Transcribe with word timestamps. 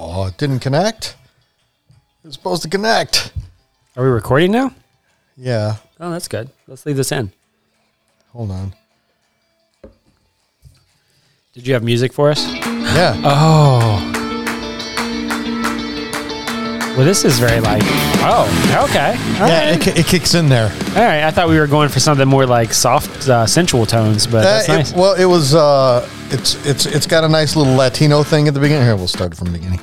Oh, 0.00 0.26
it 0.26 0.36
didn't 0.38 0.60
connect. 0.60 1.16
It's 2.24 2.34
supposed 2.36 2.62
to 2.62 2.68
connect. 2.68 3.32
Are 3.96 4.04
we 4.04 4.10
recording 4.10 4.52
now? 4.52 4.72
Yeah. 5.36 5.76
Oh, 5.98 6.10
that's 6.12 6.28
good. 6.28 6.50
Let's 6.68 6.86
leave 6.86 6.96
this 6.96 7.10
in. 7.10 7.32
Hold 8.32 8.50
on. 8.52 8.74
Did 11.54 11.66
you 11.66 11.74
have 11.74 11.82
music 11.82 12.12
for 12.12 12.30
us? 12.30 12.46
Yeah. 12.46 13.20
Oh. 13.24 14.14
Well, 16.96 17.04
this 17.06 17.24
is 17.24 17.38
very 17.38 17.60
like. 17.60 17.82
Oh, 18.20 18.86
okay. 18.88 19.10
All 19.40 19.48
yeah, 19.48 19.70
right. 19.70 19.74
it, 19.74 19.94
ki- 19.94 20.00
it 20.00 20.06
kicks 20.06 20.34
in 20.34 20.48
there. 20.48 20.68
All 20.96 21.02
right. 21.04 21.22
I 21.24 21.30
thought 21.30 21.48
we 21.48 21.58
were 21.58 21.66
going 21.68 21.88
for 21.88 22.00
something 22.00 22.26
more 22.28 22.44
like 22.46 22.72
soft, 22.72 23.28
uh, 23.28 23.46
sensual 23.46 23.86
tones, 23.86 24.26
but 24.26 24.38
Uh, 24.38 24.40
that's 24.42 24.68
it- 24.68 24.72
nice. 24.72 24.92
well, 24.92 25.14
it 25.14 25.24
was. 25.24 25.54
Uh, 25.54 26.08
it's 26.30 26.54
it's 26.66 26.86
it's 26.86 27.06
got 27.06 27.24
a 27.24 27.28
nice 27.28 27.54
little 27.56 27.74
Latino 27.74 28.22
thing 28.24 28.46
at 28.48 28.54
the 28.54 28.60
beginning. 28.60 28.84
Here, 28.84 28.96
we'll 28.96 29.06
start 29.08 29.36
from 29.36 29.46
the 29.52 29.58
beginning. 29.58 29.80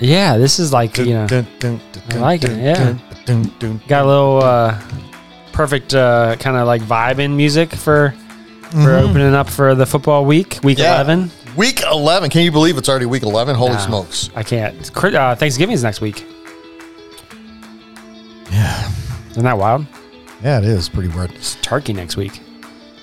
Yeah, 0.00 0.36
this 0.36 0.58
is 0.58 0.72
like 0.72 0.98
you 0.98 1.14
know, 1.14 1.26
Dun, 1.26 1.46
dun, 1.58 1.80
dun, 1.92 2.02
I 2.08 2.10
dun, 2.12 2.20
like 2.20 2.44
it, 2.44 2.58
yeah. 2.58 2.74
dun, 2.74 3.00
dun, 3.24 3.52
dun. 3.58 3.80
got 3.88 4.04
a 4.04 4.08
little 4.08 4.42
uh, 4.42 4.80
perfect 5.52 5.94
uh, 5.94 6.36
kind 6.38 6.56
of 6.56 6.66
like 6.66 6.82
vibe 6.82 7.18
in 7.18 7.36
music 7.36 7.70
for 7.72 8.14
for 8.82 8.96
opening 8.96 9.34
up 9.34 9.48
for 9.48 9.74
the 9.74 9.86
football 9.86 10.24
week, 10.24 10.58
week. 10.62 10.78
Yeah. 10.78 10.94
eleven. 10.96 11.30
Week 11.56 11.80
eleven. 11.90 12.28
Can 12.28 12.42
you 12.42 12.52
believe 12.52 12.76
it's 12.76 12.88
already 12.88 13.06
week 13.06 13.22
eleven? 13.22 13.54
Holy 13.56 13.72
Wow. 13.72 13.78
smokes! 13.78 14.30
I 14.36 14.42
can't. 14.42 14.92
Cri- 14.92 15.16
Uh, 15.16 15.34
Thanksgiving 15.34 15.72
is 15.74 15.82
next 15.82 16.00
week. 16.02 16.26
Yeah, 18.50 18.90
Isn't 19.30 19.44
that 19.44 19.58
wild? 19.58 19.86
yeah, 20.42 20.58
it 20.58 20.64
is 20.64 20.88
pretty 20.88 21.08
weird. 21.08 21.32
It's 21.32 21.56
turkey 21.62 21.92
next 21.92 22.16
week. 22.16 22.40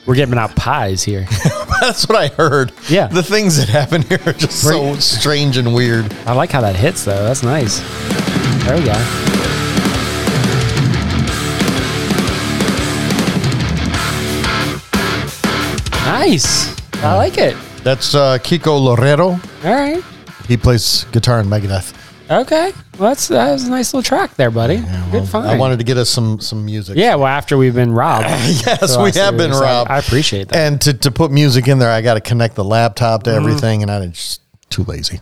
We're 0.06 0.16
giving 0.16 0.38
out 0.38 0.56
pies 0.56 1.02
here. 1.04 1.26
That's 1.82 2.08
what 2.10 2.18
I 2.18 2.28
heard. 2.28 2.74
Yeah. 2.90 3.08
the 3.08 3.24
things 3.24 3.58
that 3.58 3.70
happen 3.70 4.02
here 4.04 4.20
are 4.26 4.34
just 4.34 4.62
so 4.62 4.92
Right. 4.92 5.02
strange 5.02 5.58
and 5.58 5.74
weird. 5.74 6.12
I 6.26 6.34
like 6.34 6.52
how 6.52 6.62
that 6.62 6.76
hits 6.76 7.06
though. 7.06 7.24
That's 7.24 7.44
nice. 7.44 7.80
There 8.66 8.78
we 8.78 8.86
go. 8.86 8.94
Nice. 16.06 16.76
I 17.04 17.16
like 17.16 17.38
it. 17.38 17.56
That's 17.84 18.14
uh, 18.16 18.38
Kiko 18.40 18.80
Loureiro. 18.80 19.40
All 19.66 19.72
right. 19.74 20.04
He 20.48 20.58
plays 20.58 21.06
guitar 21.12 21.40
in 21.40 21.48
Megadeth. 21.48 21.94
Okay. 22.42 22.72
Well, 23.00 23.10
that's 23.10 23.28
that 23.30 23.52
was 23.52 23.66
a 23.66 23.70
nice 23.70 23.94
little 23.94 24.04
track 24.08 24.36
there, 24.36 24.52
buddy. 24.52 24.76
Yeah, 24.76 25.06
Good 25.12 25.14
well, 25.14 25.26
find. 25.26 25.48
I 25.48 25.58
wanted 25.58 25.78
to 25.80 25.84
get 25.86 25.98
us 25.98 26.10
some 26.10 26.40
some 26.40 26.66
music. 26.66 26.98
yeah. 26.98 27.16
Well, 27.16 27.28
after 27.28 27.58
we've 27.58 27.74
been 27.76 27.92
robbed. 27.92 28.26
yes, 28.66 28.94
So 28.94 29.04
we 29.04 29.12
have 29.14 29.38
been 29.38 29.52
robbed. 29.52 29.90
I 29.92 29.98
appreciate 30.00 30.50
that. 30.50 30.58
And 30.58 30.82
to, 30.82 30.94
to 30.94 31.12
put 31.12 31.32
music 31.32 31.68
in 31.68 31.80
there, 31.80 31.90
I 31.92 32.02
got 32.02 32.16
to 32.16 32.22
connect 32.22 32.56
the 32.56 32.64
laptop 32.64 33.24
to 33.24 33.32
Mm-hmm. 33.32 33.46
everything, 33.46 33.82
and 33.84 33.92
I'm 33.92 34.12
just 34.12 34.42
too 34.70 34.84
lazy. 34.84 35.20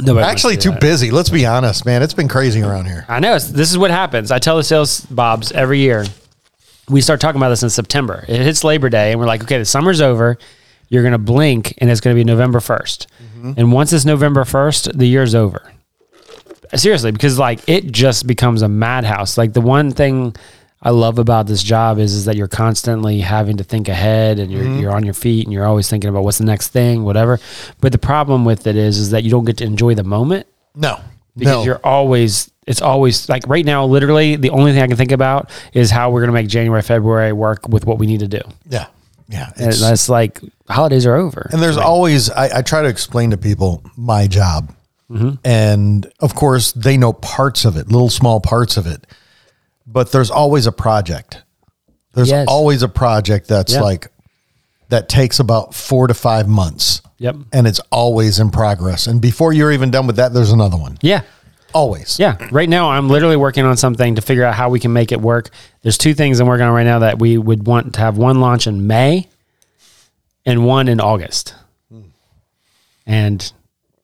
Nobody 0.00 0.24
Actually, 0.26 0.56
to 0.56 0.62
too 0.62 0.70
that. 0.70 0.80
busy. 0.80 1.10
Let's 1.10 1.30
be 1.30 1.44
honest, 1.44 1.84
man. 1.84 2.02
It's 2.02 2.14
been 2.14 2.28
crazy 2.28 2.62
around 2.62 2.86
here. 2.86 3.04
I 3.08 3.18
know. 3.20 3.32
This 3.38 3.70
is 3.70 3.76
what 3.78 3.90
happens. 3.90 4.30
I 4.30 4.38
tell 4.38 4.56
the 4.56 4.62
sales 4.62 5.00
bobs 5.06 5.50
every 5.50 5.80
year. 5.80 6.04
We 6.88 7.00
start 7.00 7.20
talking 7.20 7.38
about 7.40 7.48
this 7.50 7.64
in 7.64 7.70
September. 7.70 8.24
It 8.28 8.40
hits 8.40 8.62
Labor 8.64 8.88
Day, 8.90 9.10
and 9.10 9.20
we're 9.20 9.26
like, 9.26 9.42
okay, 9.42 9.58
the 9.58 9.64
summer's 9.64 10.00
over. 10.00 10.38
You're 10.88 11.02
going 11.02 11.12
to 11.12 11.18
blink, 11.18 11.74
and 11.78 11.90
it's 11.90 12.00
going 12.00 12.14
to 12.16 12.18
be 12.18 12.24
November 12.24 12.60
1st. 12.60 13.06
And 13.56 13.72
once 13.72 13.92
it's 13.92 14.04
November 14.04 14.42
1st, 14.44 14.96
the 14.96 15.06
year's 15.06 15.34
over. 15.34 15.70
Seriously, 16.74 17.12
because 17.12 17.38
like 17.38 17.60
it 17.68 17.90
just 17.90 18.26
becomes 18.26 18.62
a 18.62 18.68
madhouse. 18.68 19.38
Like 19.38 19.52
the 19.52 19.60
one 19.60 19.90
thing 19.90 20.34
I 20.82 20.90
love 20.90 21.18
about 21.18 21.46
this 21.46 21.62
job 21.62 21.98
is, 21.98 22.14
is 22.14 22.26
that 22.26 22.36
you're 22.36 22.48
constantly 22.48 23.20
having 23.20 23.56
to 23.56 23.64
think 23.64 23.88
ahead 23.88 24.38
and 24.38 24.50
you're, 24.52 24.62
mm-hmm. 24.62 24.78
you're 24.80 24.92
on 24.92 25.04
your 25.04 25.14
feet 25.14 25.44
and 25.44 25.52
you're 25.52 25.66
always 25.66 25.90
thinking 25.90 26.08
about 26.08 26.22
what's 26.22 26.38
the 26.38 26.44
next 26.44 26.68
thing, 26.68 27.02
whatever. 27.02 27.40
But 27.80 27.90
the 27.92 27.98
problem 27.98 28.44
with 28.44 28.66
it 28.66 28.76
is, 28.76 28.98
is 28.98 29.10
that 29.10 29.24
you 29.24 29.30
don't 29.30 29.44
get 29.44 29.56
to 29.58 29.64
enjoy 29.64 29.94
the 29.94 30.04
moment 30.04 30.46
No, 30.76 31.00
because 31.36 31.52
no. 31.52 31.64
you're 31.64 31.80
always 31.82 32.50
it's 32.68 32.82
always 32.82 33.28
like 33.30 33.42
right 33.48 33.64
now 33.64 33.86
literally 33.86 34.36
the 34.36 34.50
only 34.50 34.72
thing 34.72 34.82
i 34.82 34.86
can 34.86 34.96
think 34.96 35.10
about 35.10 35.50
is 35.72 35.90
how 35.90 36.10
we're 36.10 36.20
going 36.20 36.28
to 36.28 36.34
make 36.34 36.48
january 36.48 36.82
february 36.82 37.32
work 37.32 37.66
with 37.66 37.86
what 37.86 37.98
we 37.98 38.06
need 38.06 38.20
to 38.20 38.28
do 38.28 38.42
yeah, 38.68 38.86
yeah. 39.26 39.50
and 39.56 39.68
It's, 39.68 39.80
that's 39.80 40.10
like 40.10 40.38
holidays 40.68 41.06
are 41.06 41.14
over 41.16 41.48
and 41.50 41.62
there's 41.62 41.78
always 41.78 42.28
I, 42.30 42.58
I 42.58 42.62
try 42.62 42.82
to 42.82 42.88
explain 42.88 43.30
to 43.30 43.38
people 43.38 43.82
my 43.96 44.26
job, 44.26 44.74
Mm-hmm. 45.10 45.36
and 45.42 46.12
of 46.20 46.34
course 46.34 46.72
they 46.72 46.96
know 46.98 47.14
parts 47.14 47.64
of 47.64 47.76
it, 47.78 47.90
little 47.90 48.10
small 48.10 48.40
parts 48.40 48.76
of 48.76 48.86
it, 48.86 49.06
but 49.86 50.12
there's 50.12 50.30
always 50.30 50.66
a 50.66 50.72
project. 50.72 51.42
There's 52.14 52.28
Yes. 52.30 52.46
always 52.48 52.82
a 52.82 52.88
project 52.88 53.48
that's 53.48 53.74
like 53.74 54.08
that 54.90 55.08
takes 55.08 55.38
about 55.38 55.74
four 55.74 56.06
to 56.08 56.14
five 56.14 56.46
months. 56.48 57.00
Yep. 57.20 57.36
and 57.52 57.66
it's 57.66 57.80
always 57.90 58.38
in 58.38 58.50
progress. 58.50 59.06
And 59.08 59.20
before 59.20 59.52
you're 59.52 59.72
even 59.72 59.90
done 59.90 60.06
with 60.06 60.16
that, 60.16 60.32
there's 60.32 60.52
another 60.52 60.76
one. 60.76 60.98
yeah 61.02 61.22
Always. 61.74 62.18
yeah 62.18 62.36
right 62.50 62.68
now 62.68 62.90
i'm 62.90 63.08
literally 63.10 63.36
working 63.36 63.64
on 63.64 63.76
something 63.76 64.14
to 64.14 64.22
figure 64.22 64.44
out 64.44 64.54
how 64.54 64.70
we 64.70 64.80
can 64.80 64.92
make 64.94 65.10
it 65.12 65.20
work 65.20 65.50
there's 65.82 65.98
two 65.98 66.14
things 66.14 66.40
i'm 66.40 66.46
working 66.46 66.64
on 66.64 66.72
right 66.72 66.84
now 66.84 67.00
that 67.00 67.18
we 67.18 67.36
would 67.36 67.66
want 67.66 67.92
to 67.94 68.00
have 68.00 68.16
one 68.16 68.40
launch 68.40 68.66
in 68.66 68.86
may 68.86 69.26
and 70.46 70.64
one 70.64 70.88
in 70.88 70.98
august 71.00 71.54
and 73.06 73.52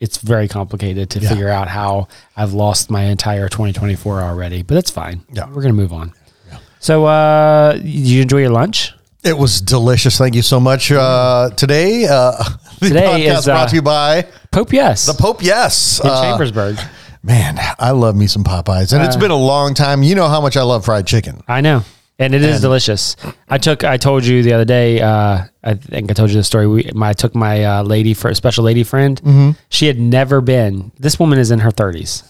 it's 0.04 0.18
very 0.18 0.48
complicated 0.48 1.06
to 1.10 1.18
Yeah. 1.18 1.30
figure 1.30 1.48
out 1.58 1.66
how 1.68 2.08
i've 2.36 2.52
lost 2.52 2.90
my 2.90 3.02
entire 3.14 3.48
2024 3.48 4.22
already 4.22 4.62
but 4.62 4.74
that's 4.78 4.90
fine 5.02 5.18
Yeah. 5.32 5.46
we're 5.52 5.62
gonna 5.62 5.80
move 5.84 5.92
on 5.92 6.12
Yeah. 6.50 6.58
so 6.88 6.94
uh 7.06 7.72
did 7.74 7.84
you 8.12 8.22
enjoy 8.22 8.40
your 8.46 8.50
lunch 8.62 8.92
It 9.32 9.38
was 9.38 9.62
delicious. 9.62 10.18
Thank 10.18 10.34
you 10.34 10.42
so 10.42 10.60
much. 10.60 10.92
Uh, 10.92 11.48
today, 11.56 12.04
uh, 12.04 12.32
the 12.80 12.88
Today 12.92 13.06
podcast 13.24 13.38
is, 13.38 13.44
brought 13.46 13.66
uh, 13.68 13.70
to 13.72 13.76
you 13.76 13.80
by 13.82 14.10
Pope, 14.52 14.70
yes. 14.74 15.06
the 15.06 15.14
Pope. 15.14 15.40
Yes, 15.42 15.98
in 16.04 16.10
Uh, 16.10 16.22
Chambersburg. 16.22 16.76
man, 17.22 17.56
I 17.78 17.92
love 17.92 18.14
me 18.16 18.26
some 18.26 18.44
Popeyes, 18.44 18.92
and 18.92 19.00
Uh, 19.00 19.06
it's 19.06 19.16
been 19.16 19.30
a 19.32 19.44
long 19.52 19.72
time. 19.72 20.02
You 20.02 20.14
know 20.14 20.28
how 20.28 20.42
much 20.42 20.58
I 20.58 20.62
love 20.62 20.84
fried 20.84 21.06
chicken. 21.06 21.40
I 21.48 21.62
know. 21.62 21.84
And 22.18 22.32
it 22.32 22.42
is 22.42 22.60
delicious. 22.60 23.16
I 23.48 23.58
took, 23.58 23.82
I 23.82 23.96
told 23.96 24.24
you 24.24 24.42
the 24.44 24.52
other 24.52 24.64
day, 24.64 25.00
uh, 25.00 25.44
I 25.64 25.74
think 25.74 26.10
I 26.12 26.14
told 26.14 26.30
you 26.30 26.36
the 26.36 26.44
story. 26.44 26.66
We, 26.68 26.88
my, 26.94 27.08
I 27.08 27.12
took 27.12 27.34
my 27.34 27.64
uh, 27.64 27.82
lady 27.82 28.14
for 28.14 28.28
a 28.30 28.34
special 28.36 28.62
lady 28.62 28.84
friend. 28.84 29.20
Mm-hmm. 29.20 29.50
She 29.68 29.86
had 29.88 29.98
never 29.98 30.40
been, 30.40 30.92
this 30.98 31.18
woman 31.18 31.40
is 31.40 31.50
in 31.50 31.58
her 31.58 31.70
30s. 31.70 32.22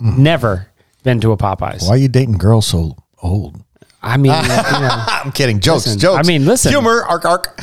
Never 0.00 0.68
been 1.02 1.20
to 1.20 1.32
a 1.32 1.36
Popeyes. 1.36 1.82
Why 1.82 1.90
are 1.94 1.96
you 1.96 2.08
dating 2.08 2.38
girls 2.38 2.66
so 2.66 2.96
old? 3.22 3.60
I 4.02 4.18
mean, 4.18 4.32
you 4.42 4.48
know, 4.48 5.04
I'm 5.08 5.32
kidding. 5.32 5.60
Jokes, 5.60 5.86
Listen, 5.86 5.98
jokes. 5.98 6.18
I 6.18 6.28
mean, 6.28 6.44
listen. 6.46 6.70
humor. 6.70 7.02
Arc, 7.04 7.24
arc. 7.24 7.60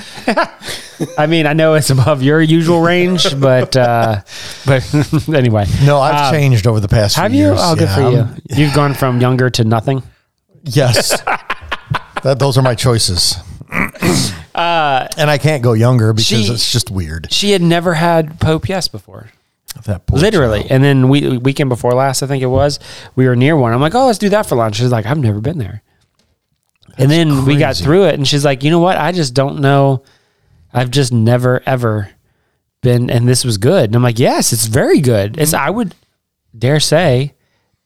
I 1.18 1.28
mean, 1.28 1.46
I 1.46 1.54
know 1.54 1.76
it's 1.76 1.90
above 1.92 2.24
your 2.24 2.42
usual 2.42 2.82
range, 2.82 3.40
but, 3.40 3.78
uh, 3.78 4.22
but 4.66 5.30
anyway. 5.34 5.66
No, 5.86 6.00
I've 6.00 6.16
Uh, 6.16 6.32
changed 6.32 6.66
over 6.68 6.80
the 6.80 6.88
past. 6.88 7.16
Have 7.16 7.34
you? 7.34 7.46
Years. 7.48 7.60
Oh, 7.62 7.76
good 7.76 7.84
Yeah, 7.90 7.96
for 7.96 8.02
you. 8.02 8.18
I'm- 8.18 8.42
You've 8.50 8.74
gone 8.74 8.94
from 8.94 9.22
younger 9.22 9.50
to 9.52 9.64
nothing. 9.64 10.02
Yes, 10.64 11.22
that 12.24 12.38
those 12.40 12.58
are 12.58 12.62
my 12.62 12.76
choices. 12.76 13.36
and 14.54 15.30
I 15.30 15.38
can't 15.38 15.64
go 15.64 15.74
younger 15.74 16.14
because 16.14 16.32
Uh, 16.32 16.36
she- 16.48 16.54
it's 16.54 16.72
just 16.72 16.90
weird. 16.92 17.32
She 17.32 17.52
had 17.52 17.62
never 17.62 17.94
had 17.96 18.40
Popeyes 18.40 18.92
before. 18.92 19.30
That 19.86 20.02
Literally. 20.12 20.60
child. 20.60 20.72
And 20.72 20.84
then 20.84 21.08
we 21.10 21.38
weekend 21.38 21.70
before 21.70 21.94
last, 21.94 22.22
I 22.22 22.28
think 22.28 22.44
it 22.44 22.48
was, 22.48 22.78
we 23.16 23.26
were 23.26 23.36
near 23.38 23.56
one. 23.56 23.72
I'm 23.74 23.80
like, 23.82 23.96
oh, 23.96 24.06
let's 24.08 24.20
do 24.20 24.28
that 24.30 24.46
for 24.46 24.56
lunch. 24.56 24.76
She's 24.76 24.92
like, 24.92 25.06
I've 25.06 25.18
never 25.18 25.40
been 25.40 25.58
there. 25.58 25.82
and 26.98 27.10
then 27.10 27.46
we 27.46 27.56
got 27.58 27.78
through 27.78 28.04
it, 28.08 28.16
and 28.16 28.28
she's 28.28 28.44
like, 28.44 28.64
you 28.64 28.70
know 28.70 28.80
what? 28.80 28.98
I 28.98 29.14
just 29.14 29.34
don't 29.34 29.62
know. 29.62 30.04
I've 30.74 30.92
just 30.92 31.14
never 31.14 31.62
ever 31.66 32.10
been, 32.82 33.10
and 33.10 33.28
this 33.30 33.46
was 33.46 33.58
good. 33.58 33.86
And 33.86 33.96
I'm 33.96 34.04
like, 34.04 34.20
yes, 34.20 34.52
it's 34.52 34.66
very 34.66 35.00
good. 35.00 35.38
It's 35.40 35.54
I 35.54 35.70
would 35.70 35.96
dare 36.58 36.82
say 36.82 37.34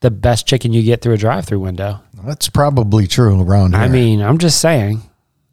the 0.00 0.10
best 0.10 0.46
chicken 0.46 0.72
you 0.72 0.82
get 0.82 1.00
through 1.02 1.14
a 1.14 1.18
drive-through 1.18 1.60
window. 1.60 2.00
That's 2.24 2.48
probably 2.48 3.06
true 3.06 3.40
around 3.42 3.74
here. 3.74 3.82
I 3.82 3.88
mean, 3.88 4.20
I'm 4.20 4.38
just 4.38 4.60
saying 4.60 5.02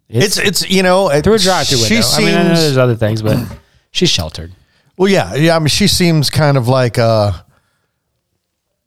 it's 0.10 0.38
it's 0.38 0.70
you 0.70 0.84
know 0.84 1.10
it, 1.10 1.24
through 1.24 1.36
a 1.36 1.40
drive-through 1.40 1.78
she 1.80 1.96
window. 1.96 2.08
I 2.14 2.20
mean, 2.20 2.36
I 2.36 2.44
know 2.44 2.56
there's 2.62 2.78
other 2.78 2.96
things, 2.96 3.22
but 3.22 3.38
she's 3.92 4.10
sheltered. 4.10 4.52
Well, 4.98 5.10
yeah, 5.10 5.34
yeah. 5.36 5.56
I 5.56 5.60
mean, 5.60 5.68
she 5.70 5.88
seems 5.88 6.30
kind 6.30 6.56
of 6.58 6.68
like 6.68 6.98
uh, 7.00 7.32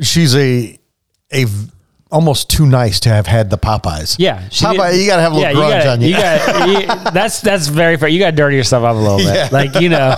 she's 0.00 0.34
a 0.36 0.78
a 1.32 1.46
almost 2.10 2.48
too 2.48 2.66
nice 2.66 3.00
to 3.00 3.08
have 3.08 3.26
had 3.26 3.50
the 3.50 3.58
Popeyes. 3.58 4.16
Yeah, 4.18 4.40
Popeye, 4.48 4.92
did- 4.92 5.00
you 5.00 5.06
gotta 5.08 5.22
have 5.22 5.32
a 5.32 5.34
little 5.34 5.50
you 5.50 5.56
grudge 5.56 5.84
gotta- 5.84 5.90
on 5.90 6.00
you. 6.00 6.12
got 6.12 6.68
you, 7.06 7.10
that's 7.12 7.40
that's 7.40 7.66
very 7.68 7.96
fair. 7.96 8.08
You 8.08 8.18
got 8.18 8.30
to 8.30 8.36
dirty 8.36 8.56
yourself 8.56 8.84
up 8.84 8.94
a 8.94 8.98
little 8.98 9.18
bit. 9.18 9.26
Yeah. 9.34 9.48
Like 9.50 9.80
you 9.80 9.88
know, 9.88 10.14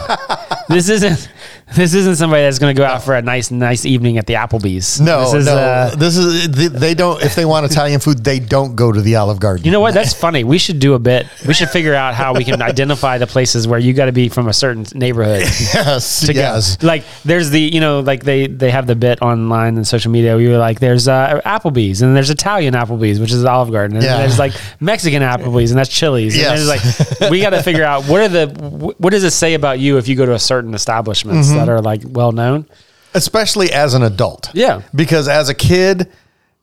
this 0.68 0.88
isn't 0.90 1.30
this 1.74 1.94
isn't 1.94 2.16
somebody 2.16 2.42
that's 2.42 2.58
going 2.58 2.74
to 2.74 2.78
go 2.80 2.84
out 2.86 3.02
for 3.02 3.14
a 3.14 3.22
nice 3.22 3.50
nice 3.50 3.84
evening 3.84 4.18
at 4.18 4.26
the 4.26 4.34
Applebee's. 4.34 5.00
no, 5.00 5.20
this 5.24 5.34
is, 5.34 5.46
no. 5.46 5.56
uh, 5.56 5.94
this 5.94 6.16
is 6.16 6.50
they, 6.50 6.68
they 6.68 6.94
don't. 6.94 7.22
If 7.22 7.34
they 7.34 7.44
want 7.44 7.66
Italian 7.70 8.00
food, 8.00 8.24
they 8.24 8.38
don't 8.38 8.74
go 8.74 8.90
to 8.90 9.00
the 9.00 9.16
Olive 9.16 9.38
Garden. 9.40 9.64
you 9.64 9.70
know 9.72 9.80
what? 9.80 9.94
That's 9.94 10.14
funny. 10.14 10.44
We 10.44 10.58
should 10.58 10.78
do 10.78 10.94
a 10.94 10.98
bit. 10.98 11.26
We 11.46 11.54
should 11.54 11.68
figure 11.70 11.94
out 11.94 12.14
how 12.14 12.34
we 12.34 12.44
can 12.44 12.62
identify 12.62 13.18
the 13.18 13.26
places 13.26 13.68
where 13.68 13.78
you 13.78 13.92
got 13.92 14.06
to 14.06 14.12
be 14.12 14.28
from 14.28 14.48
a 14.48 14.52
certain 14.52 14.86
neighborhood. 14.94 15.42
yes, 15.74 16.26
to 16.26 16.32
go. 16.32 16.40
yes. 16.40 16.82
Like 16.82 17.04
there's 17.24 17.50
the 17.50 17.60
you 17.60 17.80
know 17.80 18.00
like 18.00 18.24
they 18.24 18.46
they 18.46 18.70
have 18.70 18.86
the 18.86 18.96
bit 18.96 19.20
online 19.22 19.76
and 19.76 19.86
social 19.86 20.10
media. 20.10 20.34
where 20.34 20.40
You're 20.44 20.58
like 20.58 20.80
there's 20.80 21.06
uh, 21.08 21.40
Applebee's 21.44 22.02
and 22.02 22.16
there's 22.16 22.30
Italian 22.30 22.74
Applebee's, 22.74 23.20
which 23.20 23.32
is 23.32 23.44
Olive 23.44 23.70
Garden, 23.72 23.96
and 23.96 24.04
Yeah. 24.04 24.18
there's 24.18 24.38
like 24.38 24.52
Mexican 24.80 25.22
Applebee's, 25.22 25.70
and 25.70 25.78
that's 25.78 25.90
Chili's. 25.90 26.34
And 26.34 26.42
Yes. 26.60 27.20
like 27.20 27.30
we 27.30 27.40
got 27.40 27.50
to 27.50 27.62
figure 27.62 27.84
out 27.84 28.04
what 28.04 28.20
are 28.22 28.28
the 28.28 28.94
what 28.98 29.10
does 29.10 29.24
it 29.24 29.32
say 29.32 29.54
about 29.54 29.78
you 29.80 29.98
if 29.98 30.08
you 30.08 30.16
go 30.16 30.24
to 30.24 30.32
a 30.34 30.38
certain 30.38 30.72
establishments? 30.74 31.50
That 31.58 31.68
are 31.68 31.80
like 31.82 32.02
well 32.04 32.32
known. 32.32 32.66
especially 33.14 33.72
as 33.72 33.94
an 33.94 34.02
adult. 34.02 34.50
Yeah. 34.54 34.82
Because 34.94 35.28
as 35.28 35.48
a 35.48 35.54
kid, 35.54 36.10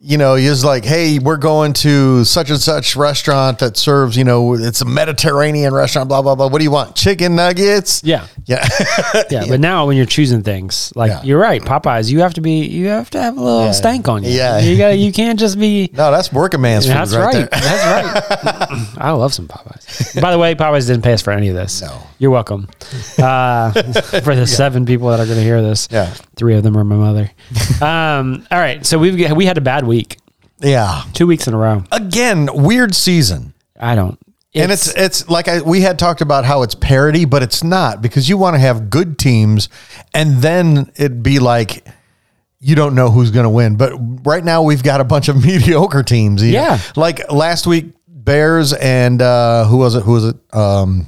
you 0.01 0.17
know, 0.17 0.35
you're 0.35 0.51
just 0.51 0.65
like, 0.65 0.83
hey, 0.85 1.17
we're 1.19 1.37
going 1.37 1.73
to 1.73 2.23
such 2.25 2.49
and 2.51 2.59
such 2.59 2.95
restaurant 2.95 3.59
that 3.59 3.77
serves, 3.77 4.15
you 4.17 4.23
know, 4.23 4.53
it's 4.53 4.81
a 4.81 4.85
Mediterranean 4.85 5.73
restaurant, 5.73 6.09
blah, 6.09 6.21
blah, 6.21 6.35
blah. 6.35 6.47
What 6.47 6.59
do 6.59 6.63
you 6.63 6.69
want? 6.69 6.95
Chicken 6.95 7.35
nuggets? 7.35 8.01
Yeah. 8.03 8.27
Yeah. 8.47 8.63
Yeah, 9.31 9.45
but 9.49 9.59
now 9.59 9.87
when 9.87 9.97
you're 9.97 10.05
choosing 10.05 10.43
things, 10.43 10.93
like 10.95 11.09
Yeah. 11.09 11.23
you're 11.23 11.39
right, 11.39 11.63
Popeyes, 11.63 12.11
you 12.11 12.19
have 12.19 12.35
to 12.35 12.41
be, 12.41 12.63
you 12.67 12.89
have 12.89 13.09
to 13.11 13.19
have 13.19 13.35
a 13.37 13.41
little 13.41 13.65
Yeah. 13.65 13.71
stank 13.71 14.07
on 14.07 14.23
you. 14.23 14.29
Yeah. 14.29 14.59
you 14.59 14.77
got, 14.77 14.89
you 14.99 15.11
can't 15.11 15.39
just 15.39 15.57
be. 15.59 15.89
no, 15.93 16.11
that's 16.11 16.31
working 16.31 16.61
man's 16.61 16.85
food 16.85 16.93
That's 16.93 17.15
right, 17.15 17.33
right. 17.33 17.49
That's 17.49 18.61
right. 18.71 18.87
I 18.99 19.09
love 19.13 19.33
some 19.33 19.47
Popeyes. 19.47 20.21
By 20.21 20.29
the 20.31 20.37
way, 20.37 20.53
Popeyes 20.53 20.85
didn't 20.85 21.01
pay 21.01 21.13
us 21.13 21.23
for 21.23 21.31
any 21.31 21.49
of 21.49 21.55
this. 21.55 21.81
No. 21.81 22.03
You're 22.19 22.29
welcome. 22.29 22.67
Uh, 23.17 23.71
for 24.21 24.35
the 24.35 24.45
seven 24.45 24.85
people 24.85 25.07
that 25.09 25.19
are 25.19 25.25
going 25.25 25.37
to 25.39 25.43
hear 25.43 25.63
this, 25.63 25.87
Yeah. 25.89 26.13
Three 26.35 26.55
of 26.55 26.63
them 26.63 26.77
are 26.77 26.83
my 26.83 26.95
mother. 26.95 27.31
Um, 27.81 28.47
all 28.51 28.59
right, 28.59 28.85
so 28.85 28.97
we've 28.97 29.35
we 29.35 29.45
had 29.45 29.57
a 29.57 29.61
bad 29.61 29.85
week, 29.85 30.17
Yeah. 30.61 31.03
two 31.13 31.27
weeks 31.27 31.47
in 31.47 31.53
a 31.53 31.57
row. 31.57 31.83
Again, 31.91 32.49
weird 32.53 32.95
season. 32.95 33.53
I 33.79 33.95
don't. 33.95 34.17
and 34.53 34.71
it's 34.71 34.87
it's 34.95 35.27
like 35.29 35.47
I, 35.49 35.61
we 35.61 35.81
had 35.81 35.99
talked 35.99 36.21
about 36.21 36.45
how 36.45 36.63
it's 36.63 36.75
parity, 36.75 37.25
but 37.25 37.43
it's 37.43 37.63
not 37.63 38.01
because 38.01 38.29
you 38.29 38.37
want 38.37 38.53
to 38.55 38.59
have 38.59 38.89
good 38.89 39.19
teams, 39.19 39.67
and 40.13 40.37
then 40.41 40.89
it'd 40.95 41.21
be 41.23 41.39
like 41.39 41.85
you 42.61 42.73
don't 42.75 42.95
know 42.95 43.11
who's 43.11 43.31
going 43.31 43.43
to 43.43 43.49
win. 43.49 43.75
But 43.75 43.91
right 44.25 44.43
now 44.43 44.63
we've 44.63 44.81
got 44.81 45.01
a 45.01 45.03
bunch 45.03 45.27
of 45.27 45.35
mediocre 45.45 46.01
teams. 46.03 46.41
You 46.41 46.53
know, 46.53 46.61
Yeah. 46.61 46.79
like 46.95 47.29
last 47.31 47.67
week 47.67 47.87
Bears 48.07 48.71
and 48.73 49.21
uh, 49.21 49.65
who 49.65 49.77
was 49.77 49.95
it? 49.95 50.03
Who 50.03 50.13
was 50.13 50.25
it? 50.25 50.37
Um, 50.55 51.05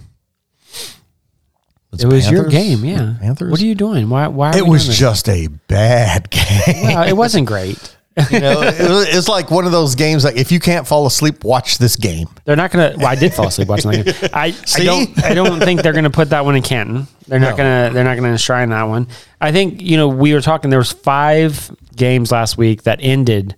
it 1.94 2.06
was 2.06 2.30
your 2.30 2.46
game, 2.46 2.84
yeah. 2.86 3.16
Panthers? 3.20 3.52
What 3.52 3.62
are 3.62 3.66
you 3.66 3.76
doing? 3.76 4.10
Why? 4.10 4.28
Why? 4.28 4.52
Are 4.52 4.58
it 4.58 4.66
was 4.68 4.84
doing 4.84 4.90
this? 4.90 5.00
just 5.00 5.30
a 5.30 5.48
bad 5.68 6.30
game. 6.32 6.84
Well, 6.84 7.08
it 7.08 7.14
wasn't 7.18 7.48
great. 7.48 7.96
you 8.32 8.40
know, 8.40 8.62
it 8.62 8.80
was, 8.90 9.08
it's 9.16 9.28
like 9.28 9.52
one 9.52 9.66
of 9.68 9.72
those 9.72 9.94
games. 9.96 10.24
Like 10.26 10.38
if 10.38 10.52
you 10.52 10.60
can't 10.60 10.88
fall 10.88 11.06
asleep, 11.06 11.44
watch 11.44 11.78
this 11.78 11.96
game. 11.96 12.28
They're 12.46 12.56
not 12.56 12.72
gonna. 12.72 12.96
Well, 12.98 13.06
I 13.08 13.16
did 13.16 13.32
fall 13.34 13.48
asleep 13.48 13.68
watching 13.68 13.92
that 13.92 14.06
game. 14.06 14.30
I, 14.34 14.46
I 14.48 14.52
See? 14.66 14.84
don't. 14.86 15.24
I 15.24 15.34
don't 15.36 15.60
think 15.60 15.82
they're 15.84 15.94
gonna 15.94 16.10
put 16.10 16.32
that 16.32 16.44
one 16.44 16.56
in 16.56 16.64
Canton. 16.64 17.08
They're 17.28 17.40
not 17.40 17.52
No. 17.52 17.58
gonna. 17.58 17.92
They're 17.94 18.04
not 18.04 18.16
gonna 18.16 18.30
enshrine 18.30 18.70
that 18.70 18.84
one. 18.84 19.08
I 19.40 19.52
think 19.52 19.82
you 19.82 19.98
know 19.98 20.08
we 20.08 20.34
were 20.34 20.42
talking. 20.42 20.72
There 20.72 20.80
was 20.80 20.92
five 20.92 21.70
games 21.96 22.32
last 22.32 22.58
week 22.58 22.84
that 22.84 23.00
ended 23.04 23.56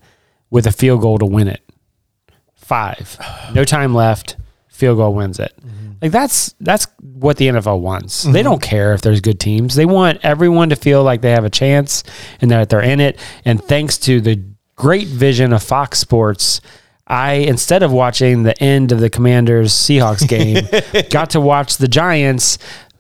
with 0.50 0.68
a 0.68 0.72
field 0.74 1.02
goal 1.02 1.18
to 1.20 1.26
win 1.26 1.48
it. 1.48 1.62
Five. 2.56 3.18
No 3.54 3.64
time 3.66 3.96
left. 3.96 4.36
Field 4.80 4.98
goal 4.98 5.14
wins 5.14 5.40
it. 5.40 5.54
Mm-hmm. 5.60 5.92
Like 6.02 6.12
that's 6.12 6.56
that's 6.62 6.88
what 7.02 7.38
the 7.38 7.48
NFL 7.48 7.82
wants. 7.82 8.24
They 8.24 8.30
mm-hmm. 8.30 8.44
don't 8.44 8.62
care 8.62 8.94
if 8.94 9.02
there's 9.02 9.22
good 9.22 9.40
teams. 9.40 9.76
They 9.76 9.86
want 9.86 10.20
everyone 10.24 10.70
to 10.70 10.76
feel 10.76 11.04
like 11.04 11.22
they 11.22 11.32
have 11.32 11.46
a 11.46 11.50
chance 11.50 12.04
and 12.42 12.50
that 12.52 12.70
they're 12.70 12.82
in 12.82 13.00
it. 13.00 13.20
And 13.46 13.64
thanks 13.64 13.98
to 14.00 14.22
the 14.22 14.42
great 14.76 15.08
vision 15.08 15.52
of 15.52 15.62
Fox 15.62 16.00
Sports, 16.00 16.62
I 17.06 17.34
instead 17.34 17.84
of 17.84 17.92
watching 17.92 18.44
the 18.44 18.58
end 18.64 18.92
of 18.92 19.00
the 19.00 19.10
Commanders 19.10 19.74
Seahawks 19.74 20.28
game, 20.28 20.66
got 21.10 21.32
to 21.32 21.42
watch 21.42 21.78
the 21.78 21.88
Giants 21.88 22.58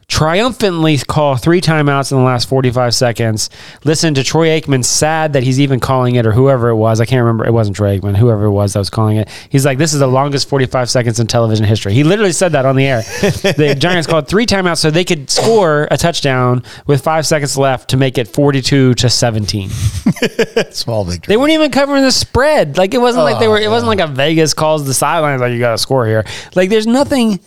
triumphantly 0.10 0.98
call 0.98 1.38
three 1.38 1.62
timeouts 1.62 2.12
in 2.12 2.18
the 2.18 2.24
last 2.24 2.50
45 2.50 2.94
seconds. 2.94 3.50
Listen 3.86 4.14
to 4.16 4.24
Troy 4.24 4.48
Aikman 4.60 4.84
sad 4.84 5.34
that 5.34 5.44
he's 5.44 5.60
even 5.60 5.80
calling 5.80 6.16
it 6.16 6.26
or 6.26 6.32
whoever 6.32 6.70
it 6.70 6.76
was. 6.76 7.00
I 7.00 7.06
can't 7.06 7.20
remember. 7.22 7.46
It 7.46 7.54
wasn't 7.54 7.78
Troy 7.78 7.98
Aikman, 7.98 8.18
whoever 8.18 8.46
it 8.46 8.52
was 8.52 8.74
that 8.74 8.80
was 8.80 8.90
calling 8.90 9.18
it. 9.18 9.30
He's 9.50 9.66
like, 9.66 9.78
this 9.78 9.94
is 9.94 10.00
the 10.00 10.08
longest 10.08 10.50
45 10.50 10.90
seconds 10.90 11.20
in 11.20 11.28
television 11.28 11.64
history. 11.64 11.94
He 11.94 12.04
literally 12.04 12.32
said 12.34 12.52
that 12.54 12.66
on 12.66 12.76
the 12.76 12.86
air. 12.86 13.02
the 13.22 13.76
Giants 13.80 14.08
called 14.08 14.28
three 14.28 14.46
timeouts 14.46 14.80
so 14.80 14.92
they 14.92 15.06
could 15.06 15.30
score 15.30 15.88
a 15.92 15.98
touchdown 15.98 16.64
with 16.88 17.04
five 17.04 17.26
seconds 17.26 17.56
left 17.56 17.90
to 17.92 17.98
make 17.98 18.18
it 18.18 18.28
42 18.28 18.96
to 18.96 19.10
17. 19.10 19.70
Small 20.72 21.06
victory. 21.06 21.32
They 21.32 21.38
weren't 21.38 21.52
even 21.54 21.72
covering 21.72 22.04
the 22.04 22.12
spread. 22.12 22.78
Like 22.78 22.94
it 22.94 23.00
wasn't 23.00 23.24
like 23.26 23.40
they 23.40 23.48
Oh, 23.48 23.52
were. 23.52 23.60
It 23.60 23.70
wasn't 23.70 23.88
like 23.88 24.00
a 24.00 24.08
Vegas 24.08 24.54
calls 24.54 24.86
the 24.86 24.94
sidelines 24.94 25.40
like 25.40 25.54
you 25.54 25.60
got 25.60 25.72
to 25.72 25.78
score 25.78 26.06
here. 26.08 26.26
Like 26.56 26.70
there's 26.70 26.88
nothing. 26.88 27.40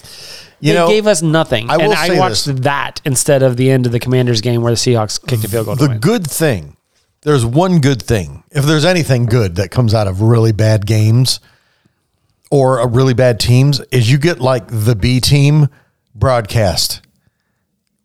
You 0.63 0.73
they 0.73 0.79
know, 0.79 0.89
gave 0.89 1.09
us 1.09 1.23
nothing, 1.23 1.69
I 1.69 1.75
and 1.75 1.93
I 1.93 2.17
watched 2.17 2.47
this. 2.47 2.61
that 2.61 3.01
instead 3.05 3.43
of 3.43 3.57
the 3.57 3.69
end 3.69 3.85
of 3.85 3.91
the 3.91 3.99
Commanders 3.99 4.41
game 4.41 4.63
where 4.63 4.71
the 4.71 4.77
Seahawks 4.77 5.21
kicked 5.27 5.43
a 5.43 5.49
field 5.49 5.67
goal. 5.67 5.75
the 5.75 5.99
good 5.99 6.25
thing 6.25 6.77
there's 7.23 7.45
one 7.45 7.81
good 7.81 8.03
thing 8.03 8.45
if 8.51 8.65
there's 8.65 8.85
anything 8.85 9.27
good 9.27 9.57
that 9.57 9.71
comes 9.71 9.95
out 9.95 10.07
of 10.07 10.21
really 10.21 10.53
bad 10.53 10.87
games 10.87 11.41
or 12.51 12.79
a 12.79 12.87
really 12.87 13.15
bad 13.15 13.41
teams 13.41 13.81
is 13.91 14.11
you 14.11 14.19
get 14.19 14.41
like 14.41 14.65
the 14.69 14.95
b 14.95 15.21
team 15.21 15.69
broadcast 16.15 17.01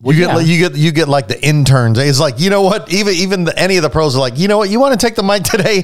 you 0.03 0.13
get 0.13 0.27
yeah. 0.27 0.36
like 0.36 0.48
you 0.48 0.69
get 0.69 0.77
you 0.77 0.92
get 0.92 1.07
like 1.07 1.27
the 1.27 1.44
interns 1.45 1.98
it's 1.98 2.19
like 2.19 2.39
you 2.39 2.50
know 2.50 2.62
what 2.62 2.92
even 2.94 3.13
even 3.13 3.44
the, 3.44 3.60
any 3.60 3.77
of 3.77 3.83
the 3.83 3.89
pros 3.89 4.15
are 4.15 4.19
like 4.19 4.38
you 4.38 4.48
know 4.48 4.57
what 4.57 4.69
you 4.69 4.80
want 4.80 4.98
to 4.98 5.06
take 5.06 5.15
the 5.15 5.24
mic 5.24 5.44
today 5.44 5.83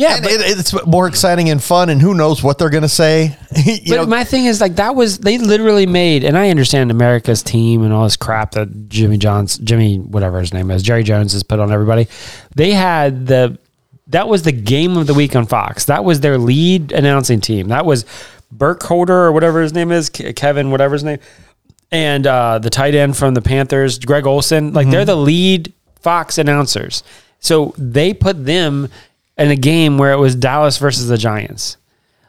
Yeah, 0.00 0.14
and 0.16 0.22
but- 0.22 0.32
it, 0.32 0.58
it's 0.58 0.86
more 0.86 1.06
exciting 1.06 1.50
and 1.50 1.62
fun 1.62 1.90
and 1.90 2.00
who 2.00 2.14
knows 2.14 2.42
what 2.42 2.58
they're 2.58 2.70
gonna 2.70 2.88
say 2.88 3.36
you 3.64 3.78
But 3.88 3.96
know 3.96 4.06
my 4.06 4.24
thing 4.24 4.46
is 4.46 4.60
like 4.60 4.76
that 4.76 4.94
was 4.94 5.18
they 5.18 5.36
literally 5.38 5.86
made, 5.86 6.24
and 6.24 6.38
I 6.38 6.48
understand 6.50 6.90
America's 6.90 7.42
team 7.42 7.82
and 7.82 7.92
all 7.92 8.04
this 8.04 8.16
crap 8.16 8.52
that 8.52 8.88
Jimmy 8.88 9.18
John's 9.18 9.58
Jimmy 9.58 9.98
whatever 9.98 10.40
his 10.40 10.54
name 10.54 10.70
is 10.70 10.82
Jerry 10.82 11.02
Jones 11.02 11.32
has 11.34 11.42
put 11.42 11.60
on 11.60 11.70
everybody. 11.70 12.08
They 12.54 12.72
had 12.72 13.26
the 13.26 13.58
that 14.08 14.26
was 14.28 14.42
the 14.42 14.52
game 14.52 14.96
of 14.96 15.06
the 15.06 15.14
week 15.14 15.36
on 15.36 15.46
Fox. 15.46 15.84
That 15.84 16.04
was 16.04 16.20
their 16.20 16.38
lead 16.38 16.92
announcing 16.92 17.40
team. 17.40 17.68
That 17.68 17.84
was 17.86 18.04
Burke 18.50 18.82
Holder 18.82 19.26
or 19.26 19.32
whatever 19.32 19.60
his 19.60 19.72
name 19.72 19.92
is, 19.92 20.08
Kevin 20.08 20.70
whatever 20.70 20.94
his 20.94 21.04
name, 21.04 21.18
and 21.92 22.26
uh, 22.26 22.58
the 22.58 22.70
tight 22.70 22.94
end 22.94 23.16
from 23.16 23.34
the 23.34 23.42
Panthers, 23.42 23.98
Greg 23.98 24.26
Olsen. 24.26 24.72
Like 24.72 24.90
they're 24.90 25.04
the 25.04 25.14
lead 25.16 25.72
Fox 26.00 26.38
announcers. 26.38 27.02
So 27.38 27.74
they 27.78 28.12
put 28.12 28.44
them 28.44 28.88
in 29.40 29.50
a 29.50 29.56
game 29.56 29.98
where 29.98 30.12
it 30.12 30.18
was 30.18 30.34
Dallas 30.36 30.78
versus 30.78 31.08
the 31.08 31.18
Giants. 31.18 31.76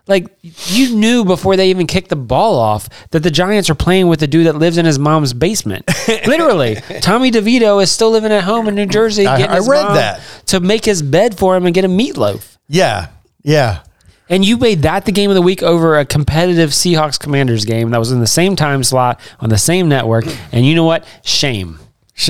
Like 0.08 0.36
you 0.42 0.96
knew 0.96 1.24
before 1.24 1.56
they 1.56 1.70
even 1.70 1.86
kicked 1.86 2.10
the 2.10 2.16
ball 2.16 2.58
off 2.58 2.90
that 3.12 3.22
the 3.22 3.30
Giants 3.30 3.70
are 3.70 3.76
playing 3.76 4.08
with 4.08 4.20
the 4.20 4.28
dude 4.28 4.48
that 4.48 4.56
lives 4.56 4.78
in 4.80 4.86
his 4.86 4.98
mom's 4.98 5.32
basement. 5.34 5.88
Literally, 6.26 6.76
Tommy 7.02 7.30
DeVito 7.30 7.82
is 7.84 7.92
still 7.92 8.10
living 8.10 8.32
at 8.32 8.44
home 8.44 8.68
in 8.68 8.74
New 8.76 8.88
Jersey. 8.88 9.28
I- 9.28 9.44
I 9.44 9.60
read 9.60 9.96
that. 9.96 10.22
to 10.48 10.60
make 10.60 10.86
his 10.86 11.04
bed 11.04 11.38
for 11.38 11.56
him 11.56 11.66
and 11.68 11.76
get 11.76 11.86
a 11.86 11.88
meatloaf. 11.88 12.58
yeah 12.68 13.10
yeah 13.44 13.84
And 14.28 14.44
you 14.44 14.58
made 14.58 14.82
that 14.82 15.06
the 15.06 15.12
game 15.12 15.30
of 15.30 15.36
the 15.36 15.42
week 15.42 15.62
over 15.62 15.98
a 16.00 16.06
competitive 16.06 16.72
Seahawks 16.72 17.20
Commanders 17.20 17.64
game 17.66 17.92
that 17.92 18.00
was 18.00 18.12
in 18.12 18.20
the 18.22 18.28
same 18.28 18.56
time 18.56 18.84
slot 18.84 19.20
on 19.40 19.50
the 19.50 19.58
same 19.58 19.88
network. 19.88 20.26
And 20.52 20.66
you 20.66 20.74
know 20.76 20.84
what? 20.86 21.06
Shame. 21.24 21.80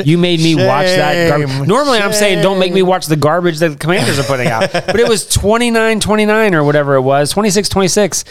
You 0.04 0.18
made 0.18 0.40
me 0.40 0.56
watch 0.56 0.86
that. 0.86 1.30
Gar- 1.30 1.48
Shame. 1.48 1.68
Normally, 1.68 2.00
I'm 2.00 2.14
saying 2.14 2.42
don't 2.42 2.60
make 2.60 2.72
me 2.74 2.82
watch 2.84 3.08
the 3.08 3.16
garbage 3.16 3.60
that 3.60 3.70
the 3.70 3.76
commanders 3.78 4.20
are 4.20 4.24
putting 4.24 4.48
out. 4.48 4.72
But 4.72 5.00
it 5.00 5.08
was 5.10 5.28
29 5.28 6.00
29 6.00 6.56
or 6.56 6.64
whatever 6.64 6.96
it 6.96 7.02
was, 7.02 7.32
26 7.32 7.68
26, 7.70 8.24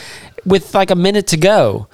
with 0.47 0.75
like 0.75 0.91
a 0.91 0.95
minute 0.97 1.27
to 1.29 1.37
go. 1.37 1.89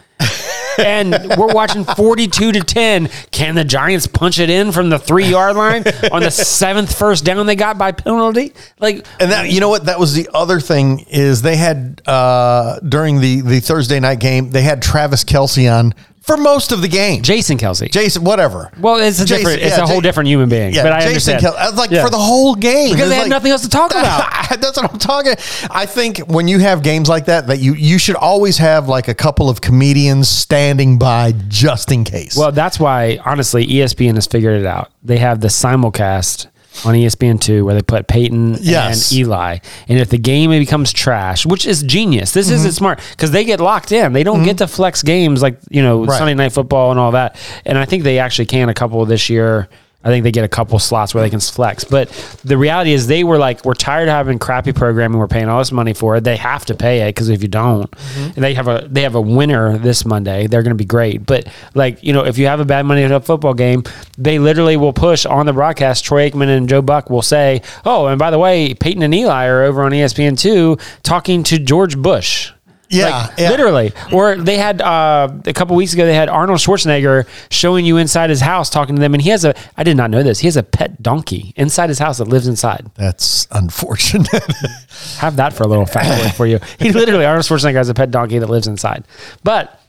and 0.78 1.12
we're 1.38 1.52
watching 1.52 1.84
42 1.84 2.52
to 2.52 2.60
10. 2.60 3.08
Can 3.30 3.54
the 3.54 3.64
Giants 3.64 4.06
punch 4.06 4.38
it 4.38 4.50
in 4.50 4.72
from 4.72 4.88
the 4.90 4.98
three 4.98 5.26
yard 5.26 5.56
line 5.56 5.84
on 6.12 6.22
the 6.22 6.30
seventh 6.30 6.96
first 6.96 7.24
down 7.24 7.44
they 7.46 7.56
got 7.56 7.76
by 7.78 7.92
penalty? 7.92 8.52
Like, 8.78 9.06
And 9.20 9.32
that 9.32 9.50
you 9.50 9.60
know 9.60 9.68
what 9.70 9.86
that 9.86 9.98
was 9.98 10.14
the 10.14 10.28
other 10.34 10.60
thing 10.60 11.00
is 11.08 11.42
they 11.42 11.56
had 11.56 12.02
uh 12.06 12.78
during 12.80 13.20
the 13.20 13.40
the 13.40 13.60
Thursday 13.60 14.00
night 14.00 14.20
game 14.20 14.50
they 14.50 14.62
had 14.62 14.80
Travis 14.82 15.24
Kelce 15.24 15.70
on 15.72 15.94
for 16.26 16.36
most 16.36 16.72
of 16.72 16.82
the 16.82 16.88
game. 16.88 17.22
Jason 17.22 17.56
Kelce. 17.56 17.90
Jason, 17.90 18.24
whatever. 18.24 18.70
Well, 18.80 18.96
it's 18.96 19.20
a 19.20 19.24
Jason- 19.24 19.38
different. 19.44 19.62
It's 19.62 19.76
yeah, 19.78 19.84
a 19.84 19.86
whole 19.86 20.00
different 20.00 20.28
human 20.28 20.48
being. 20.48 20.74
Yeah, 20.74 20.82
but 20.82 20.92
I 20.92 21.00
Jason 21.06 21.34
understand. 21.34 21.42
Kelce. 21.44 21.56
I 21.58 21.66
uh, 21.66 21.70
was 21.70 21.78
like 21.78 21.90
Yeah. 21.90 22.04
for 22.04 22.10
the 22.10 22.18
whole 22.18 22.54
game 22.56 22.92
Because 22.92 23.08
they 23.08 23.14
had 23.14 23.22
like- 23.22 23.30
nothing 23.30 23.52
else 23.52 23.62
to 23.62 23.68
talk 23.68 23.90
about. 23.92 24.32
That's 24.60 24.76
what 24.76 24.92
I'm 24.92 24.98
talking. 24.98 25.34
I 25.70 25.86
think 25.86 26.18
when 26.18 26.48
you 26.48 26.58
have 26.58 26.82
games 26.82 27.08
like 27.08 27.26
that, 27.26 27.46
that 27.46 27.60
you 27.60 27.74
you 27.74 27.98
should 27.98 28.16
always 28.16 28.58
have 28.58 28.88
like 28.88 29.08
a 29.08 29.14
couple 29.14 29.48
of 29.48 29.60
comedians 29.60 30.28
standing 30.28 30.98
by 30.98 31.32
just 31.48 31.92
in 31.92 32.02
case. 32.04 32.36
Well, 32.36 32.50
that's 32.52 32.80
why 32.80 33.18
honestly, 33.24 33.66
ESPN 33.66 34.14
has 34.16 34.26
figured 34.26 34.60
it 34.60 34.66
out. 34.66 34.90
They 35.04 35.18
have 35.18 35.40
the 35.40 35.48
simulcast 35.48 36.48
on 36.84 36.94
E 36.94 37.06
ESPN 37.06 37.40
two 37.40 37.64
where 37.64 37.74
they 37.74 37.82
put 37.82 38.06
Peyton 38.08 38.56
Yes. 38.60 39.10
and 39.10 39.18
Eli, 39.20 39.58
and 39.88 39.98
if 39.98 40.08
the 40.10 40.18
game 40.18 40.50
becomes 40.50 40.92
trash, 40.92 41.46
which 41.46 41.66
is 41.66 41.82
genius, 41.82 42.32
this 42.32 42.50
isn't 42.50 42.68
Mm-hmm. 42.70 42.76
smart 42.76 43.00
because 43.12 43.30
they 43.30 43.44
get 43.44 43.60
locked 43.60 43.92
in. 43.92 44.12
They 44.12 44.22
don't 44.24 44.42
get 44.42 44.58
to 44.58 44.66
flex 44.66 45.02
games 45.02 45.42
like 45.42 45.58
you 45.70 45.82
know 45.82 46.04
Right. 46.04 46.18
Sunday 46.18 46.34
night 46.34 46.52
football 46.52 46.90
and 46.90 47.00
all 47.00 47.12
that. 47.12 47.36
And 47.64 47.78
I 47.78 47.84
think 47.84 48.02
they 48.02 48.18
actually 48.18 48.46
can 48.46 48.68
a 48.68 48.74
couple 48.74 49.04
this 49.06 49.30
year. 49.30 49.68
I 50.06 50.10
think 50.10 50.24
they 50.24 50.32
get 50.32 50.44
a 50.44 50.48
couple 50.48 50.78
slots 50.78 51.14
where 51.14 51.22
they 51.22 51.30
can 51.30 51.40
flex. 51.40 51.84
But 51.84 52.10
the 52.44 52.56
reality 52.56 52.92
is, 52.92 53.06
they 53.06 53.24
were 53.24 53.38
like, 53.38 53.64
we're 53.64 53.74
tired 53.74 54.08
of 54.08 54.12
having 54.12 54.38
crappy 54.38 54.72
programming. 54.72 55.18
We're 55.18 55.26
paying 55.26 55.48
all 55.48 55.58
this 55.58 55.72
money 55.72 55.94
for 55.94 56.16
it. 56.16 56.24
They 56.24 56.36
have 56.36 56.64
to 56.66 56.74
pay 56.74 57.02
it 57.02 57.08
because 57.14 57.28
if 57.28 57.42
you 57.42 57.48
don't, 57.48 57.92
and 58.16 58.36
they 58.36 58.54
have 58.54 58.68
a 58.68 58.86
they 58.90 59.02
have 59.02 59.14
a 59.14 59.20
winner 59.20 59.78
this 59.78 60.04
Monday, 60.04 60.46
they're 60.46 60.62
going 60.62 60.70
to 60.70 60.76
be 60.76 60.84
great. 60.84 61.26
But 61.26 61.48
like 61.74 62.02
you 62.02 62.12
know, 62.12 62.24
if 62.24 62.38
you 62.38 62.46
have 62.46 62.60
a 62.60 62.64
bad 62.64 62.86
money 62.86 63.02
Monday 63.02 63.14
night 63.14 63.24
football 63.24 63.54
game, 63.54 63.82
they 64.16 64.38
literally 64.38 64.76
will 64.76 64.92
push 64.92 65.26
on 65.26 65.46
the 65.46 65.52
broadcast. 65.52 66.04
Troy 66.04 66.30
Aikman 66.30 66.56
and 66.56 66.68
Joe 66.68 66.82
Buck 66.82 67.10
will 67.10 67.22
say, 67.22 67.62
"Oh, 67.84 68.06
and 68.06 68.18
by 68.18 68.30
the 68.30 68.38
way, 68.38 68.74
Peyton 68.74 69.02
and 69.02 69.14
Eli 69.14 69.46
are 69.46 69.62
over 69.64 69.82
on 69.82 69.92
ESPN 69.92 70.38
two 70.38 70.78
talking 71.02 71.42
to 71.44 71.58
George 71.58 71.98
Bush." 71.98 72.52
Yeah, 72.88 73.26
Like, 73.28 73.38
yeah. 73.38 73.50
literally. 73.50 73.92
Or 74.12 74.36
they 74.36 74.56
had 74.58 74.80
uh, 74.80 75.28
a 75.44 75.52
couple 75.52 75.74
weeks 75.76 75.92
ago 75.92 76.06
they 76.06 76.14
had 76.14 76.28
Arnold 76.28 76.58
Schwarzenegger 76.60 77.26
showing 77.50 77.84
you 77.84 77.96
inside 77.96 78.30
his 78.30 78.40
house 78.40 78.70
talking 78.70 78.94
to 78.96 79.00
them, 79.00 79.12
and 79.14 79.22
he 79.22 79.30
has 79.30 79.44
a 79.44 79.54
I 79.76 79.82
did 79.82 79.96
not 79.96 80.10
know 80.10 80.22
this. 80.22 80.38
He 80.40 80.46
has 80.46 80.56
a 80.56 80.62
pet 80.62 81.02
donkey 81.02 81.52
inside 81.56 81.88
his 81.88 81.98
house 81.98 82.18
that 82.18 82.28
lives 82.28 82.46
inside. 82.46 82.86
That's 82.94 83.48
unfortunate. 83.50 84.28
Have 85.18 85.36
that 85.36 85.52
for 85.52 85.64
a 85.64 85.66
little 85.66 85.86
fact 85.86 86.36
for 86.36 86.46
you. 86.46 86.60
He 86.78 86.92
literally 86.92 87.24
Arnold 87.24 87.44
Schwarzenegger 87.44 87.76
has 87.76 87.88
a 87.88 87.94
pet 87.94 88.10
donkey 88.10 88.38
that 88.38 88.48
lives 88.50 88.66
inside, 88.66 89.04
but. 89.42 89.80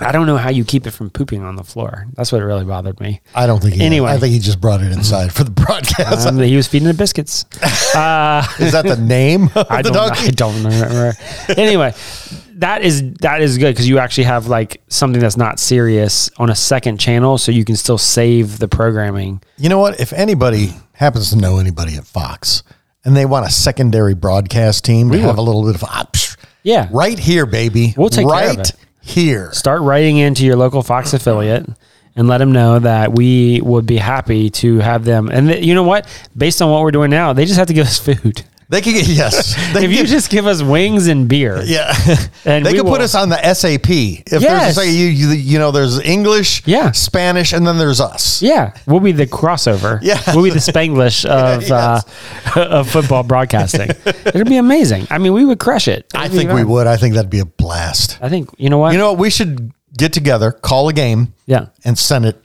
I 0.00 0.12
don't 0.12 0.26
know 0.26 0.36
how 0.36 0.50
you 0.50 0.64
keep 0.64 0.86
it 0.86 0.92
from 0.92 1.10
pooping 1.10 1.42
on 1.42 1.56
the 1.56 1.64
floor. 1.64 2.06
That's 2.14 2.30
what 2.30 2.40
really 2.42 2.64
bothered 2.64 3.00
me. 3.00 3.20
I 3.34 3.46
don't 3.46 3.60
think. 3.60 3.74
He, 3.74 3.82
Anyway. 3.82 4.10
I 4.10 4.18
think 4.18 4.32
he 4.32 4.38
just 4.38 4.60
brought 4.60 4.80
it 4.80 4.92
inside 4.92 5.32
for 5.32 5.42
the 5.44 5.50
broadcast. 5.50 6.26
Um, 6.26 6.38
he 6.38 6.54
was 6.56 6.68
feeding 6.68 6.88
it 6.88 6.96
biscuits. 6.96 7.44
Is 7.62 8.72
that 8.72 8.84
the 8.86 8.96
name 8.96 9.44
of 9.54 9.66
I 9.70 9.82
the 9.82 9.90
don't, 9.90 10.08
donkey? 10.08 10.28
I 10.28 10.30
don't 10.30 10.62
remember. 10.62 11.14
anyway, 11.56 11.94
that 12.56 12.82
is 12.82 13.12
that 13.20 13.40
is 13.40 13.56
good 13.58 13.72
because 13.72 13.88
you 13.88 13.98
actually 13.98 14.24
have 14.24 14.46
like 14.48 14.80
something 14.88 15.20
that's 15.20 15.36
not 15.36 15.58
serious 15.58 16.30
on 16.38 16.50
a 16.50 16.54
second 16.54 16.98
channel, 16.98 17.38
so 17.38 17.50
you 17.52 17.64
can 17.64 17.76
still 17.76 17.98
save 17.98 18.58
the 18.58 18.68
programming. 18.68 19.40
You 19.56 19.68
know 19.68 19.78
what? 19.78 20.00
If 20.00 20.12
anybody 20.12 20.74
happens 20.92 21.30
to 21.30 21.36
know 21.36 21.58
anybody 21.58 21.96
at 21.96 22.04
Fox 22.04 22.62
and 23.04 23.16
they 23.16 23.24
want 23.26 23.46
a 23.46 23.50
secondary 23.50 24.14
broadcast 24.14 24.84
team 24.84 25.10
to 25.10 25.18
have 25.20 25.38
a 25.38 25.42
little 25.42 25.64
bit 25.64 25.74
of 25.76 25.84
ah, 25.84 26.06
psh, 26.12 26.36
Yeah. 26.62 26.88
right 26.92 27.18
here, 27.18 27.46
baby. 27.46 27.94
We'll 27.96 28.10
take 28.10 28.28
care 28.28 28.50
of 28.50 28.58
it. 28.58 28.72
Here. 29.08 29.52
Start 29.52 29.82
writing 29.82 30.18
into 30.18 30.44
your 30.44 30.56
local 30.56 30.82
Fox 30.82 31.12
affiliate 31.12 31.66
and 32.14 32.28
let 32.28 32.38
them 32.38 32.52
know 32.52 32.78
that 32.78 33.12
we 33.12 33.60
would 33.62 33.86
be 33.86 33.96
happy 33.96 34.50
to 34.50 34.78
have 34.78 35.04
them. 35.04 35.28
And 35.28 35.48
th- 35.48 35.64
you 35.64 35.74
know 35.74 35.84
what? 35.84 36.06
Based 36.36 36.60
on 36.60 36.70
what 36.70 36.82
we're 36.82 36.90
doing 36.90 37.10
now, 37.10 37.32
they 37.32 37.44
just 37.44 37.58
have 37.58 37.68
to 37.68 37.74
give 37.74 37.86
us 37.86 37.98
food. 37.98 38.42
They 38.70 38.82
could 38.82 38.92
get 38.94 39.06
yes. 39.22 39.54
They 39.72 39.84
If 39.86 39.90
you 39.90 39.98
could- 39.98 40.08
just 40.08 40.28
give 40.30 40.46
us 40.46 40.62
wings 40.62 41.06
and 41.06 41.26
beer, 41.28 41.62
yeah, 41.64 41.94
And 42.44 42.66
they 42.66 42.72
could 42.74 42.84
put 42.86 43.00
us 43.00 43.14
on 43.14 43.30
the 43.30 43.54
SAP. 43.54 43.88
If 43.88 44.42
Yes. 44.42 44.76
there's 44.76 44.86
a, 44.86 44.90
you, 44.90 45.06
you 45.06 45.28
you 45.30 45.58
know 45.58 45.70
there's 45.70 45.98
English, 46.00 46.62
Yeah. 46.66 46.90
Spanish, 46.92 47.52
and 47.54 47.66
then 47.66 47.78
there's 47.78 48.00
us. 48.00 48.42
Yeah, 48.42 48.74
we'll 48.86 49.00
be 49.00 49.12
the 49.12 49.26
crossover. 49.26 49.98
Yeah. 50.08 50.20
we'll 50.34 50.44
be 50.44 50.50
the 50.50 50.58
Spanglish 50.58 51.24
of 51.24 51.62
Yes. 51.62 51.70
uh, 52.56 52.60
of 52.60 52.90
football 52.90 53.22
broadcasting. 53.22 53.90
It'll 54.26 54.44
be 54.44 54.58
amazing. 54.58 55.06
I 55.10 55.16
mean, 55.18 55.32
we 55.32 55.44
would 55.46 55.58
crush 55.60 55.88
it. 55.88 56.06
I 56.14 56.26
It'd 56.26 56.32
be 56.32 56.38
think 56.38 56.52
we 56.52 56.64
would. 56.64 56.86
I 56.86 56.96
think 56.98 57.14
that'd 57.14 57.30
be 57.30 57.40
a 57.40 57.46
blast. 57.46 58.18
I 58.20 58.28
think 58.28 58.50
you 58.58 58.68
know 58.70 58.78
what? 58.78 58.92
You 58.92 58.98
know 58.98 59.12
what? 59.12 59.18
We 59.18 59.30
should 59.30 59.72
get 59.96 60.12
together, 60.12 60.52
call 60.52 60.88
a 60.88 60.92
game, 60.92 61.32
yeah, 61.46 61.66
and 61.84 61.98
send 61.98 62.26
it. 62.26 62.42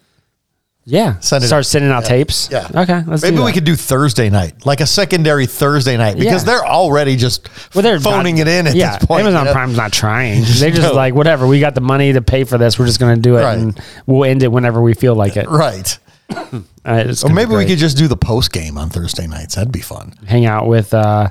Yeah. 0.85 1.19
Send 1.19 1.43
it 1.43 1.47
Start 1.47 1.65
sending 1.65 1.91
out 1.91 2.05
tapes. 2.05 2.49
Yeah. 2.51 2.67
Okay. 2.75 3.01
Let's 3.07 3.23
Maybe 3.23 3.37
do 3.37 3.43
we 3.43 3.51
that. 3.51 3.53
could 3.55 3.63
do 3.63 3.75
Thursday 3.75 4.29
night, 4.29 4.65
like 4.65 4.81
a 4.81 4.85
secondary 4.85 5.45
Thursday 5.45 5.95
night, 5.97 6.17
because 6.17 6.41
Yeah. 6.43 6.53
they're 6.53 6.65
already 6.65 7.15
just 7.15 7.47
Well, 7.73 7.81
they're 7.83 7.99
phoning 7.99 8.35
not- 8.37 8.47
it 8.47 8.59
in 8.59 8.67
at 8.67 8.75
yeah, 8.75 8.97
this 8.97 9.05
point. 9.05 9.21
Amazon 9.21 9.41
you 9.41 9.45
know? 9.45 9.53
Prime's 9.53 9.77
not 9.77 9.91
trying. 9.93 10.41
They 10.59 10.71
just 10.71 10.81
No. 10.81 10.93
like 10.93 11.13
whatever. 11.13 11.47
We 11.47 11.59
got 11.59 11.75
the 11.75 11.81
money 11.81 12.13
to 12.13 12.21
pay 12.21 12.43
for 12.43 12.57
this. 12.57 12.77
We're 12.77 12.85
just 12.85 12.99
going 12.99 13.15
to 13.15 13.21
do 13.21 13.37
it, 13.37 13.43
Right. 13.43 13.57
and 13.57 13.79
we'll 14.05 14.29
end 14.29 14.43
it 14.43 14.51
whenever 14.51 14.81
we 14.81 14.93
feel 14.93 15.15
like 15.15 15.37
it. 15.37 15.49
Right. 15.49 15.97
Uh, 16.85 17.03
it's 17.07 17.23
Or 17.23 17.27
gonna 17.29 17.35
be 17.39 17.45
maybe 17.45 17.49
we 17.51 17.55
great. 17.63 17.67
could 17.69 17.77
just 17.77 17.95
do 17.97 18.09
the 18.09 18.17
post 18.17 18.51
game 18.51 18.77
on 18.77 18.89
Thursday 18.89 19.25
nights. 19.25 19.55
That'd 19.55 19.71
be 19.71 19.79
fun. 19.79 20.13
hang 20.25 20.45
out 20.45 20.67
with 20.67 20.93
uh, 20.93 21.29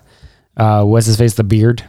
uh, 0.57 0.83
what's 0.85 1.05
his 1.05 1.17
face, 1.19 1.35
the 1.35 1.45
beard, 1.45 1.85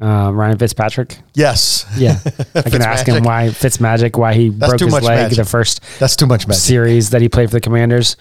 uh, 0.00 0.30
Ryan 0.32 0.58
Fitzpatrick. 0.58 1.18
Yes. 1.34 1.84
Yeah, 1.96 2.18
I 2.54 2.62
can 2.62 2.82
ask 2.82 3.06
him 3.06 3.22
why 3.24 3.48
Fitzmagic, 3.48 4.16
why 4.16 4.34
he 4.34 4.50
broke 4.50 4.78
too 4.78 4.86
his 4.86 4.94
leg 4.94 5.04
magic. 5.04 5.36
the 5.38 5.44
first 5.44 5.80
That's 5.98 6.16
too 6.16 6.26
much 6.26 6.46
magic. 6.46 6.60
series 6.62 7.10
that 7.10 7.20
he 7.22 7.28
played 7.28 7.48
for 7.50 7.54
the 7.56 7.60
Commanders. 7.60 8.16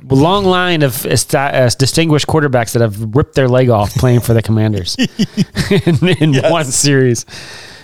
Long 0.00 0.44
line 0.44 0.82
of 0.82 1.04
uh, 1.04 1.70
distinguished 1.76 2.28
quarterbacks 2.28 2.72
that 2.72 2.82
have 2.82 3.16
ripped 3.16 3.34
their 3.34 3.48
leg 3.48 3.68
off 3.68 3.92
playing 3.94 4.20
for 4.20 4.32
the 4.32 4.42
Commanders 4.42 4.94
in, 5.70 6.08
in 6.20 6.32
Yes. 6.34 6.52
one 6.52 6.64
series. 6.66 7.26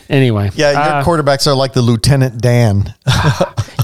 Anyway, 0.09 0.51
Yeah, 0.55 0.71
your 0.73 0.81
uh, 0.81 1.05
quarterbacks 1.05 1.47
are 1.49 1.55
like 1.55 1.73
the 1.73 1.83
Lieutenant 1.83 2.41
Dan 2.41 2.95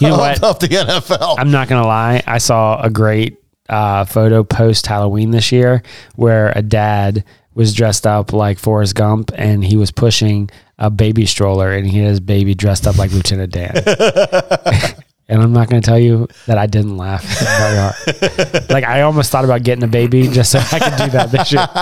you 0.00 0.08
know 0.08 0.18
what? 0.18 0.42
of 0.44 0.60
the 0.60 0.68
NFL. 0.68 1.36
I'm 1.38 1.50
not 1.50 1.66
gonna 1.68 1.86
lie. 1.86 2.22
I 2.26 2.38
saw 2.38 2.80
a 2.80 2.88
great 2.90 3.38
uh, 3.68 4.04
photo 4.04 4.44
post 4.44 4.86
Halloween 4.86 5.30
this 5.32 5.50
year 5.50 5.82
where 6.16 6.52
a 6.54 6.62
dad 6.62 7.24
was 7.54 7.74
dressed 7.74 8.06
up 8.06 8.32
like 8.32 8.58
Forrest 8.58 8.94
Gump 8.94 9.30
and 9.34 9.64
he 9.64 9.76
was 9.76 9.90
pushing 9.90 10.50
a 10.78 10.88
baby 10.90 11.26
stroller 11.26 11.72
and 11.72 11.86
he 11.86 11.98
had 11.98 12.08
his 12.08 12.20
baby 12.20 12.54
dressed 12.54 12.86
up 12.86 12.96
like 12.96 13.12
Lieutenant 13.12 13.52
Dan. 13.52 13.72
and 15.28 15.42
I'm 15.42 15.52
not 15.52 15.68
gonna 15.68 15.80
tell 15.82 15.98
you 15.98 16.26
that 16.46 16.58
I 16.58 16.66
didn't 16.66 16.96
laugh 16.96 17.22
very 17.24 17.76
hard. 17.76 18.70
like 18.70 18.84
I 18.84 19.02
almost 19.02 19.30
thought 19.30 19.44
about 19.44 19.62
getting 19.62 19.84
a 19.84 19.88
baby 19.88 20.26
just 20.28 20.52
so 20.52 20.58
I 20.58 20.78
could 20.78 20.96
do 21.04 21.10
that 21.10 21.30
this 21.30 21.52
year. 21.52 21.66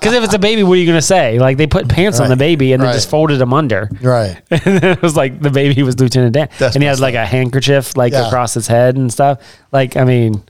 Because 0.00 0.14
if 0.14 0.24
it's 0.24 0.32
a 0.34 0.38
baby, 0.38 0.62
what 0.62 0.72
are 0.72 0.76
you 0.76 0.86
gonna 0.86 1.02
say? 1.02 1.38
Like 1.38 1.58
they 1.58 1.66
put 1.66 1.86
pants 1.88 2.20
on 2.20 2.30
the 2.30 2.36
baby 2.36 2.72
and 2.72 2.80
then 2.82 2.88
Right. 2.88 2.94
just 2.94 3.10
folded 3.10 3.38
them 3.38 3.52
under. 3.52 3.90
right. 4.02 4.40
and 4.50 4.60
then 4.78 4.84
it 4.92 5.02
was 5.02 5.14
like 5.14 5.40
the 5.40 5.50
baby 5.50 5.82
was 5.82 6.00
Lieutenant 6.00 6.32
Dan, 6.32 6.48
That's 6.58 6.74
and 6.74 6.82
he 6.82 6.88
had 6.88 6.98
like 7.00 7.14
a 7.14 7.26
handkerchief 7.26 7.96
like 7.98 8.12
Yeah. 8.14 8.26
across 8.26 8.54
his 8.54 8.66
head 8.66 8.96
and 8.96 9.12
stuff. 9.12 9.40
Like, 9.72 9.96
I 9.98 10.04
mean, 10.04 10.42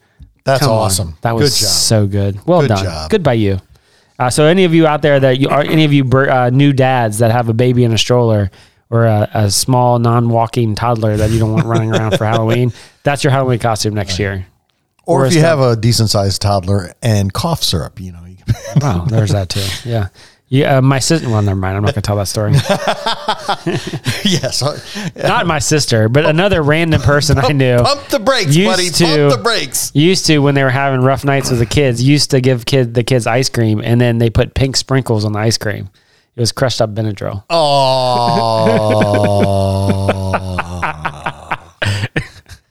That's 0.44 0.60
come 0.60 0.70
on. 0.70 0.78
awesome. 0.78 1.16
That 1.22 1.34
was 1.34 1.58
good 1.58 1.66
so 1.66 2.06
good. 2.06 2.38
Well 2.46 2.60
Good 2.60 2.68
done. 2.68 2.84
job. 2.84 3.10
Good 3.10 3.22
by 3.24 3.32
you. 3.34 3.58
Uh, 4.20 4.28
so, 4.28 4.44
any 4.44 4.64
of 4.64 4.74
you 4.74 4.86
out 4.86 5.00
there 5.00 5.18
that 5.18 5.40
you 5.40 5.48
are 5.48 5.62
any 5.62 5.86
of 5.86 5.94
you 5.94 6.04
uh, 6.04 6.50
new 6.52 6.74
dads 6.74 7.20
that 7.20 7.30
have 7.30 7.48
a 7.48 7.54
baby 7.54 7.84
in 7.84 7.92
a 7.92 7.96
stroller 7.96 8.50
or 8.90 9.06
a, 9.06 9.26
a 9.32 9.50
small 9.50 9.98
non-walking 9.98 10.74
toddler 10.74 11.16
that 11.16 11.30
you 11.30 11.38
don't 11.38 11.52
want 11.52 11.64
running 11.64 11.90
around 11.90 12.18
for 12.18 12.26
Halloween, 12.26 12.70
that's 13.02 13.24
your 13.24 13.30
Halloween 13.30 13.58
costume 13.60 13.94
next 13.94 14.18
year. 14.18 14.46
or 15.06 15.24
if 15.24 15.32
you 15.32 15.40
Gump. 15.40 15.60
have 15.60 15.70
a 15.70 15.74
decent 15.74 16.10
sized 16.10 16.42
toddler 16.42 16.92
and 17.00 17.32
cough 17.32 17.62
syrup, 17.62 17.98
you 17.98 18.12
know. 18.12 18.22
You 18.26 18.36
can, 18.36 18.54
Wow, 18.80 19.06
there's 19.06 19.30
that 19.30 19.48
too. 19.48 19.88
Yeah. 19.88 20.08
Yeah, 20.52 20.78
uh, 20.78 20.82
my 20.82 20.98
sister. 20.98 21.28
Well, 21.30 21.40
never 21.42 21.54
mind. 21.58 21.76
I'm 21.76 21.84
not 21.84 21.94
gonna 21.94 22.02
tell 22.02 22.16
that 22.16 22.26
story. 22.26 22.50
yes. 24.24 24.60
Not 25.16 25.46
my 25.46 25.60
sister, 25.60 26.08
but 26.08 26.26
another 26.26 26.60
random 26.60 27.00
person 27.02 27.38
I 27.38 27.52
knew. 27.52 27.76
Pump 27.78 28.08
the 28.08 28.18
brakes, 28.18 28.56
Used 28.56 28.68
buddy. 28.70 28.90
to- 28.90 29.28
Pump 29.28 29.36
the 29.36 29.42
brakes. 29.44 29.92
used 29.94 30.26
to 30.26 30.40
when 30.40 30.56
they 30.56 30.64
were 30.64 30.70
having 30.70 31.02
rough 31.02 31.24
nights 31.24 31.50
with 31.50 31.60
the 31.60 31.66
kids 31.66 32.02
used 32.02 32.32
to 32.32 32.40
give 32.40 32.66
kid 32.66 32.94
the 32.94 33.04
kids 33.04 33.28
ice 33.28 33.48
cream 33.48 33.80
and 33.84 34.00
then 34.00 34.18
they 34.18 34.28
put 34.28 34.54
pink 34.54 34.74
sprinkles 34.76 35.24
on 35.24 35.32
the 35.32 35.38
ice 35.38 35.56
cream 35.56 35.88
it 36.34 36.40
was 36.40 36.50
crushed 36.52 36.80
up 36.82 36.92
benadryl 36.94 37.44
Oh. 37.50 38.96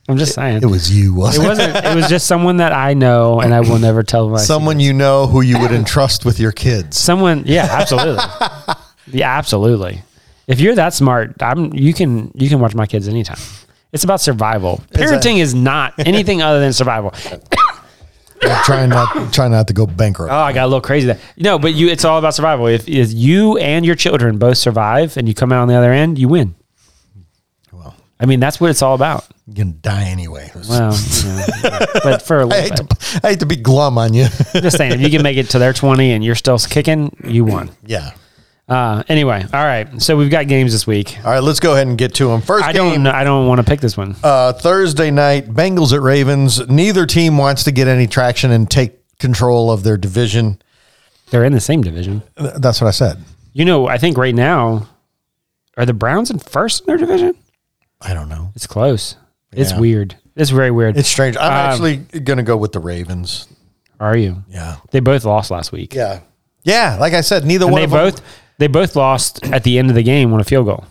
i'm 0.09 0.17
just 0.17 0.33
saying 0.33 0.61
it 0.61 0.65
was 0.65 0.91
you, 0.91 1.13
it 1.13 1.17
wasn't 1.17 1.45
it? 1.45 1.47
wasn't 1.47 1.85
it 1.85 1.95
was 1.95 2.09
just 2.09 2.27
someone 2.27 2.57
that 2.57 2.73
i 2.73 2.93
know 2.93 3.39
and 3.39 3.53
i 3.53 3.61
will 3.61 3.79
never 3.79 4.03
tell 4.03 4.27
my 4.29 4.37
Someone 4.37 4.79
you 4.79 4.91
know 4.91 5.27
who 5.27 5.41
you 5.41 5.57
would 5.59 5.71
entrust 5.71 6.25
with 6.25 6.39
your 6.39 6.51
kids. 6.51 6.97
someone 6.97 7.43
yeah 7.45 7.67
absolutely 7.69 8.23
yeah 9.07 9.37
absolutely 9.37 10.01
if 10.47 10.59
you're 10.59 10.75
that 10.75 10.93
smart 10.93 11.41
i'm 11.41 11.73
you 11.73 11.93
can 11.93 12.31
you 12.35 12.49
can 12.49 12.59
watch 12.59 12.75
my 12.75 12.85
kids 12.85 13.07
anytime 13.07 13.39
it's 13.93 14.03
about 14.03 14.19
survival 14.19 14.83
parenting 14.93 15.37
is 15.37 15.53
not 15.55 15.93
anything 15.99 16.41
other 16.41 16.59
than 16.59 16.73
survival 16.73 17.13
I'm 18.41 18.63
trying 18.63 18.89
not 18.89 19.33
trying 19.33 19.51
not 19.51 19.67
to 19.67 19.73
go 19.73 19.85
bankrupt. 19.85 20.31
Oh, 20.31 20.37
I 20.37 20.53
got 20.53 20.63
a 20.63 20.67
little 20.67 20.79
crazy 20.79 21.07
there. 21.07 21.19
No, 21.35 21.59
but 21.59 21.73
you 21.73 21.89
it's 21.89 22.05
all 22.05 22.17
about 22.17 22.33
survival. 22.33 22.67
If, 22.67 22.87
if 22.87 23.11
you 23.11 23.57
and 23.57 23.85
your 23.85 23.95
children 23.95 24.37
both 24.37 24.57
survive 24.57 25.17
and 25.17 25.27
you 25.27 25.33
come 25.33 25.51
out 25.51 25.61
on 25.61 25.67
the 25.67 25.75
other 25.75 25.91
end, 25.91 26.17
you 26.17 26.29
win. 26.29 26.55
I 28.19 28.25
mean, 28.25 28.39
that's 28.41 28.59
what 28.59 28.69
it's 28.69 28.81
all 28.81 28.95
about. 28.95 29.25
you're 29.47 29.63
gonna 29.65 29.77
die 29.77 30.05
anyway. 30.05 30.51
Well, 30.69 30.91
but 32.03 32.21
for 32.21 32.41
a 32.41 32.45
little 32.47 32.61
hate, 32.61 32.75
bit. 32.75 32.89
to, 32.89 33.19
I 33.23 33.29
hate 33.31 33.39
to 33.39 33.45
be 33.45 33.55
glum 33.55 33.97
on 33.97 34.13
you. 34.13 34.25
Just 34.53 34.77
saying, 34.77 34.91
if 34.93 35.01
you 35.01 35.09
can 35.09 35.23
make 35.23 35.37
it 35.37 35.49
to 35.51 35.59
their 35.59 35.71
20 35.73 36.11
and 36.11 36.23
you're 36.23 36.35
still 36.35 36.57
kicking, 36.59 37.15
you 37.23 37.45
won. 37.45 37.71
yeah. 37.85 38.11
Uh, 38.67 39.01
anyway, 39.09 39.43
all 39.51 39.63
right. 39.63 39.99
So 39.99 40.15
we've 40.15 40.29
got 40.29 40.47
games 40.47 40.73
this 40.73 40.85
week. 40.85 41.17
All 41.25 41.31
right, 41.31 41.41
let's 41.41 41.59
go 41.59 41.73
ahead 41.73 41.87
and 41.87 41.97
get 41.97 42.13
to 42.15 42.27
them. 42.27 42.39
First 42.41 42.65
I 42.65 42.71
game, 42.73 43.03
don't. 43.03 43.15
I 43.15 43.23
don't 43.23 43.47
want 43.47 43.57
to 43.59 43.63
pick 43.63 43.79
this 43.79 43.97
one. 43.97 44.15
uh, 44.23 44.53
Thursday 44.53 45.09
night, 45.09 45.47
Bengals 45.47 45.91
at 45.91 46.01
Ravens. 46.01 46.67
Neither 46.69 47.07
team 47.07 47.39
wants 47.39 47.63
to 47.63 47.71
get 47.71 47.87
any 47.87 48.05
traction 48.05 48.51
and 48.51 48.69
take 48.69 48.99
control 49.17 49.71
of 49.71 49.81
their 49.81 49.97
division. 49.97 50.61
They're 51.31 51.45
in 51.45 51.53
the 51.53 51.59
same 51.59 51.81
division. 51.81 52.21
That's 52.35 52.79
what 52.79 52.87
I 52.87 52.91
said. 52.91 53.23
You 53.53 53.65
know, 53.65 53.87
I 53.87 53.97
think 53.97 54.17
right 54.19 54.35
now, 54.35 54.87
are 55.75 55.85
the 55.87 55.93
Browns 55.93 56.29
in 56.29 56.37
first 56.37 56.81
in 56.81 56.85
their 56.87 56.97
division? 56.97 57.33
I 58.01 58.13
don't 58.13 58.29
know. 58.29 58.51
It's 58.55 58.67
close. 58.67 59.15
It's 59.51 59.71
Yeah. 59.71 59.79
weird. 59.79 60.15
It's 60.35 60.51
very 60.51 60.71
weird. 60.71 60.97
It's 60.97 61.09
strange. 61.09 61.35
I'm 61.37 61.45
Um, 61.51 61.51
actually 61.51 61.97
gonna 61.97 62.43
go 62.43 62.55
with 62.57 62.71
the 62.71 62.79
Ravens. 62.79 63.47
are 63.99 64.15
you? 64.15 64.43
Yeah. 64.49 64.77
They 64.91 64.99
both 65.01 65.25
lost 65.25 65.51
last 65.51 65.71
week. 65.71 65.93
Yeah. 65.93 66.19
Yeah. 66.63 66.97
Like 66.99 67.13
I 67.13 67.21
said, 67.21 67.45
neither 67.45 67.65
And 67.65 67.73
one 67.73 67.79
they 67.81 67.85
of 67.85 67.91
them- 67.91 67.99
both 68.05 68.21
they 68.59 68.67
both 68.67 68.95
lost 68.95 69.43
at 69.47 69.63
the 69.63 69.79
end 69.79 69.89
of 69.89 69.95
the 69.95 70.03
game 70.03 70.33
on 70.33 70.39
a 70.39 70.43
field 70.43 70.65
goal. 70.67 70.85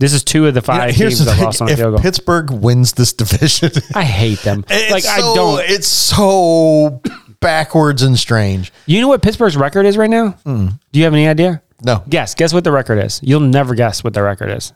This 0.00 0.12
is 0.12 0.22
two 0.22 0.46
of 0.46 0.54
the 0.54 0.60
You 0.60 0.62
know, 0.74 0.78
five 0.80 0.94
here's 0.94 1.14
teams 1.18 1.24
the 1.26 1.32
that 1.34 1.42
lost 1.44 1.60
on 1.62 1.68
a 1.68 1.72
If 1.72 1.78
field 1.78 1.94
goal. 1.94 2.02
Pittsburgh 2.02 2.50
wins 2.50 2.92
this 2.92 3.12
division, 3.22 3.70
I 3.94 4.04
hate 4.04 4.42
them. 4.42 4.64
it's 4.70 4.92
like 4.92 5.06
I 5.06 5.20
so- 5.20 5.34
don't. 5.34 5.60
It's 5.68 5.88
so 5.88 7.00
backwards 7.40 8.02
and 8.02 8.18
strange. 8.18 8.72
You 8.86 9.00
know 9.00 9.08
what 9.08 9.22
Pittsburgh's 9.22 9.56
record 9.56 9.86
is 9.86 9.96
right 9.96 10.10
now? 10.10 10.30
Hmm. 10.44 10.68
Do 10.92 10.98
you 10.98 11.04
have 11.04 11.14
any 11.14 11.26
idea? 11.28 11.62
No. 11.82 12.02
Guess. 12.08 12.34
Guess 12.34 12.52
what 12.52 12.64
the 12.64 12.72
record 12.72 12.98
is. 13.04 13.20
You'll 13.22 13.40
never 13.40 13.74
guess 13.74 14.02
what 14.04 14.12
the 14.14 14.22
record 14.22 14.50
is. 14.50 14.72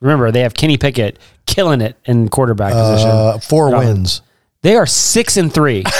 Remember, 0.00 0.30
they 0.30 0.40
have 0.40 0.54
Kenny 0.54 0.76
Pickett 0.76 1.18
killing 1.46 1.80
it 1.80 1.96
in 2.04 2.28
quarterback 2.28 2.72
position. 2.72 3.10
Uh, 3.10 3.38
four 3.38 3.70
Robin. 3.70 3.88
wins. 3.88 4.22
They 4.62 4.76
are 4.76 4.86
six 4.86 5.36
and 5.36 5.52
three. 5.52 5.84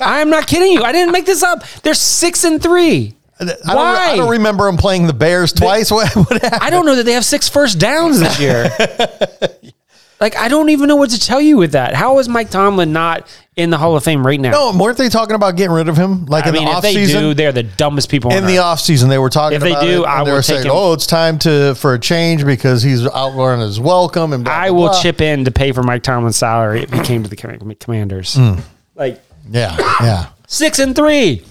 I 0.00 0.20
am 0.20 0.30
not 0.30 0.46
kidding 0.46 0.72
you. 0.72 0.82
I 0.82 0.92
didn't 0.92 1.12
make 1.12 1.26
this 1.26 1.42
up. 1.42 1.62
They're 1.82 1.94
six 1.94 2.44
and 2.44 2.62
three. 2.62 3.14
I 3.40 3.44
don't, 3.44 3.58
Why? 3.66 3.96
I 4.12 4.16
don't 4.16 4.30
remember 4.30 4.64
them 4.66 4.76
playing 4.76 5.06
the 5.06 5.12
Bears 5.12 5.52
twice. 5.52 5.90
What, 5.92 6.14
what 6.16 6.42
happened? 6.42 6.62
I 6.62 6.70
don't 6.70 6.86
know 6.86 6.96
that 6.96 7.04
they 7.04 7.12
have 7.12 7.24
six 7.24 7.48
first 7.48 7.78
downs 7.78 8.18
this 8.18 8.40
year. 8.40 8.68
like 10.20 10.36
I 10.36 10.48
don't 10.48 10.70
even 10.70 10.88
know 10.88 10.96
what 10.96 11.10
to 11.10 11.20
tell 11.20 11.40
you 11.40 11.56
with 11.56 11.72
that. 11.72 11.94
How 11.94 12.18
is 12.18 12.28
Mike 12.28 12.50
Tomlin 12.50 12.92
not 12.92 13.28
in 13.58 13.70
the 13.70 13.76
Hall 13.76 13.94
of 13.96 14.04
Fame 14.04 14.24
right 14.26 14.40
now? 14.40 14.50
No, 14.52 14.78
weren't 14.78 14.96
they 14.96 15.08
talking 15.10 15.34
about 15.34 15.56
getting 15.56 15.72
rid 15.72 15.88
of 15.88 15.96
him? 15.96 16.24
Like 16.26 16.46
I 16.46 16.48
in 16.48 16.54
mean, 16.54 16.64
the 16.64 16.70
if 16.76 16.82
they 16.82 16.94
do, 16.94 17.06
season. 17.06 17.36
they're 17.36 17.52
the 17.52 17.64
dumbest 17.64 18.08
people 18.08 18.30
In 18.30 18.38
on 18.38 18.46
the 18.46 18.58
earth. 18.58 18.64
off 18.64 18.80
season, 18.80 19.08
they 19.10 19.18
were 19.18 19.28
talking 19.28 19.56
If 19.56 19.62
they 19.62 19.72
about 19.72 19.82
do, 19.82 20.04
it, 20.04 20.06
I 20.06 20.18
and 20.18 20.26
they 20.26 20.30
will 20.30 20.36
were 20.38 20.42
take 20.42 20.56
saying, 20.56 20.64
him. 20.66 20.72
"Oh, 20.72 20.92
it's 20.94 21.06
time 21.06 21.38
to 21.40 21.74
for 21.74 21.92
a 21.94 21.98
change 21.98 22.44
because 22.46 22.82
he's 22.82 23.06
outrun 23.06 23.60
his 23.60 23.78
welcome." 23.78 24.32
And 24.32 24.44
blah, 24.44 24.52
I 24.54 24.68
blah, 24.70 24.78
will 24.78 24.88
blah. 24.88 25.02
chip 25.02 25.20
in 25.20 25.44
to 25.44 25.50
pay 25.50 25.72
for 25.72 25.82
Mike 25.82 26.02
Tomlin's 26.02 26.36
salary 26.36 26.82
if 26.84 26.92
he 26.92 27.00
came 27.00 27.22
to 27.24 27.28
the 27.28 27.36
Com- 27.36 27.74
Commanders. 27.80 28.34
Hmm. 28.34 28.54
Like 28.94 29.20
Yeah, 29.50 29.76
yeah. 30.00 30.26
six 30.46 30.78
and 30.78 30.94
three 30.96 31.44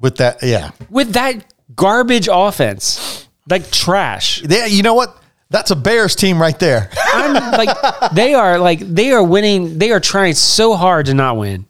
With 0.00 0.16
that, 0.18 0.42
yeah, 0.42 0.70
with 0.90 1.12
that 1.14 1.42
garbage 1.74 2.28
offense, 2.30 3.26
like 3.48 3.70
trash. 3.70 4.42
yeah. 4.48 4.66
You 4.66 4.82
know 4.82 4.94
what? 4.94 5.16
That's 5.50 5.70
a 5.70 5.76
Bears 5.76 6.16
team 6.16 6.40
right 6.40 6.58
there. 6.58 6.90
I'm 7.14 7.32
like 7.52 8.12
they 8.12 8.34
are 8.34 8.58
like 8.58 8.80
they 8.80 9.12
are 9.12 9.22
winning. 9.22 9.78
They 9.78 9.92
are 9.92 10.00
trying 10.00 10.34
so 10.34 10.74
hard 10.74 11.06
to 11.06 11.14
not 11.14 11.36
win, 11.36 11.66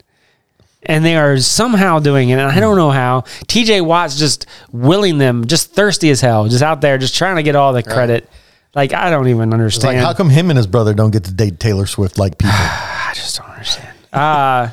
and 0.83 1.05
they 1.05 1.15
are 1.15 1.37
somehow 1.37 1.99
doing 1.99 2.29
it. 2.29 2.33
And 2.33 2.41
I 2.41 2.59
don't 2.59 2.75
know 2.75 2.89
how. 2.89 3.25
T.J. 3.47 3.81
Watt's 3.81 4.17
just 4.17 4.47
willing 4.71 5.19
them, 5.19 5.45
just 5.45 5.73
thirsty 5.73 6.09
as 6.09 6.21
hell, 6.21 6.47
just 6.47 6.63
out 6.63 6.81
there, 6.81 6.97
just 6.97 7.15
trying 7.15 7.35
to 7.35 7.43
get 7.43 7.55
all 7.55 7.71
the 7.71 7.83
credit. 7.83 8.27
Like 8.73 8.93
I 8.93 9.09
don't 9.11 9.27
even 9.27 9.49
It's 9.49 9.53
understand. 9.53 9.97
like, 9.97 10.05
how 10.05 10.13
come 10.13 10.29
him 10.29 10.49
and 10.49 10.57
his 10.57 10.67
brother 10.67 10.93
don't 10.93 11.11
get 11.11 11.23
to 11.25 11.31
date 11.33 11.59
Taylor 11.59 11.85
Swift 11.85 12.17
like 12.17 12.37
people? 12.39 12.55
I 12.55 13.11
just 13.13 13.37
don't 13.37 13.49
understand. 13.49 13.95
Uh 14.11 14.69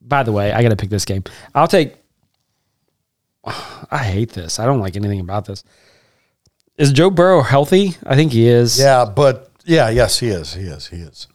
by 0.00 0.22
the 0.22 0.32
way, 0.32 0.52
I 0.52 0.62
got 0.62 0.70
to 0.70 0.76
pick 0.76 0.88
this 0.88 1.04
game. 1.04 1.22
I'll 1.54 1.68
take. 1.68 1.94
I 3.44 3.98
hate 3.98 4.30
this. 4.30 4.58
I 4.58 4.64
don't 4.64 4.80
like 4.80 4.96
anything 4.96 5.20
about 5.20 5.44
this. 5.44 5.64
Is 6.78 6.92
Joe 6.92 7.10
Burrow 7.10 7.42
healthy? 7.42 7.96
I 8.06 8.14
think 8.14 8.32
he 8.32 8.46
is. 8.48 8.78
yeah, 8.78 9.04
but 9.04 9.50
yeah, 9.64 9.90
yes, 9.90 10.18
he 10.18 10.28
is. 10.28 10.54
He 10.54 10.62
is. 10.62 10.86
He 10.86 10.96
is. 10.98 11.26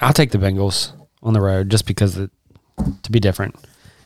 I'll 0.00 0.12
take 0.12 0.30
the 0.30 0.38
Bengals 0.38 0.92
on 1.22 1.32
the 1.34 1.40
road 1.40 1.70
just 1.70 1.86
because 1.86 2.16
it, 2.16 2.30
to 3.02 3.10
be 3.10 3.18
different. 3.20 3.56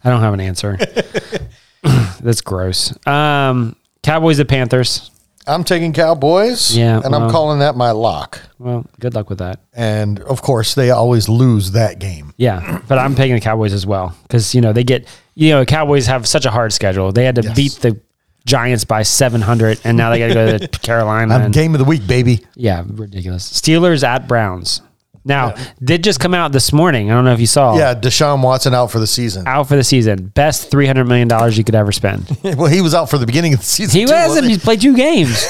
I 0.05 0.11
don't 0.11 0.21
have 0.21 0.35
an 0.35 0.41
answer. 0.41 0.79
That's 2.21 2.41
gross. 2.41 2.95
Um, 3.07 3.77
Cowboys 4.03 4.39
at 4.41 4.49
Panthers. 4.49 5.11
I'm 5.45 5.65
taking 5.65 5.93
Cowboys. 5.93 6.77
Yeah, 6.77 7.01
and 7.05 7.15
I'm 7.17 7.29
calling 7.29 7.59
that 7.59 7.75
my 7.75 7.91
lock. 7.91 8.41
Well, 8.61 8.87
good 9.01 9.15
luck 9.15 9.29
with 9.29 9.39
that. 9.39 9.59
And 9.73 10.21
of 10.21 10.41
course, 10.41 10.77
they 10.77 10.91
always 10.91 11.29
lose 11.29 11.73
that 11.73 11.99
game. 11.99 12.33
Yeah, 12.37 12.81
but 12.87 12.99
I'm 12.99 13.17
picking 13.17 13.35
the 13.35 13.41
Cowboys 13.41 13.73
as 13.73 13.85
well 13.85 14.17
because 14.23 14.55
you 14.55 14.61
know 14.61 14.73
they 14.73 14.85
get 14.85 15.09
you 15.35 15.51
know 15.51 15.65
Cowboys 15.65 16.07
have 16.07 16.29
such 16.29 16.47
a 16.47 16.51
hard 16.51 16.73
schedule. 16.73 17.11
They 17.11 17.25
had 17.25 17.35
to 17.37 17.43
Yes. 17.43 17.57
beat 17.57 17.73
the 17.81 18.01
Giants 18.47 18.85
by 18.85 19.03
700, 19.03 19.81
and 19.85 19.97
now 19.97 20.11
they 20.11 20.19
got 20.19 20.29
to 20.29 20.35
go 20.35 20.59
to 20.59 20.69
Carolina. 20.83 21.35
I'm 21.35 21.43
and- 21.43 21.55
game 21.55 21.75
of 21.75 21.79
the 21.79 21.85
week, 21.85 22.07
baby. 22.07 22.45
yeah, 22.55 22.85
ridiculous. 22.87 23.49
Steelers 23.51 24.03
at 24.03 24.27
Browns. 24.29 24.83
Now 25.25 25.55
did 25.81 26.03
just 26.03 26.19
come 26.19 26.35
out 26.35 26.51
this 26.51 26.73
morning. 26.73 27.09
I 27.09 27.15
don't 27.15 27.25
know 27.25 27.33
if 27.33 27.39
you 27.39 27.47
saw. 27.47 27.77
Yeah, 27.79 27.95
Deshaun 27.95 28.43
Watson 28.43 28.75
out 28.75 28.91
for 28.91 28.99
the 28.99 29.07
season. 29.07 29.47
Out 29.47 29.69
for 29.69 29.77
the 29.77 29.85
season, 29.85 30.27
best 30.35 30.69
three 30.69 30.85
hundred 30.85 31.05
million 31.05 31.29
dollars 31.29 31.57
you 31.57 31.63
could 31.63 31.77
ever 31.77 31.93
spend. 31.93 32.27
well, 32.43 32.67
he 32.67 32.81
was 32.81 32.93
out 32.93 33.09
for 33.09 33.19
the 33.19 33.27
beginning 33.27 33.53
of 33.55 33.61
the 33.61 33.65
season. 33.65 34.01
He 34.01 34.05
too, 34.05 34.13
hasn't. 34.13 34.29
wasn't 34.31 34.47
he? 34.47 34.53
He's 34.55 34.65
played 34.65 34.81
two 34.81 34.97
games. 34.97 35.39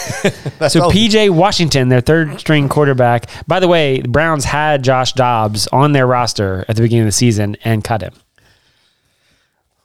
so 0.68 0.90
PJ 0.90 1.30
Washington, 1.30 1.88
their 1.88 2.02
third 2.02 2.38
string 2.38 2.68
quarterback. 2.68 3.30
By 3.46 3.60
the 3.60 3.68
way, 3.68 4.02
the 4.02 4.08
Browns 4.08 4.44
had 4.44 4.84
Josh 4.84 5.14
Dobbs 5.14 5.66
on 5.68 5.92
their 5.92 6.06
roster 6.06 6.66
at 6.68 6.76
the 6.76 6.82
beginning 6.82 7.04
of 7.04 7.08
the 7.08 7.12
season 7.12 7.56
and 7.64 7.82
cut 7.82 8.02
him. 8.02 8.12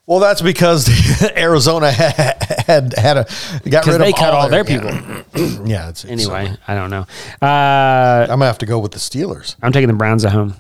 Well, 0.08 0.20
that's 0.20 0.42
because 0.42 0.88
Arizona 1.38 1.92
had 1.92 2.42
had, 2.68 2.94
had 2.98 3.18
a 3.18 3.26
got 3.70 3.86
rid 3.86 4.00
they 4.02 4.10
of 4.10 4.16
cut 4.16 4.34
all 4.34 4.50
their 4.50 4.64
people. 4.64 4.90
Yeah. 5.68 5.90
It's, 5.90 6.04
it's- 6.06 6.26
Anyway, 6.28 6.56
I 6.68 6.74
don't 6.76 6.90
know. 6.90 7.06
Uh, 7.42 8.24
I'm 8.24 8.28
gonna 8.40 8.46
have 8.46 8.58
to 8.60 8.66
go 8.66 8.80
with 8.80 8.94
the 8.94 9.00
Steelers. 9.00 9.56
I'm 9.62 9.72
taking 9.74 9.88
the 9.90 9.94
Browns 9.94 10.24
at 10.26 10.32
home 10.32 10.56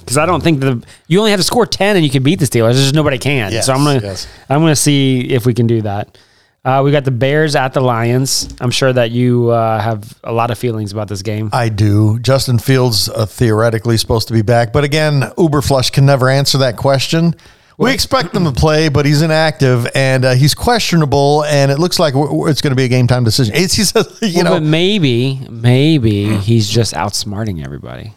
because 0.00 0.16
I 0.16 0.24
don't 0.24 0.42
think 0.42 0.60
the 0.60 0.82
you 1.08 1.18
only 1.18 1.32
have 1.32 1.40
to 1.40 1.44
score 1.44 1.66
ten 1.66 1.96
and 1.96 2.04
you 2.04 2.10
can 2.10 2.22
beat 2.22 2.38
the 2.38 2.46
Steelers. 2.46 2.72
There's 2.74 2.82
just 2.84 2.94
nobody 2.94 3.18
can. 3.18 3.52
Yes, 3.52 3.66
so 3.66 3.72
I'm 3.74 3.84
gonna 3.84 4.00
yes. 4.00 4.26
I'm 4.48 4.60
gonna 4.60 4.76
see 4.76 5.20
if 5.30 5.44
we 5.46 5.52
can 5.52 5.66
do 5.66 5.82
that. 5.82 6.16
Uh, 6.64 6.80
we 6.82 6.90
got 6.92 7.04
the 7.04 7.10
Bears 7.10 7.56
at 7.56 7.74
the 7.74 7.80
Lions. 7.82 8.54
I'm 8.60 8.70
sure 8.70 8.90
that 8.90 9.10
you 9.10 9.50
uh, 9.50 9.78
have 9.80 10.18
a 10.24 10.32
lot 10.32 10.50
of 10.50 10.56
feelings 10.58 10.92
about 10.92 11.08
this 11.08 11.20
game. 11.20 11.50
I 11.52 11.68
do. 11.68 12.18
Justin 12.20 12.58
Fields 12.58 13.10
uh, 13.10 13.26
theoretically 13.26 13.98
supposed 13.98 14.28
to 14.28 14.32
be 14.34 14.40
back, 14.40 14.72
but 14.72 14.82
again, 14.82 15.20
Eberflus 15.36 15.92
can 15.92 16.06
never 16.06 16.30
answer 16.30 16.56
that 16.58 16.78
question. 16.78 17.34
We 17.76 17.92
expect 17.92 18.34
him 18.34 18.44
to 18.44 18.52
play, 18.52 18.88
but 18.88 19.04
he's 19.04 19.20
inactive 19.22 19.88
and 19.94 20.24
uh, 20.24 20.34
he's 20.34 20.54
questionable, 20.54 21.44
and 21.44 21.72
it 21.72 21.78
looks 21.78 21.98
like 21.98 22.14
it's 22.16 22.60
going 22.60 22.70
to 22.70 22.76
be 22.76 22.84
a 22.84 22.88
game 22.88 23.06
time 23.06 23.24
decision. 23.24 23.54
It's, 23.58 23.74
he 23.74 23.84
says, 23.84 24.18
you 24.22 24.36
Well, 24.36 24.44
know, 24.44 24.50
but 24.60 24.62
maybe, 24.62 25.40
maybe 25.50 26.36
he's 26.36 26.68
just 26.68 26.94
outsmarting 26.94 27.64
everybody. 27.64 28.12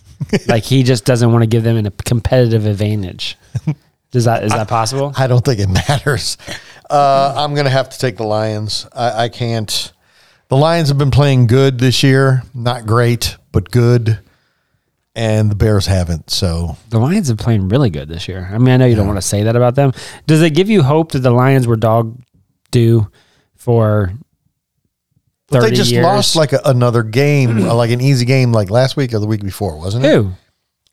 like 0.46 0.64
he 0.64 0.82
just 0.82 1.04
doesn't 1.04 1.30
want 1.32 1.42
to 1.42 1.46
give 1.46 1.62
them 1.62 1.84
a 1.84 1.90
competitive 1.90 2.64
advantage. 2.66 3.36
Does 4.12 4.24
that 4.26 4.44
is 4.44 4.52
that 4.52 4.68
possible? 4.68 5.12
I 5.16 5.26
don't 5.26 5.44
think 5.44 5.58
it 5.60 5.68
matters. 5.88 6.36
Uh, 6.88 7.34
I'm 7.36 7.54
going 7.54 7.64
to 7.64 7.70
have 7.70 7.88
to 7.90 7.98
take 7.98 8.16
the 8.18 8.24
Lions. 8.24 8.86
I, 8.92 9.24
I 9.24 9.28
can't. 9.28 9.92
The 10.48 10.56
Lions 10.56 10.88
have 10.88 10.98
been 10.98 11.10
playing 11.10 11.46
good 11.46 11.78
this 11.78 12.02
year, 12.02 12.42
not 12.54 12.84
great, 12.86 13.36
but 13.52 13.70
good, 13.70 14.18
and 15.14 15.50
the 15.50 15.54
Bears 15.54 15.86
haven't. 15.86 16.30
So 16.30 16.76
The 16.90 16.98
Lions 16.98 17.28
have 17.28 17.38
playing 17.38 17.68
really 17.68 17.90
good 17.90 18.08
this 18.08 18.28
year. 18.28 18.48
I 18.52 18.58
mean, 18.58 18.70
I 18.70 18.76
know 18.78 18.86
you 18.86 18.96
don't 18.96 19.06
want 19.06 19.18
to 19.18 19.26
say 19.26 19.42
that 19.44 19.56
about 19.56 19.74
them. 19.74 19.92
Does 20.26 20.42
it 20.42 20.50
give 20.50 20.70
you 20.70 20.82
hope 20.82 21.12
that 21.12 21.20
the 21.20 21.30
Lions 21.30 21.66
were 21.66 21.76
dog 21.76 22.20
due 22.70 23.10
for 23.56 24.12
But 25.48 25.60
they 25.62 25.70
just 25.72 25.90
years? 25.90 26.04
lost 26.04 26.36
like 26.36 26.52
a, 26.52 26.60
another 26.64 27.02
game, 27.02 27.62
uh, 27.68 27.74
like 27.74 27.90
an 27.90 28.00
easy 28.00 28.24
game, 28.24 28.52
like 28.52 28.70
last 28.70 28.96
week 28.96 29.12
or 29.12 29.18
the 29.18 29.26
week 29.26 29.42
before, 29.42 29.76
wasn't 29.78 30.04
it? 30.04 30.14
who? 30.14 30.32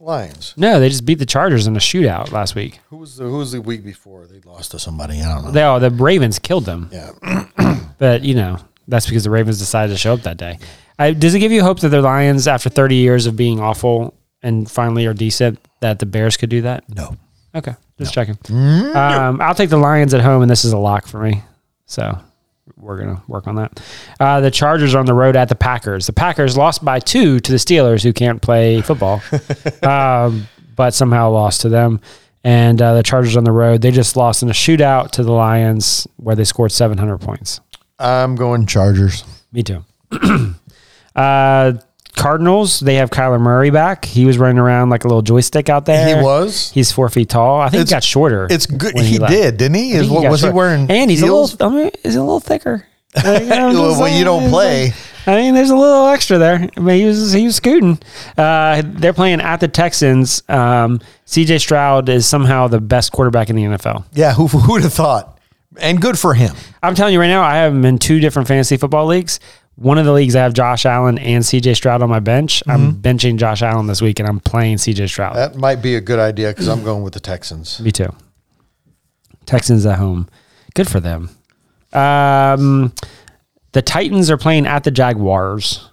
Lions. 0.01 0.53
No, 0.55 0.79
they 0.79 0.88
just 0.88 1.05
beat 1.05 1.19
the 1.19 1.25
Chargers 1.25 1.67
in 1.67 1.75
a 1.75 1.79
shootout 1.79 2.32
last 2.32 2.55
week. 2.55 2.79
Who 2.89 2.97
was 2.97 3.17
the 3.17 3.25
Who 3.25 3.38
was 3.39 3.51
the 3.51 3.62
week 3.62 3.84
before? 3.84 4.27
They 4.27 4.39
lost 4.49 4.71
to 4.71 4.79
somebody. 4.79 5.21
I 5.21 5.34
don't 5.36 5.43
know. 5.45 5.51
They 5.51 5.63
oh, 5.63 5.79
the 5.79 5.89
Ravens 5.91 6.39
killed 6.39 6.63
them. 6.65 6.89
yeah, 6.91 7.12
But 7.97 8.23
you 8.23 8.34
know, 8.34 8.60
that's 8.88 9.05
because 9.08 9.25
the 9.25 9.29
Ravens 9.29 9.60
decided 9.60 9.91
to 9.91 9.97
show 9.97 10.13
up 10.13 10.21
that 10.21 10.38
day. 10.38 10.58
I, 11.00 11.14
does 11.14 11.34
it 11.34 11.40
give 11.40 11.52
you 11.52 11.64
hope 11.64 11.80
that 11.80 11.90
the 11.90 12.02
Lions, 12.02 12.48
after 12.48 12.70
30 12.70 12.96
years 12.96 13.26
of 13.26 13.36
being 13.36 13.60
awful 13.60 14.14
and 14.44 14.70
finally 14.70 15.06
are 15.06 15.14
decent, 15.14 15.60
that 15.80 16.00
the 16.00 16.06
Bears 16.06 16.38
could 16.38 16.50
do 16.50 16.62
that? 16.62 16.84
no. 16.94 17.16
Okay, 17.56 17.74
just 17.98 18.14
checking. 18.14 18.38
Um, 18.52 19.42
I'll 19.42 19.56
take 19.56 19.72
the 19.72 19.78
Lions 19.78 20.14
at 20.14 20.22
home, 20.22 20.44
and 20.44 20.52
this 20.52 20.66
is 20.66 20.72
a 20.72 20.78
lock 20.78 21.08
for 21.08 21.20
me. 21.20 21.42
So 21.88 22.16
we're 22.78 23.00
gonna 23.00 23.24
work 23.28 23.48
on 23.48 23.56
that. 23.56 23.82
Uh, 24.20 24.40
the 24.42 24.52
Chargers 24.52 24.94
are 24.94 25.00
on 25.00 25.08
the 25.08 25.16
road 25.16 25.36
at 25.36 25.50
the 25.50 25.56
Packers. 25.56 26.06
The 26.06 26.14
Packers 26.14 26.56
lost 26.56 26.86
by 26.86 27.00
two 27.00 27.40
to 27.40 27.52
the 27.52 27.58
Steelers, 27.58 28.04
who 28.04 28.14
can't 28.14 28.40
play 28.40 28.82
football, 28.84 29.24
um, 29.82 30.48
but 30.76 30.94
somehow 30.94 31.32
lost 31.32 31.62
to 31.62 31.70
them. 31.70 32.02
And 32.44 32.80
uh, 32.80 32.94
the 32.94 33.04
Chargers 33.04 33.36
on 33.36 33.44
the 33.46 33.52
road, 33.52 33.82
they 33.82 33.90
just 33.90 34.16
lost 34.16 34.44
in 34.44 34.50
a 34.50 34.54
shootout 34.54 35.10
to 35.14 35.24
the 35.24 35.32
Lions, 35.32 36.08
where 36.18 36.36
they 36.36 36.44
scored 36.46 36.72
700 36.72 37.18
points. 37.18 37.62
I'm 37.98 38.36
going 38.36 38.68
Chargers. 38.68 39.24
Me 39.52 39.64
too. 39.64 39.84
uh, 41.15 41.74
Cardinals, 42.15 42.80
they 42.82 42.95
have 42.95 43.12
Kyler 43.12 43.39
Murray 43.39 43.69
back. 43.69 44.04
He 44.04 44.26
was 44.26 44.38
running 44.38 44.58
around 44.58 44.89
like 44.89 45.06
a 45.06 45.08
little 45.08 45.22
joystick 45.22 45.69
out 45.69 45.86
there. 45.86 46.17
He 46.17 46.22
was. 46.24 46.72
He's 46.72 46.91
four 46.91 47.08
feet 47.10 47.30
tall. 47.30 47.62
I 47.62 47.69
think 47.69 47.82
It's- 47.82 47.89
he 47.89 47.93
got 47.95 48.04
shorter. 48.04 48.48
It's 48.50 48.65
good. 48.65 48.93
when 48.93 49.06
He, 49.06 49.17
did, 49.19 49.58
didn't 49.58 49.76
he? 49.76 49.91
Is 49.93 50.10
got 50.10 50.30
was 50.30 50.41
he 50.41 50.50
wearing? 50.50 50.89
And 50.89 51.10
he's 51.10 51.22
heels? 51.22 51.54
a 51.54 51.65
little. 51.65 51.80
I 51.80 51.84
mean, 51.84 51.91
he's 52.04 52.15
a 52.15 52.22
little 52.22 52.39
thicker. 52.39 52.86
Like, 53.15 53.41
you 53.41 53.48
know 53.50 53.74
Well, 53.74 53.95
saying? 53.95 54.17
you 54.19 54.24
don't 54.24 54.50
play. 54.50 54.86
like- 54.88 54.95
I 55.26 55.36
mean, 55.36 55.54
there's 55.56 55.69
a 55.72 55.76
little 55.76 56.08
extra 56.08 56.38
there. 56.38 56.67
I 56.76 56.80
mean, 56.80 57.00
he 57.00 57.06
was 57.06 57.32
he 57.34 57.45
was 57.45 57.56
scooting. 57.56 58.00
Uh, 58.38 58.82
they're 58.86 59.13
playing 59.13 59.41
at 59.41 59.60
the 59.60 59.67
Texans. 59.67 60.43
Um, 60.50 61.00
C.J. 61.26 61.58
Stroud 61.60 62.08
is 62.10 62.28
somehow 62.28 62.67
the 62.67 62.80
best 62.80 63.12
quarterback 63.12 63.50
in 63.50 63.56
the 63.56 63.63
NFL. 63.63 64.06
Yeah, 64.13 64.34
who 64.34 64.48
who 64.48 64.74
would 64.74 64.84
have 64.84 64.93
thought? 64.93 65.39
And 65.80 66.02
good 66.02 66.17
for 66.19 66.34
him. 66.34 66.56
I'm 66.84 66.93
telling 66.95 67.13
you 67.13 67.19
right 67.19 67.28
now, 67.28 67.41
I 67.43 67.56
have 67.58 67.74
him 67.74 67.86
in 67.86 67.98
two 68.00 68.19
different 68.19 68.48
fantasy 68.48 68.76
football 68.78 69.06
leagues. 69.08 69.39
One 69.80 69.98
of 69.98 70.06
the 70.06 70.12
leagues 70.12 70.36
I 70.36 70.42
have 70.44 70.54
Josh 70.54 70.86
Allen 70.86 71.18
and 71.18 71.42
CJ 71.44 71.76
Stroud 71.76 72.02
on 72.02 72.10
my 72.10 72.20
bench. 72.20 72.62
I'm 72.68 72.92
Mm-hmm. 72.94 73.02
benching 73.02 73.38
Josh 73.38 73.62
Allen 73.62 73.88
this 73.88 74.02
week 74.02 74.20
and 74.20 74.28
I'm 74.28 74.39
playing 74.42 74.76
CJ 74.78 75.08
Stroud. 75.10 75.36
That 75.38 75.56
might 75.56 75.78
be 75.82 75.96
a 75.96 76.02
good 76.02 76.20
idea 76.20 76.50
because 76.50 76.68
I'm 76.68 76.84
going 76.84 77.02
with 77.04 77.13
the 77.13 77.20
Texans. 77.22 77.80
Me 77.80 77.92
too. 77.92 78.13
Texans 79.46 79.86
at 79.86 79.98
home. 79.98 80.28
Good 80.76 80.88
for 80.89 81.00
them. 81.00 81.30
Um, 81.94 82.94
the 83.72 83.82
Titans 83.82 84.30
are 84.30 84.38
playing 84.38 84.65
at 84.68 84.84
the 84.84 84.92
Jaguars. 84.92 85.89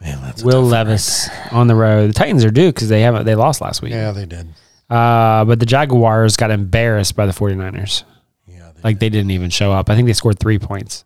Man, 0.00 0.20
that's 0.20 0.42
Will 0.44 0.62
Levis 0.62 1.28
on 1.50 1.66
the 1.66 1.74
road. 1.74 2.10
The 2.10 2.14
Titans 2.14 2.44
are 2.44 2.50
due 2.50 2.68
because 2.70 2.88
they 2.90 3.00
haven't 3.00 3.24
they 3.24 3.34
lost 3.34 3.60
last 3.62 3.80
week. 3.80 3.92
Yeah, 3.92 4.10
they 4.12 4.26
did. 4.26 4.48
Uh, 4.90 5.44
but 5.46 5.58
the 5.58 5.66
Jaguars 5.66 6.36
got 6.36 6.50
embarrassed 6.50 7.16
by 7.16 7.24
the 7.26 7.32
49ers. 7.32 8.04
Yeah, 8.46 8.70
they, 8.74 8.80
Like 8.82 8.98
they 8.98 9.08
didn't 9.08 9.30
even 9.30 9.48
show 9.50 9.72
up. 9.72 9.88
I 9.88 9.96
think 9.96 10.06
they 10.06 10.12
scored 10.12 10.38
three 10.38 10.58
points. 10.58 11.04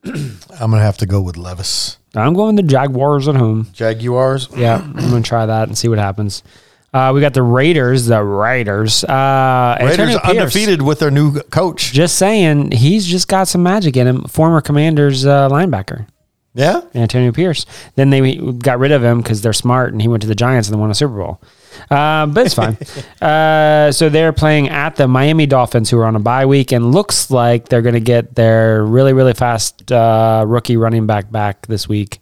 I'm 0.04 0.70
gonna 0.70 0.80
have 0.80 0.98
to 0.98 1.06
go 1.06 1.20
with 1.20 1.36
Levis. 1.36 1.98
I'm 2.14 2.34
going 2.34 2.56
the 2.56 2.62
Jaguars 2.62 3.28
at 3.28 3.34
home. 3.36 3.68
Jaguars. 3.72 4.48
Yeah, 4.56 4.78
I'm 4.82 4.94
gonna 5.10 5.22
try 5.22 5.46
that 5.46 5.68
and 5.68 5.76
see 5.76 5.88
what 5.88 5.98
happens. 5.98 6.42
Uh, 6.92 7.12
we 7.14 7.20
got 7.20 7.34
the 7.34 7.42
Raiders, 7.42 8.06
the 8.06 8.22
Raiders. 8.22 9.04
Uh, 9.04 9.76
Raiders 9.78 9.98
Antonio 9.98 10.18
Pierce. 10.20 10.36
undefeated 10.38 10.82
with 10.82 11.00
their 11.00 11.10
new 11.10 11.38
coach. 11.42 11.92
Just 11.92 12.16
saying, 12.16 12.70
he's 12.72 13.06
just 13.06 13.28
got 13.28 13.46
some 13.46 13.62
magic 13.62 13.96
in 13.96 14.06
him. 14.06 14.22
Former 14.24 14.62
Commanders 14.62 15.26
uh, 15.26 15.48
linebacker. 15.50 16.06
Yeah. 16.58 16.80
Antonio 16.94 17.30
Pierce. 17.30 17.64
Then 17.94 18.10
they 18.10 18.36
got 18.36 18.78
rid 18.78 18.90
of 18.92 19.02
him 19.02 19.22
because 19.22 19.42
they're 19.42 19.52
smart, 19.52 19.92
and 19.92 20.02
he 20.02 20.08
went 20.08 20.22
to 20.22 20.28
the 20.28 20.34
Giants 20.34 20.68
and 20.68 20.76
they 20.76 20.80
won 20.80 20.90
a 20.90 20.94
Super 20.94 21.16
Bowl. 21.16 21.40
Uh, 21.88 22.26
but 22.26 22.46
it's 22.46 22.54
fine. 22.54 22.76
uh, 23.22 23.92
so 23.92 24.08
they're 24.08 24.32
playing 24.32 24.68
at 24.68 24.96
the 24.96 25.06
Miami 25.06 25.46
Dolphins, 25.46 25.88
who 25.88 25.98
are 25.98 26.04
on 26.04 26.16
a 26.16 26.20
bye 26.20 26.46
week, 26.46 26.72
and 26.72 26.92
looks 26.92 27.30
like 27.30 27.68
they're 27.68 27.82
going 27.82 27.94
to 27.94 28.00
get 28.00 28.34
their 28.34 28.84
really, 28.84 29.12
really 29.12 29.34
fast 29.34 29.90
uh, 29.92 30.44
rookie 30.46 30.76
running 30.76 31.06
back 31.06 31.30
back 31.30 31.66
this 31.68 31.88
week 31.88 32.18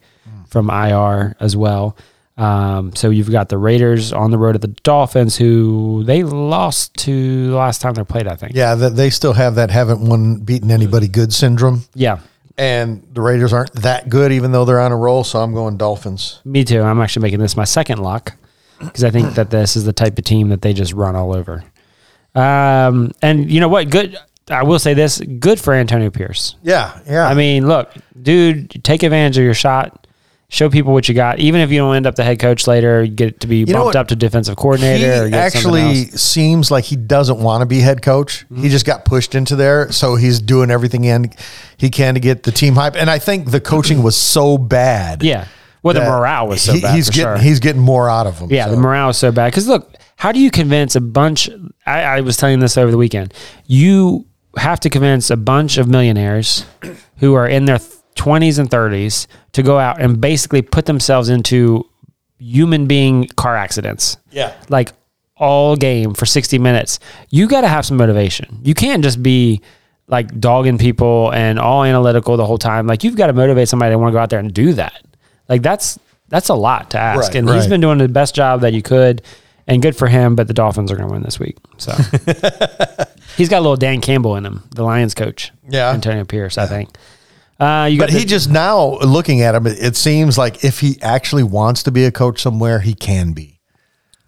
from 0.49 0.71
IR 0.71 1.35
as 1.41 1.57
well. 1.57 1.97
Um, 2.37 2.95
so 2.95 3.09
you've 3.09 3.31
got 3.31 3.49
the 3.49 3.57
Raiders 3.57 4.13
on 4.13 4.31
the 4.31 4.39
road 4.39 4.53
to 4.53 4.59
the 4.59 4.69
Dolphins, 4.69 5.37
who 5.37 6.05
they 6.05 6.23
lost 6.23 6.95
to 6.99 7.49
the 7.49 7.57
last 7.57 7.81
time 7.81 7.95
they 7.95 8.05
played, 8.05 8.27
I 8.27 8.37
think. 8.37 8.53
Yeah, 8.55 8.75
they 8.75 9.09
still 9.09 9.33
have 9.33 9.55
that 9.55 9.71
haven't 9.71 10.01
won 10.07 10.41
beaten 10.41 10.71
anybody 10.71 11.09
good 11.09 11.33
syndrome. 11.33 11.85
Yeah. 11.95 12.19
And 12.59 13.07
the 13.13 13.21
Raiders 13.21 13.53
aren't 13.53 13.73
that 13.75 14.09
good, 14.09 14.33
even 14.33 14.53
though 14.53 14.65
they're 14.65 14.81
on 14.81 14.93
a 14.93 14.97
roll. 14.97 15.25
So 15.25 15.41
I'm 15.41 15.53
going 15.53 15.77
Dolphins. 15.77 16.41
Me 16.45 16.65
too. 16.65 16.81
I'm 16.81 17.01
actually 17.01 17.23
making 17.23 17.41
this 17.41 17.57
my 17.57 17.65
second 17.65 17.99
lock 17.99 18.35
because 18.79 19.05
I 19.05 19.11
think 19.11 19.35
that 19.35 19.51
this 19.51 19.77
is 19.77 19.85
the 19.85 19.93
type 19.93 20.19
of 20.19 20.25
team 20.25 20.49
that 20.49 20.63
they 20.63 20.73
just 20.73 20.93
run 20.93 21.17
all 21.17 21.35
over. 21.35 21.65
Um, 22.35 23.13
and 23.23 23.51
you 23.51 23.61
know 23.61 23.69
what? 23.69 23.91
Good. 23.91 24.17
I 24.49 24.63
will 24.63 24.79
say 24.79 24.95
this: 24.95 25.21
good 25.21 25.61
for 25.61 25.75
Antonio 25.75 26.11
Pierce. 26.11 26.57
Yeah, 26.63 26.99
yeah. 27.07 27.27
I 27.27 27.35
mean, 27.35 27.67
look, 27.67 27.93
dude, 28.21 28.83
take 28.85 29.03
advantage 29.03 29.39
of 29.39 29.45
your 29.45 29.55
shot. 29.55 30.06
Show 30.49 30.71
people 30.71 30.93
what 30.93 31.09
you 31.09 31.15
got. 31.15 31.41
Even 31.41 31.61
if 31.61 31.71
you 31.73 31.79
don't 31.79 31.97
end 31.97 32.07
up 32.07 32.15
the 32.15 32.23
head 32.23 32.39
coach 32.39 32.69
later, 32.69 33.03
you 33.03 33.11
get 33.11 33.41
to 33.41 33.49
be 33.49 33.65
know 33.65 33.83
bumped 33.83 33.97
up 33.97 34.07
to 34.09 34.17
defensive 34.17 34.55
coordinator. 34.57 35.23
or 35.23 35.25
he 35.25 35.31
get 35.33 35.41
actually 35.41 35.81
else. 35.83 36.23
seems 36.23 36.71
like 36.71 36.85
he 36.85 36.95
doesn't 36.95 37.41
want 37.41 37.63
to 37.63 37.67
be 37.67 37.81
head 37.81 38.01
coach. 38.01 38.45
Mm-hmm. 38.45 38.63
He 38.63 38.69
just 38.69 38.87
got 38.87 39.05
pushed 39.05 39.35
into 39.35 39.57
there, 39.57 39.91
so 39.91 40.15
he's 40.15 40.41
doing 40.41 40.71
everything 40.71 41.03
he 41.77 41.91
can 41.91 42.15
to 42.15 42.21
get 42.21 42.45
the 42.45 42.53
team 42.53 42.75
hype. 42.77 42.95
And 42.95 43.11
I 43.11 43.19
think 43.19 43.51
the 43.51 43.61
coaching 43.61 44.05
was 44.05 44.17
so 44.17 44.57
bad. 44.57 45.23
yeah. 45.25 45.49
Well, 45.83 45.95
the 45.95 46.01
morale 46.01 46.49
was 46.49 46.63
so 46.63 46.73
he- 46.73 46.81
bad. 46.81 46.95
He's 46.97 47.07
for 47.07 47.13
getting 47.13 47.37
sure. 47.37 47.39
he's 47.39 47.61
getting 47.61 47.83
more 47.83 48.09
out 48.11 48.27
of 48.27 48.39
them. 48.41 48.51
Yeah, 48.51 48.69
the 48.69 48.77
morale 48.77 49.11
is 49.11 49.19
so 49.19 49.31
bad. 49.31 49.53
Because 49.53 49.69
look, 49.69 49.95
how 50.17 50.33
do 50.33 50.41
you 50.41 50.51
convince 50.51 50.97
a 50.97 51.01
bunch? 51.01 51.49
I, 51.87 52.03
I 52.03 52.21
was 52.23 52.37
telling 52.37 52.59
this 52.59 52.77
over 52.77 52.91
the 52.91 52.97
weekend. 52.97 53.33
You 53.67 54.27
have 54.57 54.81
to 54.81 54.91
convince 54.91 55.31
a 55.31 55.37
bunch 55.37 55.77
of 55.79 55.87
millionaires 55.89 56.65
who 57.19 57.35
are 57.35 57.47
in 57.47 57.67
their 57.67 57.79
twenties 58.17 58.59
and 58.59 58.71
thirties 58.71 59.29
to 59.53 59.63
go 59.63 59.79
out 59.79 60.01
and 60.01 60.21
basically 60.21 60.63
put 60.63 60.87
themselves 60.87 61.29
into 61.29 61.89
human 62.39 62.87
being 62.87 63.29
car 63.29 63.57
accidents. 63.57 64.17
Yeah. 64.31 64.53
like 64.69 64.93
all 65.37 65.77
game 65.77 66.15
for 66.15 66.27
sixty 66.27 66.59
minutes. 66.59 66.99
You 67.31 67.47
got 67.47 67.61
to 67.61 67.69
have 67.69 67.87
some 67.87 67.97
motivation. 67.97 68.61
You 68.65 68.75
can't 68.75 69.03
just 69.05 69.23
be 69.23 69.61
like 70.09 70.39
dogging 70.41 70.79
people 70.79 71.31
and 71.33 71.59
all 71.59 71.85
analytical 71.85 72.37
the 72.37 72.47
whole 72.47 72.59
time. 72.59 72.87
Like 72.87 73.05
you've 73.05 73.17
got 73.17 73.27
to 73.29 73.33
motivate 73.33 73.69
somebody 73.69 73.93
to 73.93 73.99
want 73.99 74.13
to 74.13 74.13
go 74.15 74.19
out 74.19 74.31
there 74.31 74.39
and 74.41 74.53
do 74.53 74.73
that. 74.75 75.03
Like 75.49 75.63
that's 75.63 75.99
that's 76.29 76.49
a 76.49 76.55
lot 76.55 76.91
to 76.91 76.99
ask. 76.99 77.29
Right, 77.29 77.37
and 77.37 77.51
he's 77.51 77.67
been 77.67 77.81
doing 77.81 77.99
the 77.99 78.09
best 78.09 78.35
job 78.35 78.63
that 78.63 78.73
you 78.73 78.83
could, 78.83 79.23
and 79.67 79.81
good 79.83 79.97
for 79.97 80.09
him. 80.09 80.35
But 80.37 80.49
the 80.49 80.55
Dolphins 80.55 80.91
are 80.91 80.97
going 80.97 81.09
to 81.09 81.13
win 81.13 81.23
this 81.23 81.39
week. 81.39 81.57
So 81.77 81.93
he's 83.37 83.49
got 83.49 83.59
a 83.59 83.61
little 83.63 83.77
Dan 83.77 84.01
Campbell 84.01 84.37
in 84.37 84.45
him, 84.47 84.63
the 84.75 84.83
Lions 84.83 85.15
coach. 85.15 85.53
Yeah. 85.69 85.91
Antonio 85.91 86.25
Pierce, 86.25 86.59
I 86.59 86.67
think. 86.67 86.91
Uh, 87.59 87.89
you 87.91 87.99
But 87.99 88.11
the- 88.11 88.19
he 88.19 88.25
just 88.27 88.51
now 88.51 88.99
looking 88.99 89.41
at 89.43 89.55
him, 89.55 89.67
it- 89.67 89.97
seems 89.97 90.37
like 90.37 90.63
if 90.65 90.81
he 90.81 90.99
actually 91.01 91.43
wants 91.43 91.83
to 91.85 91.91
be 91.91 92.05
a 92.05 92.11
coach 92.11 92.43
somewhere, 92.43 92.81
he 92.81 92.93
can 92.95 93.33
be. 93.33 93.59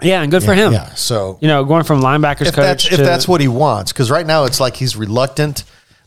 yeah, 0.00 0.22
and 0.22 0.30
good 0.30 0.42
for 0.44 0.54
him. 0.54 0.72
Yeah. 0.72 0.94
So 0.94 1.38
You 1.40 1.48
know, 1.48 1.64
going 1.64 1.82
from 1.84 2.00
linebackers 2.00 2.42
if 2.46 2.54
coach 2.54 2.64
that's 2.64 2.84
to 2.88 2.94
if 2.94 3.00
that's 3.00 3.28
what 3.28 3.40
he 3.40 3.48
wants, 3.48 3.92
because 3.92 4.10
right 4.10 4.26
now 4.26 4.44
it's 4.44 4.60
like 4.60 4.76
he's 4.76 4.96
reluctant, 4.96 5.64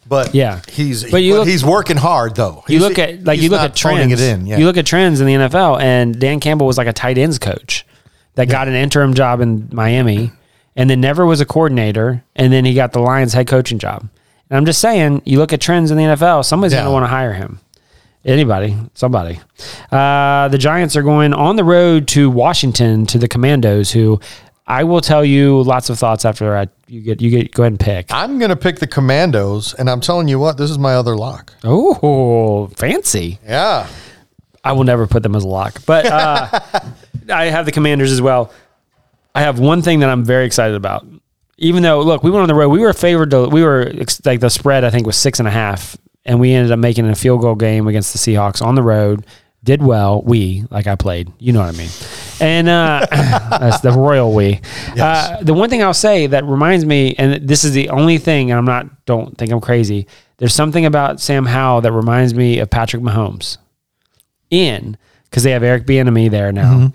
but 0.07 0.33
Yeah. 0.33 0.61
he's 0.71 1.03
But 1.11 1.21
you 1.23 1.33
but 1.33 1.39
look- 1.39 1.47
he's 1.49 1.63
working 1.63 1.97
hard 1.97 2.35
though. 2.35 2.63
you 2.67 2.79
look 2.79 2.97
at 2.97 3.23
like 3.25 3.39
you 3.41 3.49
look 3.49 3.61
at 3.61 3.75
trends. 3.75 4.13
it 4.13 4.19
in. 4.19 4.45
Yeah. 4.47 4.57
You 4.57 4.65
look 4.65 4.77
at 4.77 4.85
trends 4.87 5.19
in 5.21 5.27
the 5.27 5.33
NFL, 5.35 5.75
and 5.79 6.17
Dan 6.19 6.39
Campbell 6.39 6.65
was 6.67 6.77
like 6.77 6.87
a 6.87 6.93
tight 6.93 7.17
ends 7.19 7.37
coach 7.37 7.85
that 8.35 8.47
got 8.49 8.67
an 8.67 8.73
interim 8.75 9.13
job 9.13 9.41
in 9.41 9.67
Miami, 9.73 10.31
and 10.75 10.89
then 10.89 11.01
never 11.01 11.25
was 11.25 11.39
a 11.41 11.45
coordinator, 11.45 12.23
and 12.35 12.51
then 12.53 12.63
he 12.65 12.73
got 12.73 12.93
the 12.93 12.99
Lions 12.99 13.33
head 13.33 13.45
coaching 13.45 13.77
job. 13.77 14.07
And 14.51 14.57
I'm 14.57 14.65
just 14.65 14.81
saying, 14.81 15.21
you 15.23 15.37
look 15.37 15.53
at 15.53 15.61
trends 15.61 15.91
in 15.91 15.97
the 15.97 16.03
NFL, 16.03 16.43
somebody's 16.43 16.73
going 16.73 16.83
to 16.83 16.91
want 16.91 17.03
to 17.03 17.07
hire 17.07 17.31
him. 17.31 17.61
Anybody, 18.25 18.75
somebody. 18.93 19.39
Uh, 19.89 20.49
the 20.49 20.57
Giants 20.57 20.97
are 20.97 21.03
going 21.03 21.33
on 21.33 21.55
the 21.55 21.63
road 21.63 22.05
to 22.09 22.29
Washington 22.29 23.05
to 23.05 23.17
the 23.17 23.29
Commandos, 23.29 23.91
who 23.91 24.19
I 24.67 24.83
will 24.83 24.99
tell 24.99 25.23
you 25.23 25.61
lots 25.63 25.89
of 25.89 25.97
thoughts 25.97 26.25
after 26.25 26.55
I, 26.55 26.67
you 26.87 26.99
get 26.99 27.21
you 27.21 27.29
get 27.29 27.53
go 27.53 27.63
ahead 27.63 27.71
and 27.71 27.79
pick. 27.79 28.07
I'm 28.09 28.39
gonna 28.39 28.57
pick 28.57 28.79
the 28.79 28.87
Commandos, 28.87 29.73
and 29.73 29.89
I'm 29.89 30.01
telling 30.01 30.27
you 30.27 30.37
what, 30.37 30.57
this 30.57 30.69
is 30.69 30.77
my 30.77 30.95
other 30.95 31.15
lock. 31.15 31.53
Oh, 31.63 32.67
fancy! 32.75 33.39
Yeah. 33.45 33.87
I 34.63 34.73
will 34.73 34.83
never 34.83 35.07
put 35.07 35.23
them 35.23 35.35
as 35.35 35.43
a 35.43 35.47
lock, 35.47 35.81
but 35.87 36.05
uh, 36.05 36.59
I 37.29 37.45
have 37.45 37.65
the 37.65 37.71
Commanders 37.71 38.11
as 38.11 38.21
well. 38.21 38.51
I 39.33 39.41
have 39.41 39.59
one 39.59 39.81
thing 39.81 40.01
that 40.01 40.09
I'm 40.09 40.25
very 40.25 40.45
excited 40.45 40.75
about. 40.75 41.07
Even 41.61 41.83
though, 41.83 42.01
look, 42.01 42.23
we 42.23 42.31
went 42.31 42.41
on 42.41 42.47
the 42.47 42.55
road, 42.55 42.69
we 42.69 42.79
were 42.79 42.91
favored 42.91 43.29
to, 43.31 43.47
we 43.47 43.63
were 43.63 43.93
like 44.25 44.39
the 44.39 44.49
spread, 44.49 44.83
I 44.83 44.89
think 44.89 45.05
was 45.05 45.15
six 45.15 45.39
and 45.39 45.47
a 45.47 45.51
half, 45.51 45.95
and 46.25 46.39
we 46.39 46.53
ended 46.53 46.71
up 46.71 46.79
making 46.79 47.07
a 47.07 47.15
field 47.15 47.41
goal 47.41 47.55
game 47.55 47.87
against 47.87 48.13
the 48.13 48.19
Seahawks 48.19 48.65
on 48.65 48.75
the 48.75 48.81
road. 48.81 49.25
Did 49.63 49.83
well, 49.83 50.23
we 50.23 50.65
like 50.71 50.87
I 50.87 50.95
played, 50.95 51.31
you 51.37 51.53
know 51.53 51.59
what 51.59 51.73
I 51.73 51.77
mean, 51.77 51.89
and 52.39 52.67
uh, 52.67 53.05
that's 53.11 53.81
the 53.81 53.91
royal 53.91 54.33
we. 54.33 54.59
Uh, 54.99 55.37
the 55.43 55.53
one 55.53 55.69
thing 55.69 55.83
I'll 55.83 55.93
say 55.93 56.25
that 56.25 56.43
reminds 56.45 56.83
me, 56.83 57.13
and 57.19 57.47
this 57.47 57.63
is 57.63 57.71
the 57.73 57.89
only 57.89 58.17
thing, 58.17 58.49
and 58.49 58.57
I'm 58.57 58.65
not, 58.65 59.05
don't 59.05 59.37
think 59.37 59.51
I'm 59.51 59.61
crazy. 59.61 60.07
There's 60.37 60.55
something 60.55 60.87
about 60.87 61.19
Sam 61.21 61.45
Howell 61.45 61.81
that 61.81 61.91
reminds 61.91 62.33
me 62.33 62.57
of 62.57 62.71
Patrick 62.71 63.03
Mahomes 63.03 63.59
in 64.49 64.97
because 65.25 65.43
they 65.43 65.51
have 65.51 65.61
Eric 65.61 65.85
Bieniemy 65.85 66.31
there 66.31 66.51
now. 66.51 66.91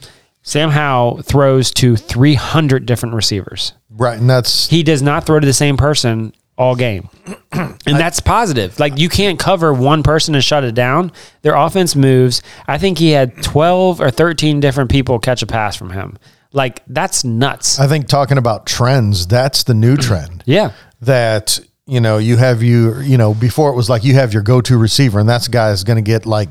Sam 0.47 0.71
Howell 0.71 1.23
throws 1.23 1.73
to 1.73 1.97
300 1.97 2.87
different 2.87 3.17
receivers. 3.17 3.73
Right. 3.91 4.17
And 4.17 4.31
that's 4.31 4.69
He 4.69 4.85
does 4.85 5.03
not 5.03 5.27
throw 5.27 5.41
to 5.41 5.45
the 5.45 5.53
same 5.53 5.77
person 5.77 6.33
all 6.57 6.77
game. 6.77 7.09
and 7.53 7.77
that's 7.85 8.21
positive. 8.21 8.79
Like 8.79 8.97
you 8.97 9.09
can't 9.09 9.41
cover 9.41 9.75
one 9.75 10.05
person 10.05 10.37
and 10.37 10.45
shut 10.45 10.63
it 10.63 10.77
down. 10.77 11.11
Their 11.43 11.57
offense 11.57 11.97
moves. 11.97 12.43
I 12.69 12.79
think 12.79 12.97
he 12.97 13.11
had 13.11 13.43
12 13.43 14.01
or 14.01 14.13
13 14.13 14.61
different 14.61 14.89
people 14.89 15.19
catch 15.19 15.43
a 15.43 15.47
pass 15.47 15.75
from 15.75 15.91
him. 15.91 16.17
Like 16.53 16.81
that's 16.87 17.25
nuts. 17.25 17.81
I 17.81 17.89
think 17.89 18.07
talking 18.07 18.39
about 18.39 18.67
trends, 18.67 19.27
that's 19.27 19.65
the 19.65 19.75
new 19.75 19.97
trend. 19.97 20.45
Yeah. 20.47 20.71
That, 21.01 21.59
you 21.87 22.01
know, 22.01 22.19
you 22.19 22.37
have 22.37 22.63
you, 22.63 23.01
you 23.01 23.19
know, 23.19 23.35
before 23.35 23.71
it 23.73 23.75
was 23.75 23.91
like 23.91 24.05
you 24.05 24.15
have 24.15 24.33
your 24.33 24.45
go 24.45 24.61
to 24.61 24.79
receiver, 24.79 25.19
and 25.19 25.29
that's 25.29 25.49
guy 25.49 25.71
is 25.71 25.83
gonna 25.83 26.03
get 26.03 26.25
like 26.25 26.49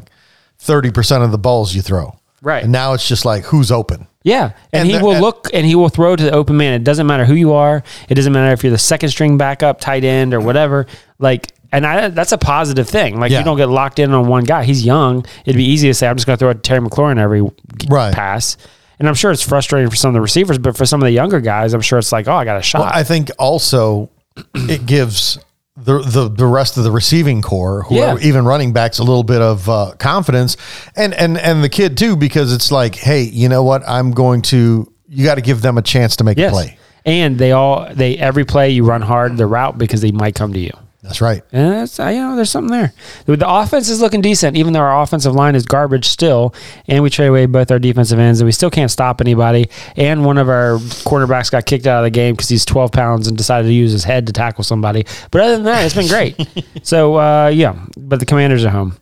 thirty 0.58 0.92
percent 0.92 1.24
of 1.24 1.32
the 1.32 1.38
balls 1.38 1.74
you 1.74 1.82
throw. 1.82 2.20
Right. 2.46 2.64
And 2.64 2.72
now 2.72 2.94
it's 2.94 3.08
just 3.08 3.26
like 3.26 3.44
who's 3.46 3.72
open. 3.72 4.08
Yeah, 4.24 4.52
and, 4.72 4.82
And 4.82 4.90
he 4.90 4.98
the- 4.98 5.04
will 5.04 5.12
and- 5.14 5.22
look 5.22 5.50
and 5.54 5.66
he 5.66 5.74
will 5.76 5.90
throw 5.90 6.16
to 6.16 6.24
the 6.24 6.32
open 6.32 6.58
man. 6.58 6.74
It 6.74 6.84
doesn't 6.84 7.06
matter 7.08 7.26
who 7.26 7.34
you 7.34 7.54
are. 7.54 7.84
It 8.08 8.14
doesn't 8.16 8.32
matter 8.32 8.54
if 8.54 8.64
you're 8.64 8.72
the 8.72 8.78
second 8.78 9.10
string 9.10 9.38
backup, 9.38 9.82
tight 9.82 10.04
end, 10.04 10.34
or 10.34 10.40
whatever. 10.40 10.86
Like, 11.20 11.52
and 11.72 11.86
I, 11.86 12.08
that's 12.10 12.32
a 12.32 12.38
positive 12.38 12.88
thing. 12.88 13.20
Like, 13.20 13.32
Yeah. 13.32 13.40
you 13.40 13.46
don't 13.46 13.58
get 13.58 13.68
locked 13.70 13.98
in 14.00 14.12
on 14.14 14.28
one 14.28 14.44
guy. 14.44 14.64
He's 14.64 14.86
young. 14.86 15.26
It'd 15.46 15.58
be 15.58 15.66
easy 15.66 15.88
to 15.90 15.94
say, 15.94 16.08
I'm 16.08 16.16
just 16.16 16.26
going 16.28 16.38
to 16.38 16.40
throw 16.40 16.52
it 16.52 16.56
to 16.56 16.60
Terry 16.62 16.80
McLaurin 16.82 17.18
every 17.18 17.42
Right. 17.90 18.14
pass. 18.14 18.58
And 19.00 19.08
I'm 19.10 19.16
sure 19.16 19.32
it's 19.32 19.42
frustrating 19.42 19.90
for 19.90 19.96
some 19.96 20.10
of 20.10 20.14
the 20.14 20.22
receivers, 20.22 20.58
but 20.58 20.78
for 20.78 20.86
some 20.86 21.02
of 21.02 21.06
the 21.06 21.12
younger 21.12 21.42
guys, 21.42 21.74
I'm 21.74 21.82
sure 21.82 22.00
it's 22.00 22.12
like, 22.12 22.28
oh, 22.28 22.34
I 22.36 22.46
got 22.46 22.58
a 22.58 22.62
shot. 22.62 22.80
Well, 22.82 22.92
I 22.94 23.04
think 23.04 23.30
also 23.40 24.10
it 24.56 24.86
gives 24.86 25.38
the, 25.86 26.00
the 26.00 26.30
the 26.30 26.46
rest 26.48 26.78
of 26.78 26.84
the 26.84 26.92
receiving 26.92 27.42
corps, 27.42 27.84
who 27.84 27.96
Yeah. 27.96 28.14
are 28.14 28.20
even 28.20 28.46
running 28.46 28.74
backs, 28.74 29.00
a 29.00 29.04
little 29.04 29.24
bit 29.24 29.42
of 29.42 29.70
uh, 29.70 29.94
confidence, 29.98 30.58
and 30.96 31.14
and 31.14 31.38
and 31.38 31.64
the 31.64 31.70
kid 31.70 31.98
too, 31.98 32.16
because 32.16 32.54
it's 32.54 32.72
like, 32.72 32.96
hey, 32.96 33.22
you 33.24 33.48
know 33.48 33.64
what? 33.64 33.88
I'm 33.88 34.12
going 34.12 34.42
to. 34.44 34.92
You 35.08 35.24
got 35.24 35.36
to 35.36 35.42
give 35.42 35.62
them 35.62 35.78
a 35.78 35.82
chance 35.84 36.16
to 36.18 36.24
make 36.24 36.38
yes. 36.38 36.52
a 36.52 36.54
play. 36.54 36.78
And 37.06 37.38
they 37.38 37.52
all, 37.52 37.88
they 37.94 38.18
every 38.18 38.44
play 38.44 38.72
you 38.72 38.84
run 38.84 39.04
hard 39.04 39.38
the 39.38 39.46
route 39.46 39.78
because 39.78 40.02
they 40.02 40.12
might 40.12 40.34
come 40.34 40.52
to 40.54 40.60
you. 40.60 40.72
That's 41.06 41.22
right. 41.22 41.44
And 41.52 41.72
that's, 41.72 42.00
uh, 42.00 42.08
you 42.08 42.20
know, 42.20 42.36
there's 42.36 42.50
something 42.50 42.72
there. 42.72 42.92
The, 43.28 43.48
offense 43.48 43.90
is 43.90 44.02
looking 44.02 44.22
decent, 44.22 44.58
even 44.58 44.74
though 44.74 44.80
our 44.80 45.04
offensive 45.04 45.36
line 45.36 45.54
is 45.54 45.64
garbage 45.64 46.08
still. 46.08 46.56
And 46.88 47.04
we 47.04 47.12
trade 47.12 47.28
away 47.28 47.46
both 47.46 47.70
our 47.70 47.78
defensive 47.78 48.18
ends, 48.18 48.42
and 48.42 48.48
we 48.48 48.52
still 48.52 48.72
can't 48.72 48.90
stop 48.90 49.22
anybody. 49.22 49.70
And 49.96 50.26
one 50.26 50.40
of 50.40 50.50
our 50.50 50.78
quarterbacks 51.06 51.52
got 51.52 51.68
kicked 51.68 51.86
out 51.86 52.00
of 52.00 52.06
the 52.06 52.10
game 52.10 52.34
because 52.34 52.50
he's 52.50 52.66
12 52.66 52.92
pounds 52.92 53.28
and 53.28 53.38
decided 53.38 53.68
to 53.68 53.74
use 53.74 53.92
his 53.92 54.04
head 54.04 54.26
to 54.26 54.34
tackle 54.34 54.64
somebody. 54.64 55.06
But 55.30 55.42
other 55.42 55.58
than 55.58 55.66
that, 55.66 55.86
it's 55.86 55.94
been 55.94 56.08
great. 56.08 56.36
so, 56.84 57.20
uh, 57.20 57.48
yeah, 57.50 57.80
but 57.96 58.20
the 58.20 58.26
Commanders 58.26 58.66
are 58.66 58.72
home. 58.72 58.98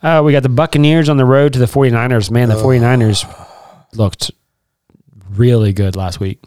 Uh, 0.00 0.22
we 0.24 0.30
got 0.30 0.44
the 0.44 0.48
Buccaneers 0.48 1.08
on 1.08 1.16
the 1.16 1.24
road 1.24 1.54
to 1.54 1.58
the 1.58 1.66
49ers. 1.66 2.30
Man, 2.30 2.48
the 2.48 2.54
49ers 2.54 3.26
looked 3.94 4.30
really 5.30 5.72
good 5.72 5.96
last 5.96 6.20
week. 6.20 6.40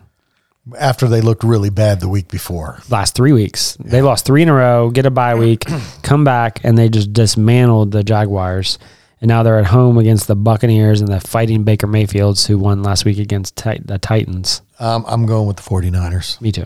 After 0.78 1.08
they 1.08 1.21
looked 1.21 1.43
really 1.43 1.69
bad 1.71 2.00
the 2.02 2.08
week 2.10 2.28
before. 2.28 2.80
last 2.89 3.15
three 3.15 3.34
weeks. 3.34 3.76
They 3.80 4.02
lost 4.02 4.26
three 4.26 4.43
in 4.43 4.50
a 4.50 4.54
row, 4.54 4.89
get 4.91 5.06
a 5.08 5.10
bye 5.12 5.34
week, 5.45 5.65
come 6.04 6.24
back, 6.24 6.60
and 6.63 6.78
they 6.78 6.88
just 6.89 7.12
dismantled 7.13 7.91
the 7.91 8.04
Jaguars. 8.04 8.78
And 9.21 9.28
now 9.30 9.43
they're 9.43 9.60
at 9.60 9.65
home 9.67 9.97
against 9.97 10.28
the 10.28 10.36
Buccaneers 10.36 11.00
and 11.02 11.08
the 11.12 11.19
fighting 11.19 11.63
Baker 11.63 11.88
Mayfields, 11.88 12.45
who 12.47 12.58
won 12.58 12.82
last 12.84 13.06
week 13.06 13.17
against 13.19 13.56
tit- 13.56 13.86
the 13.86 13.97
Titans. 14.00 14.62
Um, 14.80 15.04
I'm 15.08 15.26
going 15.26 15.47
with 15.47 15.58
the 15.58 15.63
49ers. 15.63 16.39
Me 16.41 16.52
too. 16.52 16.65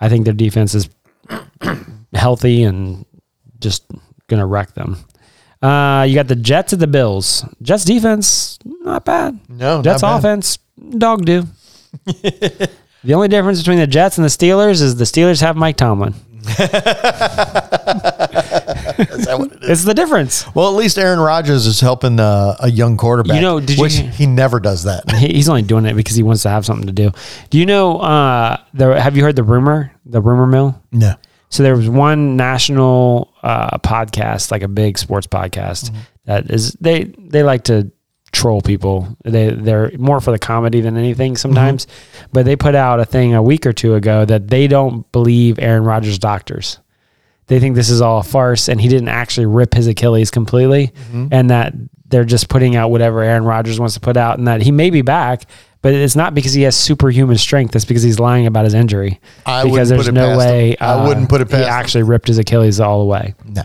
I 0.00 0.08
think 0.08 0.24
their 0.24 0.34
defense 0.34 0.74
is 0.74 0.88
healthy 2.14 2.62
and 2.64 3.04
just 3.60 3.84
gonna 4.28 4.46
wreck 4.46 4.74
them. 4.74 4.96
Uh, 5.60 6.04
you 6.08 6.14
got 6.16 6.26
the 6.28 6.36
Jets 6.36 6.72
at 6.72 6.80
the 6.80 6.86
Bills. 6.88 7.44
Jets 7.62 7.84
defense 7.84 8.58
not 8.64 9.04
bad. 9.04 9.38
No, 9.48 9.80
Jets 9.82 10.02
bad. 10.02 10.18
offense 10.18 10.58
dog 10.98 11.24
do. 11.24 11.46
the 13.04 13.14
only 13.14 13.28
difference 13.28 13.58
between 13.58 13.78
the 13.78 13.86
Jets 13.86 14.18
and 14.18 14.24
the 14.24 14.28
Steelers 14.30 14.82
is 14.82 14.96
the 14.96 15.04
Steelers 15.04 15.40
have 15.40 15.56
Mike 15.56 15.76
Tomlin. 15.76 16.14
Is 16.42 16.46
that 19.26 19.36
what 19.38 19.52
it 19.52 19.62
is? 19.62 19.70
It's 19.70 19.84
the 19.84 19.94
difference. 19.94 20.44
Well, 20.54 20.68
at 20.68 20.74
least 20.76 20.98
Aaron 20.98 21.20
Rodgers 21.20 21.66
is 21.66 21.80
helping 21.80 22.18
uh, 22.20 22.56
a 22.60 22.70
young 22.70 22.96
quarterback. 22.96 23.36
You 23.36 23.42
know, 23.42 23.60
did 23.60 23.76
you- 23.76 23.82
which 23.82 23.96
he 23.96 24.26
never 24.26 24.60
does 24.60 24.84
that. 24.84 25.10
He- 25.12 25.32
He's 25.34 25.48
only 25.48 25.62
doing 25.62 25.86
it 25.86 25.94
because 25.94 26.16
he 26.16 26.22
wants 26.22 26.42
to 26.42 26.50
have 26.50 26.64
something 26.66 26.86
to 26.86 26.92
do. 26.92 27.10
Do 27.50 27.58
you 27.58 27.66
know? 27.66 27.98
Uh, 28.00 28.56
the 28.74 29.00
have 29.00 29.16
you 29.16 29.22
heard 29.22 29.36
the 29.36 29.44
rumor? 29.44 29.92
The 30.06 30.20
rumor 30.20 30.46
mill. 30.46 30.80
No. 30.92 31.14
So 31.48 31.62
there 31.62 31.76
was 31.76 31.88
one 31.88 32.36
national 32.36 33.32
uh, 33.42 33.78
podcast, 33.78 34.50
like 34.50 34.62
a 34.62 34.68
big 34.68 34.98
sports 34.98 35.26
podcast, 35.26 35.94
that 36.24 36.50
is 36.50 36.72
they 36.80 37.04
they 37.18 37.42
like 37.42 37.64
to 37.64 37.90
troll 38.32 38.62
people. 38.62 39.16
They 39.24 39.50
they're 39.50 39.92
more 39.98 40.20
for 40.20 40.30
the 40.30 40.38
comedy 40.38 40.80
than 40.80 40.96
anything 40.96 41.32
mm-hmm. 41.32 41.38
sometimes. 41.38 41.86
But 42.32 42.44
they 42.44 42.56
put 42.56 42.74
out 42.74 43.00
a 43.00 43.04
thing 43.04 43.34
a 43.34 43.42
week 43.42 43.66
or 43.66 43.72
two 43.72 43.94
ago 43.94 44.24
that 44.24 44.48
they 44.48 44.66
don't 44.66 45.10
believe 45.12 45.58
Aaron 45.58 45.84
Rodgers' 45.84 46.18
doctors. 46.18 46.78
They 47.46 47.60
think 47.60 47.74
this 47.74 47.90
is 47.90 48.00
all 48.00 48.20
a 48.20 48.22
farce, 48.22 48.68
and 48.68 48.80
he 48.80 48.88
didn't 48.88 49.08
actually 49.08 49.46
rip 49.46 49.74
his 49.74 49.86
Achilles 49.86 50.30
completely, 50.30 50.88
mm-hmm. 50.88 51.28
and 51.30 51.50
that 51.50 51.74
they're 52.06 52.24
just 52.24 52.48
putting 52.48 52.76
out 52.76 52.90
whatever 52.90 53.20
Aaron 53.20 53.44
Rodgers 53.44 53.78
wants 53.78 53.94
to 53.94 54.00
put 54.00 54.16
out, 54.16 54.38
and 54.38 54.48
that 54.48 54.62
he 54.62 54.70
may 54.70 54.90
be 54.90 55.02
back. 55.02 55.44
But 55.82 55.94
it's 55.94 56.14
not 56.14 56.32
because 56.32 56.52
he 56.52 56.62
has 56.62 56.76
superhuman 56.76 57.36
strength. 57.36 57.74
It's 57.74 57.84
because 57.84 58.04
he's 58.04 58.20
lying 58.20 58.46
about 58.46 58.64
his 58.64 58.72
injury. 58.72 59.20
I 59.44 59.64
because 59.64 59.88
there's 59.88 60.12
no 60.12 60.38
way 60.38 60.76
I 60.78 60.92
uh, 60.92 61.08
wouldn't 61.08 61.28
put 61.28 61.40
it 61.40 61.48
he 61.48 61.54
past 61.54 61.66
him. 61.66 61.72
actually 61.72 62.02
ripped 62.04 62.28
his 62.28 62.38
Achilles 62.38 62.78
all 62.78 63.00
the 63.00 63.06
way. 63.06 63.34
No. 63.44 63.64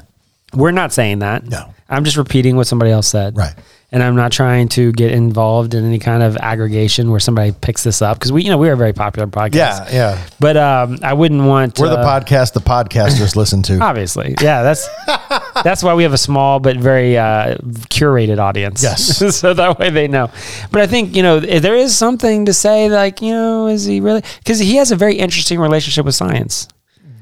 We're 0.53 0.71
not 0.71 0.91
saying 0.91 1.19
that. 1.19 1.45
No. 1.45 1.73
I'm 1.87 2.03
just 2.03 2.17
repeating 2.17 2.55
what 2.55 2.65
somebody 2.65 2.91
else 2.91 3.07
said. 3.07 3.37
Right. 3.37 3.53
And 3.89 4.03
I'm 4.03 4.17
not 4.17 4.33
trying 4.33 4.67
to 4.69 4.91
get 4.91 5.11
involved 5.11 5.73
in 5.73 5.85
any 5.85 5.97
kind 5.97 6.21
of 6.21 6.35
aggregation 6.35 7.09
where 7.09 7.21
somebody 7.21 7.53
picks 7.53 7.83
this 7.83 8.01
up 8.01 8.17
because 8.17 8.33
we, 8.33 8.43
you 8.43 8.49
know, 8.49 8.57
we're 8.57 8.73
a 8.73 8.77
very 8.77 8.91
popular 8.91 9.27
podcast. 9.29 9.53
Yeah, 9.53 9.87
yeah. 9.89 10.27
But 10.41 10.57
um, 10.57 10.97
I 11.01 11.13
wouldn't 11.13 11.43
want. 11.43 11.79
We're 11.79 11.89
the 11.89 11.99
uh, 11.99 12.21
podcast 12.21 12.51
the 12.51 12.59
podcasters 12.59 13.37
listen 13.37 13.63
to. 13.63 13.79
Obviously, 13.79 14.35
yeah. 14.41 14.61
That's 14.61 14.89
that's 15.63 15.83
why 15.83 15.93
we 15.93 16.03
have 16.03 16.11
a 16.11 16.17
small 16.17 16.59
but 16.59 16.75
very 16.75 17.17
uh, 17.17 17.55
curated 17.87 18.39
audience. 18.39 18.83
Yes. 18.83 19.35
so 19.37 19.53
that 19.53 19.79
way 19.79 19.89
they 19.89 20.09
know. 20.09 20.31
But 20.69 20.81
I 20.81 20.87
think 20.87 21.15
you 21.15 21.23
know 21.23 21.37
if 21.37 21.61
there 21.61 21.75
is 21.75 21.95
something 21.95 22.45
to 22.45 22.53
say. 22.53 22.89
Like 22.89 23.21
you 23.21 23.31
know, 23.31 23.67
is 23.67 23.85
he 23.85 24.01
really? 24.01 24.21
Because 24.39 24.59
he 24.59 24.75
has 24.75 24.91
a 24.91 24.95
very 24.95 25.15
interesting 25.15 25.59
relationship 25.59 26.05
with 26.05 26.15
science. 26.15 26.67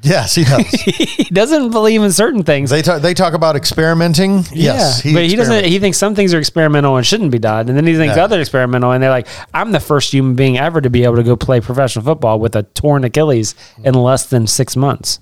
Yes, 0.05 0.35
he 0.35 0.43
does. 0.43 0.65
he 0.71 1.23
doesn't 1.25 1.71
believe 1.71 2.03
in 2.03 2.11
certain 2.11 2.43
things. 2.43 2.69
they 2.69 2.81
talk. 2.83 3.01
They 3.01 3.13
talk 3.15 3.33
about 3.33 3.55
experimenting. 3.55 4.43
Yes, 4.53 5.03
yeah, 5.03 5.13
but 5.13 5.23
he 5.25 5.35
doesn't. 5.35 5.65
He 5.65 5.79
thinks 5.79 5.97
some 5.97 6.13
things 6.13 6.33
are 6.33 6.39
experimental 6.39 6.95
and 6.95 7.05
shouldn't 7.05 7.31
be 7.31 7.39
done, 7.39 7.67
and 7.69 7.75
then 7.75 7.87
he 7.87 7.95
thinks 7.95 8.15
Yeah. 8.15 8.23
other 8.25 8.39
experimental, 8.39 8.91
and 8.91 9.01
they're 9.01 9.09
like, 9.09 9.27
"I'm 9.53 9.71
the 9.71 9.79
first 9.79 10.13
human 10.13 10.35
being 10.35 10.57
ever 10.59 10.79
to 10.79 10.89
be 10.91 11.03
able 11.05 11.15
to 11.15 11.23
go 11.23 11.35
play 11.35 11.59
professional 11.59 12.05
football 12.05 12.39
with 12.39 12.55
a 12.55 12.63
torn 12.63 13.03
Achilles 13.03 13.55
in 13.83 13.95
less 13.95 14.27
than 14.27 14.45
six 14.47 14.75
months." 14.75 15.19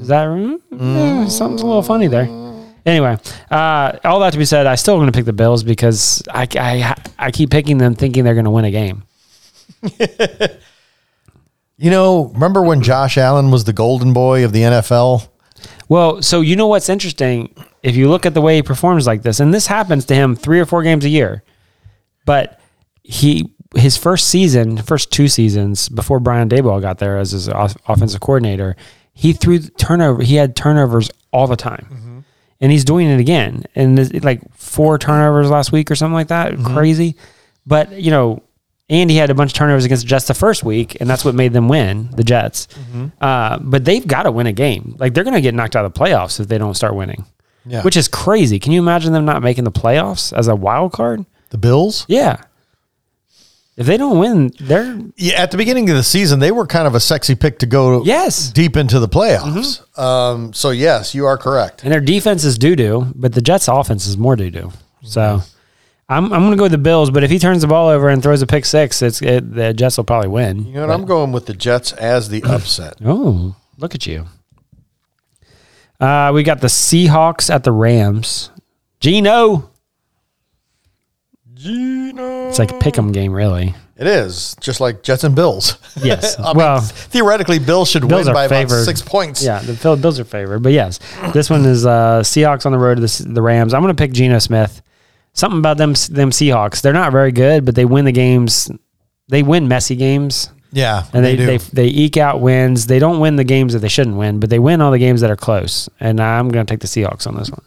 Is 0.00 0.08
that 0.08 0.26
mm, 0.26 0.58
yeah, 0.72 1.28
something's 1.28 1.62
a 1.62 1.66
little 1.66 1.82
funny 1.82 2.08
there? 2.08 2.28
Anyway, 2.86 3.16
uh, 3.50 3.92
all 4.04 4.18
that 4.20 4.32
to 4.32 4.38
be 4.38 4.44
said, 4.46 4.66
I 4.66 4.74
still 4.74 4.96
going 4.96 5.06
to 5.06 5.12
pick 5.12 5.26
the 5.26 5.34
Bills 5.34 5.62
because 5.62 6.22
I, 6.32 6.48
I 6.58 6.94
I 7.18 7.30
keep 7.30 7.50
picking 7.50 7.76
them 7.78 7.94
thinking 7.94 8.24
they're 8.24 8.34
going 8.34 8.46
to 8.46 8.50
win 8.50 8.64
a 8.64 8.70
game. 8.70 9.02
You 11.80 11.90
know, 11.90 12.26
remember 12.34 12.60
when 12.60 12.82
Josh 12.82 13.16
Allen 13.16 13.50
was 13.50 13.64
the 13.64 13.72
golden 13.72 14.12
boy 14.12 14.44
of 14.44 14.52
the 14.52 14.60
NFL? 14.60 15.26
Well, 15.88 16.20
so 16.20 16.42
you 16.42 16.54
know 16.54 16.66
what's 16.66 16.90
interesting? 16.90 17.54
If 17.82 17.96
you 17.96 18.10
look 18.10 18.26
at 18.26 18.34
the 18.34 18.42
way 18.42 18.56
he 18.56 18.62
performs 18.62 19.06
like 19.06 19.22
this, 19.22 19.40
and 19.40 19.54
this 19.54 19.66
happens 19.66 20.04
to 20.06 20.14
him 20.14 20.36
three 20.36 20.60
or 20.60 20.66
four 20.66 20.82
games 20.82 21.06
a 21.06 21.08
year, 21.08 21.42
but 22.26 22.60
he 23.02 23.50
his 23.74 23.96
first 23.96 24.28
season, 24.28 24.76
first 24.76 25.10
two 25.10 25.26
seasons 25.26 25.88
before 25.88 26.20
Brian 26.20 26.50
Daboll 26.50 26.82
got 26.82 26.98
there 26.98 27.16
as 27.16 27.30
his 27.30 27.48
off- 27.48 27.78
offensive 27.88 28.20
coordinator, 28.20 28.76
he 29.14 29.32
threw 29.32 29.58
turnover. 29.60 30.22
He 30.22 30.34
had 30.34 30.54
turnovers 30.54 31.10
all 31.32 31.46
the 31.46 31.56
time, 31.56 31.86
mm-hmm. 31.90 32.18
and 32.60 32.72
he's 32.72 32.84
doing 32.84 33.08
it 33.08 33.20
again. 33.20 33.64
And 33.74 34.22
like 34.22 34.42
four 34.52 34.98
turnovers 34.98 35.48
last 35.48 35.72
week 35.72 35.90
or 35.90 35.94
something 35.94 36.12
like 36.12 36.28
that, 36.28 36.52
mm-hmm. 36.52 36.74
crazy. 36.74 37.16
But 37.64 37.92
you 37.92 38.10
know, 38.10 38.42
and 38.90 39.10
he 39.10 39.16
had 39.16 39.30
a 39.30 39.34
bunch 39.34 39.52
of 39.52 39.54
turnovers 39.56 39.86
against 39.86 40.02
the 40.02 40.08
Jets 40.08 40.26
the 40.26 40.34
first 40.34 40.62
week, 40.64 40.98
and 41.00 41.08
that's 41.08 41.24
what 41.24 41.34
made 41.34 41.52
them 41.54 41.68
win 41.68 42.10
the 42.14 42.24
Jets. 42.24 42.68
Uh, 43.22 43.58
but 43.62 43.84
they've 43.86 44.06
got 44.06 44.24
to 44.24 44.32
win 44.32 44.46
a 44.46 44.52
game. 44.52 44.96
Like 44.98 45.14
they're 45.14 45.24
going 45.24 45.34
to 45.34 45.40
get 45.40 45.54
knocked 45.54 45.76
out 45.76 45.84
of 45.86 45.94
the 45.94 45.98
playoffs 45.98 46.38
if 46.40 46.48
they 46.48 46.58
don't 46.58 46.74
start 46.74 46.94
winning, 46.94 47.24
Yeah. 47.64 47.82
which 47.82 47.96
is 47.96 48.08
crazy. 48.08 48.58
Can 48.58 48.72
you 48.72 48.80
imagine 48.82 49.12
them 49.14 49.24
not 49.24 49.42
making 49.42 49.64
the 49.64 49.72
playoffs 49.72 50.36
as 50.36 50.48
a 50.48 50.54
wild 50.56 50.92
card? 50.92 51.24
The 51.50 51.58
Bills? 51.58 52.04
Yeah. 52.08 52.42
If 53.76 53.86
they 53.86 53.96
don't 53.96 54.18
win, 54.18 54.52
they're 54.60 55.00
Yeah, 55.16 55.40
at 55.40 55.52
the 55.52 55.56
beginning 55.56 55.88
of 55.88 55.96
the 55.96 56.02
season, 56.02 56.38
they 56.38 56.50
were 56.52 56.66
kind 56.66 56.86
of 56.86 56.94
a 56.94 57.00
sexy 57.00 57.34
pick 57.34 57.60
to 57.60 57.66
go 57.66 58.04
yes, 58.04 58.50
deep 58.50 58.76
into 58.76 58.98
the 58.98 59.08
playoffs. 59.08 59.80
Um, 59.98 60.52
so 60.52 60.68
yes, 60.70 61.14
you 61.14 61.24
are 61.24 61.38
correct. 61.38 61.82
and 61.82 61.90
their 61.92 62.00
defense 62.00 62.44
is 62.44 62.58
doo 62.58 62.76
doo, 62.76 63.06
but 63.14 63.32
the 63.32 63.40
Jets' 63.40 63.68
offense 63.68 64.06
is 64.06 64.18
more 64.18 64.36
doo 64.36 64.50
doo. 64.50 64.72
So. 65.02 65.42
I'm, 66.10 66.24
I'm 66.32 66.40
going 66.40 66.50
to 66.50 66.56
go 66.56 66.64
with 66.64 66.72
the 66.72 66.78
Bills, 66.78 67.10
but 67.10 67.22
if 67.22 67.30
he 67.30 67.38
turns 67.38 67.62
the 67.62 67.68
ball 67.68 67.88
over 67.88 68.08
and 68.08 68.20
throws 68.20 68.42
a 68.42 68.46
pick 68.46 68.64
six, 68.64 69.00
it's 69.00 69.22
it, 69.22 69.54
the 69.54 69.72
Jets 69.72 69.96
will 69.96 70.04
probably 70.04 70.28
win. 70.28 70.66
You 70.66 70.74
know 70.74 70.86
what? 70.88 70.90
I'm 70.94 71.04
going 71.04 71.30
with 71.30 71.46
the 71.46 71.54
Jets 71.54 71.92
as 71.92 72.28
the 72.28 72.42
upset. 72.44 72.94
Oh, 73.04 73.54
look 73.78 73.94
at 73.94 74.06
you. 74.06 74.26
Uh, 76.00 76.32
we 76.34 76.42
got 76.42 76.60
the 76.60 76.66
Seahawks 76.66 77.48
at 77.48 77.62
the 77.62 77.70
Rams. 77.72 78.50
Geno. 78.98 79.70
Geno. 81.54 82.48
It's 82.48 82.58
like 82.58 82.72
a 82.72 82.78
pick 82.78 82.98
'em 82.98 83.12
game, 83.12 83.32
really. 83.32 83.74
It 83.96 84.06
is 84.06 84.56
just 84.60 84.80
like 84.80 85.02
Jets 85.02 85.24
and 85.24 85.34
Bills. 85.36 85.76
Yes. 86.02 86.36
Well, 86.54 86.80
mean, 86.80 86.88
theoretically, 86.88 87.58
Bills 87.58 87.90
should 87.90 88.08
Bills 88.08 88.24
win 88.26 88.34
by 88.34 88.48
favored. 88.48 88.74
about 88.74 88.84
six 88.84 89.02
points. 89.02 89.44
yeah, 89.44 89.58
the 89.60 89.74
Bills 89.96 90.18
are 90.18 90.24
favored, 90.24 90.60
but 90.62 90.72
yes, 90.72 90.98
this 91.34 91.50
one 91.50 91.64
is 91.66 91.84
uh, 91.84 92.20
Seahawks 92.22 92.64
on 92.64 92.72
the 92.72 92.78
road 92.78 92.94
to 92.96 93.00
the, 93.02 93.24
the 93.34 93.42
Rams. 93.42 93.74
I'm 93.74 93.82
going 93.82 93.94
to 93.94 94.00
pick 94.00 94.12
Geno 94.12 94.38
Smith. 94.38 94.80
Something 95.32 95.58
about 95.58 95.78
them 95.78 95.92
them 96.10 96.30
Seahawks. 96.30 96.82
They're 96.82 96.92
not 96.92 97.12
very 97.12 97.32
good, 97.32 97.64
but 97.64 97.74
they 97.74 97.84
win 97.84 98.04
the 98.04 98.12
games. 98.12 98.70
They 99.28 99.42
win 99.42 99.68
messy 99.68 99.94
games. 99.96 100.50
yeah, 100.72 101.04
and 101.12 101.24
they, 101.24 101.36
do. 101.36 101.46
they, 101.46 101.56
they 101.58 101.86
eke 101.86 102.16
out 102.16 102.40
wins. 102.40 102.86
They 102.86 102.98
don't 102.98 103.20
win 103.20 103.36
the 103.36 103.44
games 103.44 103.72
that 103.72 103.78
they 103.78 103.88
shouldn't 103.88 104.16
win, 104.16 104.40
but 104.40 104.50
they 104.50 104.58
win 104.58 104.80
all 104.80 104.90
the 104.90 104.98
games 104.98 105.20
that 105.20 105.30
are 105.30 105.36
close. 105.36 105.88
And 106.00 106.20
I'm 106.20 106.48
going 106.48 106.66
to 106.66 106.70
take 106.70 106.80
the 106.80 106.88
Seahawks 106.88 107.26
on 107.26 107.36
this 107.36 107.50
one. 107.50 107.64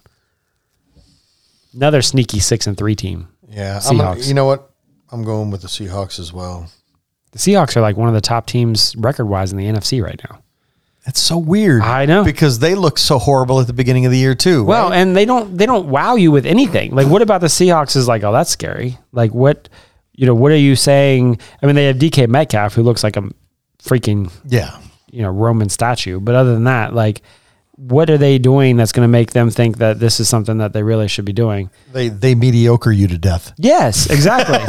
Another 1.73 2.01
sneaky 2.01 2.39
six 2.39 2.67
and 2.67 2.77
three 2.77 2.95
team. 2.95 3.29
yeah. 3.49 3.79
Seahawks. 3.79 4.27
you 4.27 4.33
know 4.33 4.45
what? 4.45 4.69
I'm 5.11 5.23
going 5.23 5.49
with 5.51 5.61
the 5.61 5.67
Seahawks 5.67 6.19
as 6.19 6.33
well. 6.33 6.69
The 7.31 7.39
Seahawks 7.39 7.75
are 7.75 7.81
like 7.81 7.97
one 7.97 8.07
of 8.09 8.13
the 8.13 8.21
top 8.21 8.45
teams 8.45 8.95
record 8.95 9.25
wise 9.25 9.51
in 9.51 9.57
the 9.57 9.65
NFC 9.65 10.03
right 10.03 10.19
now. 10.29 10.39
It's 11.05 11.19
so 11.19 11.37
weird. 11.37 11.81
I 11.81 12.05
know. 12.05 12.23
because 12.23 12.59
they 12.59 12.75
look 12.75 12.97
so 12.97 13.19
horrible 13.19 13.59
at 13.59 13.67
the 13.67 13.73
beginning 13.73 14.05
of 14.05 14.11
the 14.11 14.17
year 14.17 14.35
too. 14.35 14.63
Well, 14.63 14.89
right? 14.89 14.97
and 14.97 15.15
they 15.15 15.25
don't 15.25 15.57
they 15.57 15.65
don't 15.65 15.87
wow 15.89 16.15
you 16.15 16.31
with 16.31 16.45
anything. 16.45 16.95
Like 16.95 17.07
what 17.07 17.21
about 17.21 17.41
the 17.41 17.47
Seahawks 17.47 17.95
is 17.95 18.07
like, 18.07 18.23
oh, 18.23 18.31
that's 18.31 18.49
scary. 18.49 18.97
Like 19.11 19.33
what 19.33 19.67
you 20.13 20.25
know, 20.25 20.35
what 20.35 20.51
are 20.51 20.57
you 20.57 20.75
saying? 20.75 21.39
I 21.61 21.65
mean, 21.65 21.75
they 21.75 21.85
have 21.85 21.97
DK 21.97 22.27
Metcalf 22.27 22.73
who 22.73 22.83
looks 22.83 23.03
like 23.03 23.17
a 23.17 23.29
freaking 23.81 24.31
yeah, 24.45 24.79
you 25.11 25.21
know 25.21 25.29
Roman 25.29 25.69
statue. 25.69 26.19
But 26.19 26.35
other 26.35 26.53
than 26.53 26.65
that, 26.65 26.93
like, 26.93 27.21
what 27.75 28.09
are 28.09 28.17
they 28.17 28.37
doing 28.37 28.77
that's 28.77 28.91
going 28.91 29.03
to 29.03 29.11
make 29.11 29.31
them 29.31 29.49
think 29.49 29.79
that 29.79 29.99
this 29.99 30.19
is 30.19 30.29
something 30.29 30.59
that 30.59 30.73
they 30.73 30.83
really 30.83 31.07
should 31.07 31.25
be 31.25 31.33
doing? 31.33 31.69
they 31.91 32.09
they 32.09 32.35
mediocre 32.35 32.91
you 32.91 33.07
to 33.07 33.17
death. 33.17 33.53
Yes, 33.57 34.09
exactly. 34.09 34.59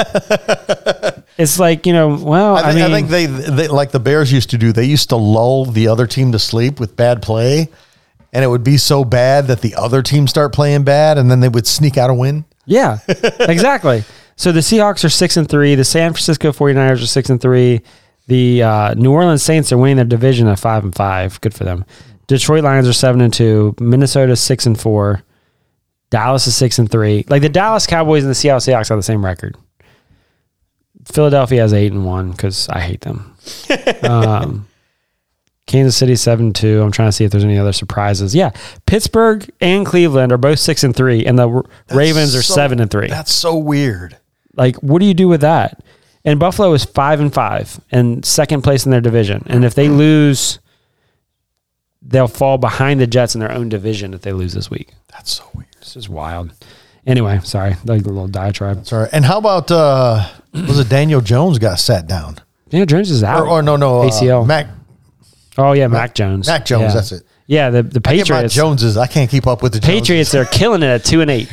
it's 1.38 1.58
like 1.58 1.86
you 1.86 1.92
know, 1.92 2.16
well, 2.16 2.56
I, 2.56 2.60
I, 2.60 2.62
think, 2.72 2.76
mean, 2.76 2.84
I 2.84 2.94
think 2.94 3.08
they, 3.08 3.26
they 3.26 3.68
like 3.68 3.90
the 3.90 4.00
Bears 4.00 4.32
used 4.32 4.50
to 4.50 4.58
do. 4.58 4.72
They 4.72 4.84
used 4.84 5.10
to 5.10 5.16
lull 5.16 5.66
the 5.66 5.88
other 5.88 6.06
team 6.06 6.32
to 6.32 6.38
sleep 6.38 6.80
with 6.80 6.96
bad 6.96 7.20
play, 7.20 7.68
and 8.32 8.42
it 8.44 8.48
would 8.48 8.64
be 8.64 8.78
so 8.78 9.04
bad 9.04 9.48
that 9.48 9.60
the 9.60 9.74
other 9.74 10.02
team 10.02 10.26
start 10.26 10.54
playing 10.54 10.84
bad, 10.84 11.18
and 11.18 11.30
then 11.30 11.40
they 11.40 11.48
would 11.48 11.66
sneak 11.66 11.98
out 11.98 12.10
a 12.10 12.14
win. 12.14 12.44
yeah, 12.64 12.98
exactly. 13.08 14.04
So 14.36 14.50
the 14.50 14.60
Seahawks 14.60 15.04
are 15.04 15.10
six 15.10 15.36
and 15.36 15.48
three. 15.48 15.74
The 15.74 15.84
San 15.84 16.12
Francisco 16.12 16.52
49ers 16.52 17.02
are 17.02 17.06
six 17.06 17.30
and 17.30 17.40
three. 17.40 17.82
The 18.26 18.62
uh, 18.62 18.94
New 18.94 19.12
Orleans 19.12 19.42
Saints 19.42 19.70
are 19.70 19.78
winning 19.78 19.96
their 19.96 20.06
division 20.06 20.48
at 20.48 20.58
five 20.58 20.82
and 20.82 20.94
five. 20.94 21.40
Good 21.42 21.54
for 21.54 21.64
them. 21.64 21.84
Detroit 22.26 22.64
Lions 22.64 22.88
are 22.88 22.92
seven 22.92 23.20
and 23.20 23.32
two. 23.32 23.74
Minnesota 23.78 24.36
six 24.36 24.66
and 24.66 24.78
four. 24.78 25.22
Dallas 26.10 26.46
is 26.46 26.54
six 26.56 26.78
and 26.78 26.90
three. 26.90 27.24
Like 27.28 27.42
the 27.42 27.48
Dallas 27.48 27.86
Cowboys 27.86 28.22
and 28.22 28.30
the 28.30 28.34
Seattle 28.34 28.60
Seahawks 28.60 28.88
have 28.88 28.98
the 28.98 29.02
same 29.02 29.24
record. 29.24 29.56
Philadelphia 31.06 31.60
has 31.60 31.72
eight 31.74 31.92
and 31.92 32.06
one 32.06 32.30
because 32.30 32.68
I 32.68 32.80
hate 32.80 33.02
them. 33.02 33.36
um, 34.02 34.66
Kansas 35.66 35.96
City 35.96 36.16
seven 36.16 36.46
and 36.46 36.54
two. 36.54 36.82
I'm 36.82 36.92
trying 36.92 37.08
to 37.08 37.12
see 37.12 37.24
if 37.24 37.30
there's 37.30 37.44
any 37.44 37.58
other 37.58 37.72
surprises. 37.72 38.34
Yeah, 38.34 38.50
Pittsburgh 38.86 39.48
and 39.60 39.84
Cleveland 39.84 40.32
are 40.32 40.38
both 40.38 40.58
six 40.58 40.84
and 40.84 40.94
three, 40.94 41.24
and 41.26 41.38
the 41.38 41.48
R- 41.48 41.64
Ravens 41.90 42.34
are 42.34 42.42
so- 42.42 42.54
seven 42.54 42.80
and 42.80 42.90
three. 42.90 43.08
That's 43.08 43.32
so 43.32 43.56
weird. 43.56 44.16
Like, 44.56 44.76
what 44.76 45.00
do 45.00 45.06
you 45.06 45.14
do 45.14 45.28
with 45.28 45.40
that? 45.40 45.82
And 46.24 46.38
Buffalo 46.38 46.72
is 46.72 46.84
five 46.84 47.20
and 47.20 47.32
five 47.34 47.80
and 47.90 48.24
second 48.24 48.62
place 48.62 48.84
in 48.86 48.90
their 48.92 49.00
division. 49.00 49.42
And 49.46 49.64
if 49.64 49.74
they 49.74 49.88
lose, 49.88 50.58
they'll 52.06 52.28
fall 52.28 52.58
behind 52.58 53.00
the 53.00 53.06
Jets 53.06 53.34
in 53.34 53.40
their 53.40 53.52
own 53.52 53.68
division 53.68 54.14
if 54.14 54.22
they 54.22 54.32
lose 54.32 54.52
this 54.52 54.70
week. 54.70 54.92
That's 55.12 55.32
so 55.32 55.44
weird. 55.54 55.68
This 55.80 55.96
is 55.96 56.08
wild. 56.08 56.52
Anyway, 57.06 57.38
sorry, 57.44 57.76
like 57.84 58.02
a 58.02 58.08
little 58.08 58.28
diatribe. 58.28 58.86
Sorry. 58.86 59.08
And 59.12 59.24
how 59.24 59.38
about 59.38 59.70
uh 59.70 60.28
was 60.52 60.78
it 60.78 60.88
Daniel 60.88 61.20
Jones 61.20 61.58
got 61.58 61.78
sat 61.78 62.06
down? 62.06 62.38
Daniel 62.70 62.86
Jones 62.86 63.10
is 63.10 63.22
out. 63.22 63.42
Or, 63.42 63.48
or 63.48 63.62
no, 63.62 63.76
no, 63.76 64.02
uh, 64.02 64.08
ACL. 64.10 64.46
Mac 64.46 64.68
oh 65.58 65.72
yeah, 65.72 65.86
Mac 65.86 66.14
Jones. 66.14 66.46
Mac 66.46 66.64
Jones, 66.64 66.82
Yeah. 66.82 66.92
that's 66.94 67.12
it. 67.12 67.22
Yeah, 67.46 67.68
the 67.70 67.82
the 67.82 68.00
I 68.06 68.16
get 68.16 68.28
my 68.30 68.36
Patriots. 68.36 68.54
Joneses. 68.54 68.96
I 68.96 69.06
can't 69.06 69.30
keep 69.30 69.46
up 69.46 69.62
with 69.62 69.74
the 69.74 69.80
Joneses. 69.80 70.00
Patriots 70.00 70.34
are 70.34 70.44
killing 70.46 70.82
it 70.82 70.86
at 70.86 71.04
two 71.04 71.20
and 71.20 71.30
eight. 71.30 71.52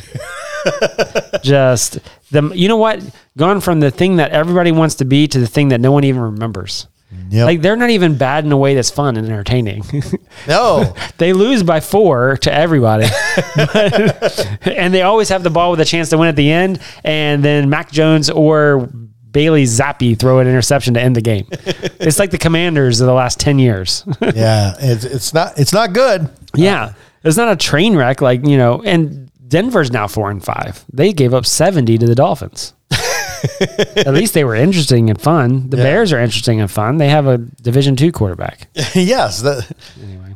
Just 1.44 2.00
the 2.32 2.50
you 2.56 2.68
know 2.68 2.78
what? 2.78 3.02
Gone 3.38 3.60
from 3.62 3.80
the 3.80 3.92
thing 3.92 4.18
that 4.18 4.32
everybody 4.32 4.72
wants 4.72 4.96
to 4.96 5.06
be 5.06 5.28
to 5.28 5.40
the 5.40 5.48
thing 5.48 5.70
that 5.70 5.82
no 5.82 5.92
one 5.92 6.04
even 6.04 6.22
remembers. 6.22 6.88
Yep. 7.30 7.45
Like 7.45 7.62
they're 7.62 7.76
not 7.76 7.89
even 7.89 8.17
bad 8.17 8.45
in 8.45 8.52
a 8.52 8.58
way 8.58 8.76
that's 8.76 8.89
fun 8.89 9.17
and 9.17 9.26
entertaining. 9.28 9.84
no. 10.47 10.93
they 11.17 11.34
lose 11.34 11.63
by 11.63 11.80
four 11.80 12.38
to 12.38 12.54
everybody, 12.54 13.08
But- 13.56 14.58
and 14.67 14.93
they 14.93 15.02
always 15.02 15.30
have 15.30 15.43
the 15.43 15.50
ball 15.50 15.71
with 15.71 15.80
a 15.80 15.86
chance 15.86 16.10
to 16.10 16.17
win 16.17 16.28
at 16.30 16.36
the 16.36 16.52
end. 16.52 16.80
And 17.04 17.43
then 17.43 17.69
Mac 17.69 17.91
Jones 17.91 18.30
or 18.30 18.89
Bailey 19.32 19.63
Zappe 19.63 20.17
throw 20.19 20.39
an 20.39 20.47
interception 20.47 20.93
to 20.95 21.02
end 21.02 21.15
the 21.15 21.21
game. 21.21 21.47
it's 21.52 22.19
like 22.19 22.32
the 22.32 22.38
Commanders 22.38 23.00
of 23.02 23.08
the 23.08 23.13
last 23.13 23.39
ten 23.39 23.60
years. 23.60 24.04
yeah, 24.21 24.74
it's 24.80 25.06
it's 25.06 25.34
not 25.34 25.58
it's 25.60 25.74
not 25.74 25.93
good. 25.93 26.30
Yeah. 26.56 26.93
It's 27.24 27.38
not 27.38 27.52
a 27.52 27.56
train 27.56 27.95
wreck 27.95 28.19
like, 28.19 28.45
you 28.45 28.58
know, 28.58 28.82
and 28.84 29.32
Denver's 29.47 29.91
now 29.91 30.08
four 30.08 30.32
and 30.32 30.43
five. 30.43 30.84
They 30.91 31.13
gave 31.13 31.34
up 31.34 31.45
70 31.45 31.97
to 32.00 32.06
the 32.08 32.15
Dolphins. 32.15 32.74
At 33.97 34.13
least 34.13 34.34
they 34.34 34.43
were 34.43 34.56
interesting 34.56 35.10
and 35.10 35.19
fun. 35.21 35.69
The 35.69 35.77
Yeah. 35.77 35.84
Bears 35.84 36.13
are 36.13 36.19
interesting 36.19 36.60
and 36.62 36.69
fun. 36.69 36.97
They 36.97 37.10
have 37.10 37.27
a 37.27 37.38
Division 37.38 37.95
two 37.95 38.12
quarterback. 38.12 38.67
yes. 38.95 39.41
The, 39.41 39.65
Anyway. 40.01 40.36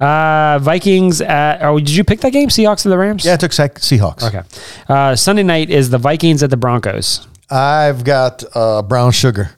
Uh, 0.00 0.58
Vikings 0.60 1.20
at, 1.20 1.60
oh, 1.62 1.78
did 1.78 1.90
you 1.90 2.04
pick 2.04 2.20
that 2.20 2.32
game? 2.32 2.48
Seahawks 2.48 2.86
or 2.86 2.88
the 2.88 2.96
Rams? 2.96 3.24
yeah, 3.26 3.34
I 3.34 3.36
took 3.36 3.50
Seahawks. 3.50 4.22
Okay. 4.22 4.40
Uh, 4.88 5.14
Sunday 5.14 5.42
night 5.42 5.68
is 5.68 5.90
the 5.90 5.98
Vikings 5.98 6.42
at 6.42 6.48
the 6.48 6.56
Broncos. 6.56 7.26
I've 7.50 8.02
got 8.04 8.42
uh, 8.54 8.80
brown 8.82 9.12
sugar. 9.12 9.50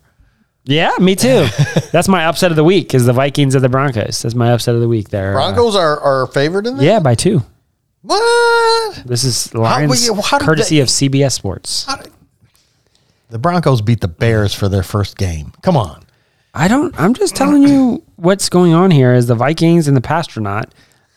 Yeah, 0.64 0.92
me 0.98 1.14
too. 1.14 1.46
That's 1.92 2.08
my 2.08 2.24
upset 2.26 2.50
of 2.50 2.56
the 2.56 2.64
week 2.64 2.92
is 2.94 3.04
the 3.06 3.12
Vikings 3.12 3.54
at 3.54 3.62
the 3.62 3.68
Broncos. 3.68 4.22
That's 4.22 4.34
my 4.34 4.50
upset 4.52 4.74
of 4.74 4.80
the 4.80 4.88
week 4.88 5.10
there. 5.10 5.32
Broncos 5.32 5.76
are 5.76 6.00
are 6.00 6.26
favored 6.28 6.66
in 6.66 6.76
this. 6.76 6.84
yeah, 6.84 6.98
by 7.00 7.14
two. 7.14 7.42
What? 8.02 9.02
This 9.06 9.22
is 9.24 9.54
Lions 9.54 10.06
you- 10.06 10.14
how 10.22 10.38
courtesy 10.38 10.76
they- 10.76 10.80
of 10.82 10.88
CBS 10.88 11.32
Sports. 11.32 11.86
The 13.32 13.38
Broncos 13.38 13.80
beat 13.80 14.02
the 14.02 14.08
Bears 14.08 14.52
for 14.52 14.68
their 14.68 14.82
first 14.82 15.16
game. 15.16 15.54
Come 15.62 15.74
on. 15.74 16.04
I 16.52 16.68
don't. 16.68 16.94
I'm 17.00 17.14
just 17.14 17.34
telling 17.34 17.62
you 17.62 18.02
what's 18.16 18.50
going 18.50 18.74
on 18.74 18.90
here. 18.90 19.14
Is 19.14 19.26
the 19.26 19.34
Vikings 19.34 19.88
and 19.88 19.96
the 19.96 20.02
Passtronaut 20.02 20.70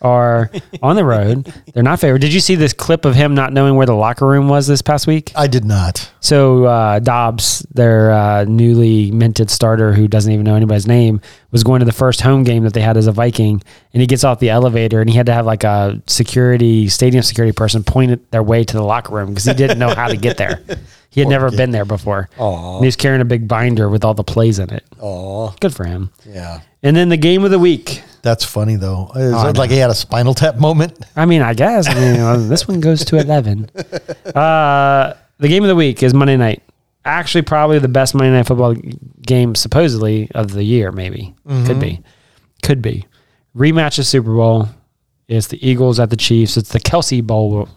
are 0.06 0.50
on 0.82 0.96
the 0.96 1.04
road. 1.04 1.52
They're 1.74 1.82
not 1.82 2.00
favored. 2.00 2.20
Did 2.20 2.32
you 2.32 2.40
see 2.40 2.54
this 2.54 2.72
clip 2.72 3.04
of 3.04 3.14
him 3.14 3.34
not 3.34 3.52
knowing 3.52 3.74
where 3.74 3.86
the 3.86 3.94
locker 3.94 4.26
room 4.26 4.48
was 4.48 4.66
this 4.66 4.82
past 4.82 5.06
week? 5.06 5.32
I 5.34 5.46
did 5.46 5.64
not. 5.64 6.10
So 6.20 6.64
uh, 6.64 6.98
Dobbs, 7.00 7.66
their 7.74 8.12
uh, 8.12 8.44
newly 8.44 9.10
minted 9.10 9.50
starter, 9.50 9.92
who 9.92 10.08
doesn't 10.08 10.32
even 10.32 10.44
know 10.44 10.54
anybody's 10.54 10.86
name, 10.86 11.20
was 11.50 11.64
going 11.64 11.80
to 11.80 11.86
the 11.86 11.92
first 11.92 12.20
home 12.20 12.44
game 12.44 12.62
that 12.64 12.72
they 12.74 12.80
had 12.80 12.96
as 12.96 13.06
a 13.06 13.12
Viking, 13.12 13.62
and 13.92 14.00
he 14.00 14.06
gets 14.06 14.24
off 14.24 14.38
the 14.38 14.50
elevator, 14.50 15.00
and 15.00 15.08
he 15.10 15.16
had 15.16 15.26
to 15.26 15.32
have 15.32 15.46
like 15.46 15.64
a 15.64 16.00
security 16.06 16.88
stadium 16.88 17.22
security 17.22 17.52
person 17.52 17.82
point 17.84 18.30
their 18.30 18.42
way 18.42 18.64
to 18.64 18.76
the 18.76 18.82
locker 18.82 19.14
room 19.14 19.28
because 19.30 19.44
he 19.44 19.54
didn't 19.54 19.78
know 19.78 19.94
how 19.94 20.08
to 20.08 20.16
get 20.16 20.36
there. 20.36 20.62
He 21.08 21.20
had 21.22 21.30
never 21.30 21.50
been 21.50 21.70
there 21.70 21.86
before. 21.86 22.28
Aw. 22.36 22.74
And 22.74 22.84
he 22.84 22.88
was 22.88 22.96
carrying 22.96 23.22
a 23.22 23.24
big 23.24 23.48
binder 23.48 23.88
with 23.88 24.04
all 24.04 24.12
the 24.12 24.22
plays 24.22 24.58
in 24.58 24.68
it. 24.68 24.84
Oh, 25.00 25.54
Good 25.60 25.74
for 25.74 25.84
him. 25.84 26.10
yeah. 26.26 26.60
And 26.86 26.96
then 26.96 27.08
the 27.08 27.16
game 27.16 27.44
of 27.44 27.50
the 27.50 27.58
week. 27.58 28.02
That's 28.22 28.44
funny 28.44 28.76
though. 28.76 29.10
Is 29.14 29.32
Oh, 29.34 29.48
it 29.48 29.56
like 29.56 29.70
he 29.70 29.76
had 29.78 29.90
a 29.90 29.94
spinal 29.94 30.34
tap 30.34 30.56
moment? 30.56 30.98
I 31.16 31.26
mean, 31.26 31.42
I 31.42 31.54
guess. 31.54 31.88
I 31.88 31.94
mean, 31.94 32.48
this 32.48 32.66
one 32.68 32.80
goes 32.80 33.04
to 33.06 33.16
11. 33.18 33.70
Uh, 34.34 35.14
the 35.38 35.48
game 35.48 35.62
of 35.62 35.68
the 35.68 35.74
week 35.76 36.02
is 36.02 36.12
Monday 36.12 36.36
night. 36.36 36.62
Actually, 37.04 37.42
probably 37.42 37.78
the 37.78 37.88
best 37.88 38.14
Monday 38.14 38.30
night 38.36 38.46
football 38.46 38.74
game, 39.22 39.54
supposedly, 39.54 40.28
of 40.34 40.52
the 40.52 40.62
year, 40.64 40.90
maybe. 40.92 41.34
Could 41.66 41.78
be. 41.80 42.02
Could 42.62 42.82
be. 42.82 43.06
Rematch 43.56 43.98
of 43.98 44.06
Super 44.06 44.34
Bowl. 44.34 44.68
It's 45.28 45.46
the 45.46 45.64
Eagles 45.66 46.00
at 46.00 46.10
the 46.10 46.16
Chiefs. 46.16 46.56
It's 46.56 46.70
the 46.70 46.80
Kelce 46.80 47.22
Bowl. 47.24 47.68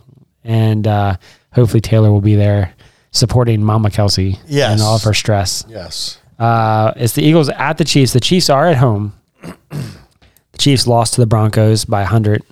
And 0.43 0.87
uh, 0.87 1.15
hopefully, 1.53 1.81
Taylor 1.81 2.11
will 2.11 2.21
be 2.21 2.35
there 2.35 2.73
supporting 3.11 3.63
Mama 3.63 3.89
Kelce 3.89 4.37
Yes. 4.47 4.71
and 4.73 4.81
all 4.81 4.95
of 4.95 5.03
her 5.03 5.13
stress. 5.13 5.63
Yes. 5.69 6.17
Uh, 6.39 6.93
it's 6.95 7.13
the 7.13 7.21
Eagles 7.21 7.49
at 7.49 7.77
the 7.77 7.83
Chiefs. 7.83 8.13
The 8.13 8.19
Chiefs 8.19 8.49
are 8.49 8.67
at 8.67 8.77
home. 8.77 9.13
the 9.41 10.57
Chiefs 10.57 10.87
lost 10.87 11.15
to 11.15 11.21
the 11.21 11.27
Broncos 11.27 11.85
by 11.85 11.99
100 12.01 12.43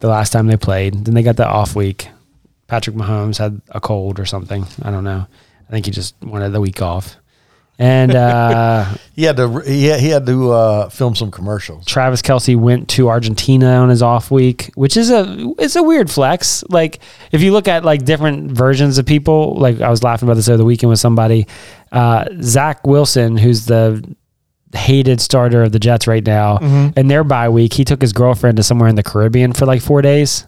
the 0.00 0.08
last 0.08 0.30
time 0.32 0.48
they 0.48 0.56
played. 0.56 1.04
Then 1.04 1.14
they 1.14 1.22
got 1.22 1.36
the 1.36 1.46
off 1.46 1.76
week. 1.76 2.08
Patrick 2.66 2.96
Mahomes 2.96 3.38
had 3.38 3.60
a 3.70 3.80
cold 3.80 4.18
or 4.18 4.26
something. 4.26 4.66
I 4.82 4.90
don't 4.90 5.04
know. 5.04 5.26
I 5.68 5.70
think 5.70 5.86
he 5.86 5.92
just 5.92 6.14
wanted 6.22 6.50
the 6.50 6.60
week 6.60 6.82
off. 6.82 7.16
And 7.80 8.14
uh, 8.14 8.84
He 9.16 9.24
had 9.24 9.38
to. 9.38 9.60
He 9.60 9.86
had, 9.86 10.00
he 10.00 10.08
had 10.08 10.26
to 10.26 10.52
uh, 10.52 10.88
film 10.90 11.14
some 11.14 11.30
commercials. 11.30 11.86
Travis 11.86 12.20
Kelce 12.22 12.54
went 12.54 12.88
to 12.90 13.08
Argentina 13.08 13.66
on 13.76 13.88
his 13.88 14.02
off 14.02 14.30
week, 14.30 14.70
which 14.74 14.96
is 14.96 15.10
a 15.10 15.24
it's 15.58 15.76
a 15.76 15.82
weird 15.82 16.10
flex. 16.10 16.62
Like 16.68 17.00
if 17.32 17.40
you 17.42 17.52
look 17.52 17.68
at 17.68 17.84
like 17.84 18.04
different 18.04 18.52
versions 18.52 18.98
of 18.98 19.06
people, 19.06 19.54
like 19.54 19.80
I 19.80 19.88
was 19.88 20.02
laughing 20.02 20.28
about 20.28 20.34
this 20.36 20.48
over 20.48 20.58
the 20.58 20.64
weekend 20.64 20.90
with 20.90 21.00
somebody, 21.00 21.46
uh, 21.90 22.26
Zach 22.42 22.86
Wilson, 22.86 23.36
who's 23.38 23.64
the 23.66 24.04
hated 24.74 25.20
starter 25.20 25.62
of 25.62 25.72
the 25.72 25.78
Jets 25.80 26.06
right 26.06 26.24
now, 26.24 26.58
and 26.96 27.10
their 27.10 27.24
bye 27.24 27.48
week, 27.48 27.72
he 27.72 27.84
took 27.84 28.00
his 28.02 28.12
girlfriend 28.12 28.56
to 28.58 28.62
somewhere 28.62 28.88
in 28.88 28.94
the 28.94 29.02
Caribbean 29.02 29.52
for 29.54 29.64
like 29.66 29.80
four 29.82 30.00
days, 30.02 30.46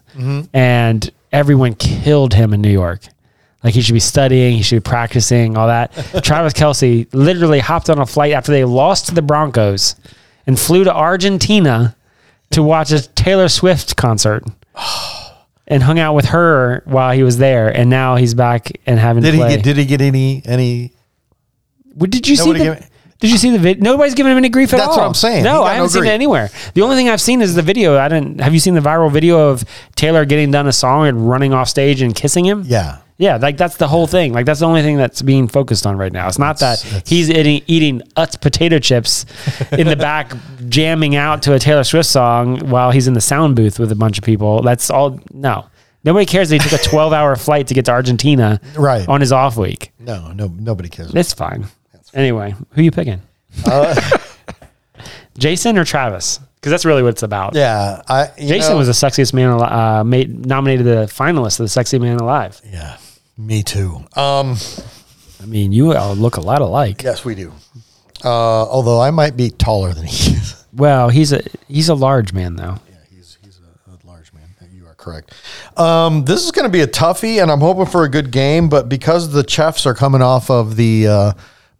and 0.53 1.11
everyone 1.31 1.73
killed 1.75 2.33
him 2.35 2.53
in 2.53 2.61
New 2.61 2.71
York. 2.71 3.01
Like 3.63 3.73
he 3.73 3.81
should 3.81 3.93
be 3.93 3.99
studying, 3.99 4.57
he 4.57 4.63
should 4.63 4.83
be 4.83 4.89
practicing, 4.89 5.55
all 5.57 5.67
that. 5.67 5.91
Travis 6.23 6.53
Kelce 6.53 7.07
literally 7.13 7.59
hopped 7.59 7.89
on 7.89 7.97
a 7.99 8.05
flight 8.05 8.33
after 8.33 8.51
they 8.51 8.65
lost 8.65 9.07
to 9.07 9.15
the 9.15 9.21
Broncos 9.21 9.95
and 10.45 10.59
flew 10.59 10.83
to 10.83 10.93
Argentina 10.93 11.95
to 12.51 12.61
watch 12.61 12.91
a 12.91 13.01
Taylor 13.01 13.47
Swift 13.47 13.95
concert 13.95 14.43
and 15.67 15.81
hung 15.83 15.97
out 15.97 16.13
with 16.13 16.25
her 16.25 16.83
while 16.85 17.13
he 17.15 17.23
was 17.23 17.37
there. 17.37 17.69
And 17.69 17.89
now 17.89 18.17
he's 18.17 18.33
back 18.33 18.69
and 18.85 18.99
having 18.99 19.23
Did 19.23 19.31
to 19.31 19.37
he 19.37 19.55
get? 19.55 19.63
Did 19.63 19.77
he 19.77 19.85
get 19.85 20.01
any? 20.01 20.41
Any? 20.45 20.91
Well, 21.95 22.09
did 22.09 22.27
you 22.27 22.35
see 22.35 22.51
the? 22.51 22.59
gave- 22.59 22.89
Did 23.19 23.31
you 23.31 23.37
see 23.37 23.51
the 23.51 23.59
video? 23.59 23.81
Nobody's 23.83 24.13
giving 24.15 24.33
him 24.33 24.37
any 24.37 24.49
grief 24.49 24.73
at 24.73 24.77
That's 24.77 24.89
all. 24.89 24.95
That's 24.95 24.97
what 24.97 25.07
I'm 25.07 25.13
saying. 25.13 25.43
No, 25.45 25.63
I 25.63 25.75
haven't 25.75 25.83
no 25.83 25.87
seen 25.87 26.01
grief. 26.01 26.11
it 26.11 26.15
anywhere. 26.15 26.49
The 26.73 26.81
only 26.81 26.97
thing 26.97 27.07
I've 27.07 27.21
seen 27.21 27.41
is 27.41 27.55
the 27.55 27.61
video. 27.61 27.97
I 27.97 28.09
didn't. 28.09 28.41
Have 28.41 28.53
you 28.53 28.59
seen 28.59 28.73
the 28.73 28.81
viral 28.81 29.09
video 29.09 29.49
of 29.49 29.63
Taylor 29.95 30.25
getting 30.25 30.51
done 30.51 30.67
a 30.67 30.73
song 30.73 31.07
and 31.07 31.29
running 31.29 31.53
off 31.53 31.69
stage 31.69 32.01
and 32.01 32.13
kissing 32.13 32.43
him? 32.45 32.63
Yeah. 32.65 32.97
Yeah, 33.23 33.37
like 33.37 33.55
that's 33.55 33.77
the 33.77 33.87
whole 33.87 34.05
thing. 34.05 34.33
Like 34.33 34.45
that's 34.45 34.59
the 34.59 34.65
only 34.67 34.81
thing 34.81 34.97
that's 34.97 35.21
being 35.21 35.47
focused 35.47 35.85
on 35.85 35.95
right 35.97 36.11
now. 36.11 36.27
It's 36.27 36.37
not 36.39 36.59
that 36.59 36.79
That's- 36.81 37.09
he's 37.09 37.29
eating, 37.29 37.61
eating 37.67 38.01
Utz 38.17 38.39
potato 38.41 38.79
chips 38.79 39.25
in 39.71 39.87
the 39.87 39.95
back, 39.95 40.33
jamming 40.67 41.15
out 41.15 41.41
to 41.43 41.53
a 41.53 41.59
Taylor 41.59 41.85
Swift 41.85 42.09
song 42.09 42.59
while 42.69 42.91
he's 42.91 43.07
in 43.07 43.13
the 43.13 43.21
sound 43.21 43.55
booth 43.55 43.79
with 43.79 43.91
a 43.91 43.95
bunch 43.95 44.17
of 44.17 44.25
people. 44.25 44.61
That's 44.61 44.89
all. 44.89 45.19
No, 45.31 45.65
nobody 46.03 46.25
cares 46.25 46.49
that 46.49 46.61
he 46.61 46.67
took 46.69 46.79
a 46.79 46.83
twelve-hour 46.89 47.35
flight 47.37 47.67
to 47.67 47.73
get 47.73 47.85
to 47.85 47.91
Argentina 47.91 48.59
Right. 48.75 49.07
on 49.07 49.21
his 49.21 49.31
off 49.31 49.55
week. 49.55 49.93
No. 49.99 50.31
No. 50.33 50.47
Nobody 50.47 50.89
cares. 50.89 51.15
It's 51.15 51.33
fine. 51.33 51.65
Anyway, 52.13 52.55
who 52.71 52.81
you 52.81 52.91
picking? 52.91 53.21
Uh, 53.65 53.95
Jason 55.37 55.77
or 55.77 55.85
Travis? 55.85 56.39
Because 56.55 56.71
that's 56.71 56.85
really 56.85 57.03
what 57.03 57.09
it's 57.09 57.23
about. 57.23 57.55
yeah. 57.55 58.01
I. 58.07 58.29
you 58.37 58.47
Jason 58.47 58.71
know- 58.73 58.77
was 58.77 58.87
the 58.87 58.93
sexiest 59.07 59.33
man, 59.33 59.49
uh, 59.61 60.03
made 60.05 60.45
nominated 60.45 60.85
the 60.85 61.05
finalist 61.13 61.59
of 61.59 61.65
the 61.65 61.69
Sexy 61.69 61.99
Man 61.99 62.17
Alive. 62.17 62.61
Yeah. 62.71 62.97
Me 63.37 63.63
too. 63.63 64.05
Um. 64.15 64.55
I 65.41 65.45
mean, 65.45 65.73
you 65.73 65.93
all 65.93 66.15
look 66.15 66.37
a 66.37 66.41
lot 66.41 66.61
alike. 66.61 67.03
Yes, 67.03 67.25
we 67.25 67.35
do. 67.35 67.51
Uh, 68.23 68.29
although 68.29 69.01
I 69.01 69.11
might 69.11 69.35
be 69.35 69.49
taller 69.49 69.93
than 69.93 70.05
he 70.05 70.33
is. 70.35 70.59
Well, 70.75 71.09
he's 71.09 71.31
a 71.31 71.43
he's 71.67 71.87
a 71.89 71.93
large 71.93 72.33
man 72.33 72.55
though. 72.55 72.79
Yeah, 72.89 72.95
he's 73.11 73.37
he's 73.45 73.59
a, 73.59 73.91
a 73.91 73.97
large 74.07 74.33
man. 74.33 74.41
You 74.71 74.87
are 74.87 74.95
correct. 74.95 75.31
Um, 75.77 76.25
this 76.25 76.43
is 76.43 76.51
going 76.51 76.65
to 76.65 76.71
be 76.71 76.81
a 76.81 76.87
toughie, 76.87 77.39
and 77.39 77.51
I'm 77.51 77.59
hoping 77.59 77.85
for 77.85 78.05
a 78.05 78.09
good 78.09 78.31
game. 78.31 78.69
But 78.69 78.89
because 78.89 79.29
the 79.29 79.47
chefs 79.47 79.85
are 79.85 79.93
coming 79.93 80.23
off 80.23 80.49
of 80.49 80.75
the 80.75 81.07
uh, 81.07 81.33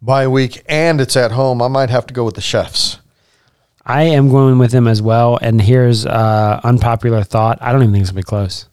bye 0.04 0.28
week 0.28 0.62
and 0.68 1.02
it's 1.02 1.16
at 1.18 1.32
home, 1.32 1.60
I 1.60 1.70
might 1.70 1.90
have 1.90 2.06
to 2.06 2.14
go 2.14 2.24
with 2.24 2.36
the 2.36 2.42
chefs. 2.42 3.00
I 3.84 4.04
am 4.04 4.30
going 4.30 4.60
with 4.60 4.72
him 4.72 4.88
as 4.88 5.02
well. 5.02 5.40
And 5.42 5.60
here's 5.60 6.06
uh, 6.06 6.62
unpopular 6.64 7.24
thought: 7.24 7.58
I 7.62 7.72
don't 7.72 7.82
even 7.82 7.94
think 7.94 8.04
it's 8.04 8.12
gonna 8.12 8.20
be 8.20 8.24
close. 8.26 8.68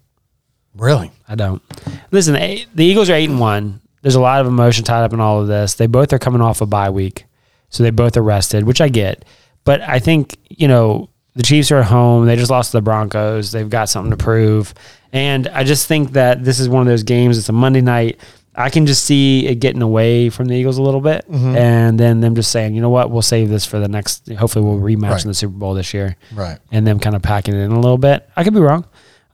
Really? 0.76 1.10
I 1.28 1.34
don't. 1.34 1.62
Listen, 2.10 2.36
eh, 2.36 2.64
the 2.74 2.84
Eagles 2.84 3.10
are 3.10 3.14
eight 3.14 3.28
and 3.30 3.40
one. 3.40 3.80
There's 4.02 4.14
a 4.14 4.20
lot 4.20 4.40
of 4.40 4.46
emotion 4.46 4.84
tied 4.84 5.02
up 5.04 5.12
in 5.12 5.20
all 5.20 5.40
of 5.40 5.48
this. 5.48 5.74
They 5.74 5.86
both 5.86 6.12
are 6.12 6.18
coming 6.18 6.40
off 6.40 6.60
a 6.60 6.66
bye 6.66 6.90
week, 6.90 7.24
so 7.68 7.82
they 7.82 7.90
both 7.90 8.16
are 8.16 8.22
rested, 8.22 8.64
which 8.64 8.80
I 8.80 8.88
get. 8.88 9.24
But 9.64 9.82
I 9.82 9.98
think 9.98 10.36
you 10.48 10.68
know 10.68 11.10
the 11.34 11.42
Chiefs 11.42 11.70
are 11.70 11.78
at 11.78 11.86
home. 11.86 12.26
They 12.26 12.36
just 12.36 12.50
lost 12.50 12.70
to 12.70 12.78
the 12.78 12.82
Broncos. 12.82 13.52
They've 13.52 13.68
got 13.68 13.88
something 13.88 14.10
to 14.10 14.16
prove, 14.16 14.72
and 15.12 15.48
I 15.48 15.64
just 15.64 15.86
think 15.86 16.12
that 16.12 16.44
this 16.44 16.58
is 16.60 16.68
one 16.68 16.80
of 16.82 16.86
those 16.88 17.02
games. 17.02 17.36
It's 17.36 17.48
a 17.48 17.52
Monday 17.52 17.80
night. 17.82 18.18
I 18.54 18.68
can 18.68 18.84
just 18.84 19.04
see 19.04 19.46
it 19.46 19.56
getting 19.56 19.80
away 19.80 20.28
from 20.28 20.46
the 20.48 20.54
Eagles 20.54 20.76
a 20.78 20.82
little 20.82 21.00
bit, 21.00 21.24
Mm-hmm. 21.30 21.56
and 21.56 22.00
then 22.00 22.20
them 22.20 22.34
just 22.34 22.50
saying, 22.50 22.74
you 22.74 22.80
know 22.80 22.90
what, 22.90 23.10
we'll 23.10 23.22
save 23.22 23.48
this 23.48 23.64
for 23.64 23.78
the 23.78 23.86
next. 23.88 24.30
Hopefully, 24.32 24.64
we'll 24.64 24.78
rematch 24.80 25.10
Right. 25.10 25.24
in 25.24 25.28
the 25.28 25.34
Super 25.34 25.52
Bowl 25.56 25.74
this 25.74 25.92
year, 25.94 26.16
Right. 26.34 26.58
and 26.72 26.86
them 26.86 26.98
kind 26.98 27.14
of 27.14 27.22
packing 27.22 27.54
it 27.54 27.58
in 27.64 27.70
a 27.72 27.78
little 27.80 27.96
bit. 27.98 28.28
I 28.36 28.42
could 28.44 28.52
be 28.54 28.60
wrong, 28.60 28.84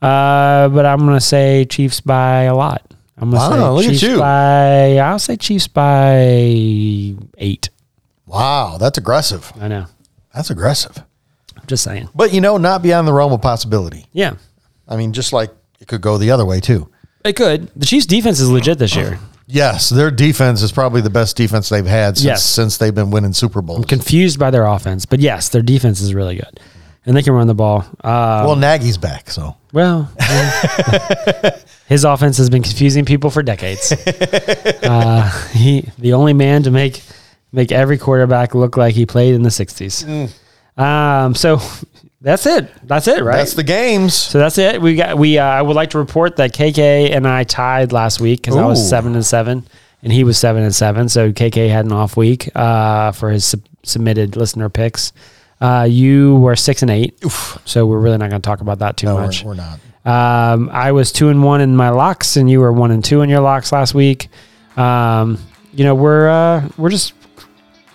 uh, 0.01 0.69
but 0.69 0.85
I'm 0.85 0.99
gonna 0.99 1.19
say 1.21 1.65
Chiefs 1.65 2.01
by 2.01 2.43
a 2.43 2.55
lot. 2.55 2.81
I'm 3.17 3.31
gonna 3.31 3.61
Wow, 3.61 3.73
look 3.73 3.83
say 3.85 3.95
Chiefs 3.97 4.19
by. 4.19 4.97
I'll 4.99 5.19
say 5.19 5.37
Chiefs 5.37 5.67
by 5.67 6.13
eight. 7.37 7.69
Wow, 8.25 8.77
that's 8.79 8.97
aggressive. 8.97 9.51
I 9.59 9.67
know. 9.67 9.85
That's 10.33 10.49
aggressive. 10.49 11.03
I'm 11.55 11.65
just 11.67 11.83
saying. 11.83 12.09
But 12.13 12.33
you 12.33 12.41
know, 12.41 12.57
not 12.57 12.81
beyond 12.83 13.07
the 13.07 13.13
realm 13.13 13.33
of 13.33 13.41
possibility. 13.41 14.05
Yeah, 14.13 14.35
I 14.87 14.97
mean, 14.97 15.13
just 15.13 15.33
like 15.33 15.49
it 15.79 15.87
could 15.87 16.01
go 16.01 16.17
the 16.17 16.31
other 16.31 16.45
way 16.45 16.59
too. 16.59 16.89
it 17.25 17.35
could. 17.35 17.69
The 17.75 17.85
Chiefs' 17.85 18.05
defense 18.05 18.39
is 18.39 18.49
legit 18.49 18.77
this 18.79 18.95
year. 18.95 19.19
Yes, 19.49 19.89
their 19.89 20.11
defense 20.11 20.61
is 20.61 20.73
probably 20.73 20.99
the 20.99 21.09
best 21.09 21.37
defense 21.37 21.69
they've 21.69 21.85
had 21.85 22.17
since 22.17 22.25
Yes. 22.25 22.43
since 22.43 22.77
they've 22.77 22.93
been 22.93 23.11
winning 23.11 23.31
Super 23.33 23.61
Bowls. 23.61 23.85
Confused 23.85 24.37
by 24.37 24.51
their 24.51 24.65
offense, 24.65 25.05
but 25.05 25.19
yes, 25.21 25.47
their 25.49 25.61
defense 25.61 26.01
is 26.01 26.13
really 26.13 26.35
good, 26.35 26.59
and 27.07 27.15
they 27.17 27.23
can 27.23 27.33
run 27.33 27.47
the 27.47 27.55
ball. 27.55 27.79
Uh, 28.03 28.43
well, 28.45 28.55
Nagy's 28.55 28.97
back, 28.97 29.31
so 29.31 29.55
Well, 29.73 30.11
yeah. 30.19 31.57
his 31.87 32.03
offense 32.03 32.37
has 32.37 32.49
been 32.51 32.61
confusing 32.61 33.05
people 33.05 33.29
for 33.31 33.41
decades. 33.41 33.93
Uh, 34.83 35.29
he, 35.49 35.89
the 35.97 36.13
only 36.13 36.33
man 36.33 36.63
to 36.63 36.71
make 36.71 37.01
make 37.51 37.71
every 37.71 37.97
quarterback 37.97 38.53
look 38.55 38.77
like 38.77 38.93
he 38.95 39.05
played 39.05 39.33
in 39.33 39.41
the 39.41 39.49
'60s. 39.49 40.31
Um, 40.77 41.35
so 41.35 41.59
that's 42.21 42.45
it. 42.45 42.69
That's 42.87 43.07
it, 43.07 43.21
right? 43.23 43.37
that's 43.37 43.53
the 43.53 43.63
games. 43.63 44.13
so 44.13 44.37
that's 44.39 44.57
it. 44.57 44.81
We 44.81 44.95
got. 44.95 45.17
We. 45.17 45.37
Uh, 45.39 45.43
I 45.45 45.61
would 45.61 45.75
like 45.75 45.89
to 45.91 45.97
report 45.97 46.37
that 46.37 46.53
KK 46.53 47.13
and 47.13 47.27
I 47.27 47.43
tied 47.43 47.91
last 47.91 48.21
week 48.21 48.41
because 48.41 48.55
I 48.55 48.65
was 48.65 48.87
seven 48.87 49.15
and 49.15 49.25
seven, 49.25 49.67
and 50.03 50.13
he 50.13 50.23
was 50.23 50.37
seven 50.37 50.63
and 50.63 50.73
seven. 50.73 51.09
So 51.09 51.31
KK 51.33 51.69
had 51.69 51.85
an 51.85 51.91
off 51.91 52.15
week 52.15 52.49
uh, 52.55 53.11
for 53.11 53.29
his 53.29 53.43
sub- 53.45 53.67
submitted 53.83 54.35
listener 54.37 54.69
picks. 54.69 55.11
Uh, 55.59 55.87
you 55.89 56.35
were 56.37 56.55
six 56.55 56.81
and 56.83 56.91
eight, 56.91 57.19
so 57.65 57.85
we're 57.85 57.99
really 57.99 58.17
not 58.17 58.29
going 58.29 58.41
to 58.41 58.45
talk 58.45 58.61
about 58.61 58.79
that 58.79 58.95
too 58.97 59.07
No, 59.07 59.15
we're, 59.15 59.25
much. 59.25 59.43
we're 59.43 59.55
not. 59.55 59.79
Um, 60.05 60.69
I 60.71 60.91
was 60.91 61.11
two 61.11 61.29
and 61.29 61.43
one 61.43 61.61
in 61.61 61.75
my 61.75 61.89
locks, 61.89 62.37
and 62.37 62.49
you 62.49 62.59
were 62.59 62.71
one 62.71 62.91
and 62.91 63.03
two 63.03 63.21
in 63.21 63.29
your 63.29 63.39
locks 63.41 63.71
last 63.71 63.93
week. 63.93 64.29
Um, 64.77 65.39
you 65.73 65.83
know, 65.83 65.95
we're 65.95 66.29
uh, 66.29 66.69
we're 66.77 66.89
just 66.91 67.13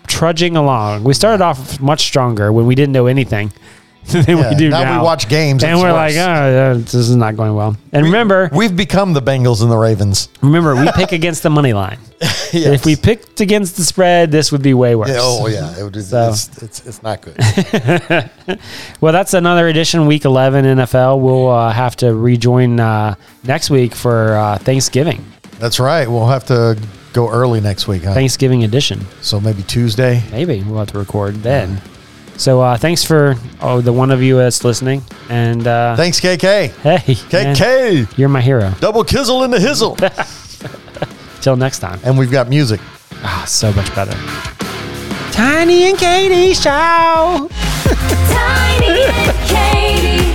trudging 0.06 0.56
along. 0.56 1.04
We 1.04 1.14
started 1.14 1.42
off 1.42 1.80
much 1.80 2.02
stronger 2.02 2.52
when 2.52 2.66
we 2.66 2.74
didn't 2.74 2.92
know 2.92 3.06
anything 3.06 3.52
than 4.26 4.38
Yeah, 4.38 4.50
we 4.50 4.54
do 4.56 4.68
now 4.70 4.82
now. 4.84 4.98
we 5.00 5.04
watch 5.04 5.28
games, 5.28 5.64
and 5.64 5.78
we're 5.78 5.92
worse. 5.92 6.14
like, 6.14 6.28
oh, 6.28 6.50
yeah, 6.50 6.72
this 6.74 6.94
is 6.94 7.16
not 7.16 7.36
going 7.36 7.54
well. 7.54 7.76
And 7.92 8.04
remember, 8.06 8.48
We've 8.52 8.74
become 8.76 9.12
the 9.12 9.22
Bengals 9.22 9.62
and 9.62 9.70
the 9.70 9.76
Ravens. 9.76 10.28
remember, 10.42 10.74
we 10.76 10.90
pick 10.94 11.12
against 11.12 11.42
the 11.42 11.50
money 11.50 11.72
line. 11.72 11.98
If 12.54 12.84
we 12.84 12.96
picked 12.96 13.40
against 13.40 13.78
the 13.78 13.82
spread, 13.82 14.30
this 14.30 14.52
would 14.52 14.60
be 14.62 14.74
way 14.74 14.94
worse. 14.94 15.08
Yeah, 15.08 15.20
oh 15.22 15.46
yeah, 15.46 15.74
it 15.78 15.82
would, 15.84 16.04
So- 16.04 16.28
it's, 16.28 16.62
it's 16.62 16.86
it's 16.86 17.02
not 17.02 17.22
good. 17.22 17.34
Well, 19.00 19.12
that's 19.12 19.32
another 19.34 19.68
edition, 19.68 20.06
Week 20.06 20.24
11 20.26 20.64
NFL. 20.66 21.20
We'll 21.20 21.48
uh, 21.48 21.72
have 21.72 21.96
to 21.96 22.14
rejoin 22.14 22.78
uh, 22.78 23.14
next 23.44 23.70
week 23.70 23.94
for 23.94 24.34
uh, 24.34 24.58
Thanksgiving. 24.58 25.24
That's 25.58 25.80
right. 25.80 26.06
We'll 26.06 26.26
have 26.28 26.44
to 26.46 26.78
go 27.14 27.30
early 27.30 27.60
next 27.62 27.88
week, 27.88 28.04
huh? 28.04 28.12
Thanksgiving 28.14 28.64
edition. 28.64 29.06
So 29.22 29.40
maybe 29.40 29.62
Tuesday. 29.62 30.22
Maybe 30.30 30.62
we'll 30.62 30.78
have 30.80 30.92
to 30.92 30.98
record 30.98 31.36
then. 31.36 31.80
So 32.37 32.61
uh, 32.61 32.76
thanks 32.76 33.05
for 33.05 33.37
oh 33.61 33.80
the 33.80 33.93
one 33.93 34.11
of 34.11 34.22
you 34.22 34.37
that's 34.37 34.64
listening, 34.64 35.03
and 35.28 35.64
uh, 35.66 35.95
Thanks, 35.97 36.18
KK. 36.20 36.70
hey, 36.70 37.16
man, 37.33 37.55
KK. 37.55 38.18
you're 38.18 38.28
my 38.28 38.41
hero. 38.41 38.72
Double 38.80 39.05
kizzle 39.05 39.45
in 39.45 39.51
the 39.51 39.59
hizzle. 39.59 39.97
Till 41.43 41.57
next 41.57 41.78
time. 41.80 42.01
and 42.05 42.16
we've 42.18 42.30
got 42.33 42.49
music. 42.49 42.80
Ah, 43.24 43.45
so 43.47 43.72
much 43.74 43.95
better. 43.95 44.12
Tiny 45.33 45.85
and 45.91 45.99
Katie 45.99 46.55
show. 46.55 47.49
Tiny 48.33 49.03
and 49.05 49.39
Katie. 49.49 50.33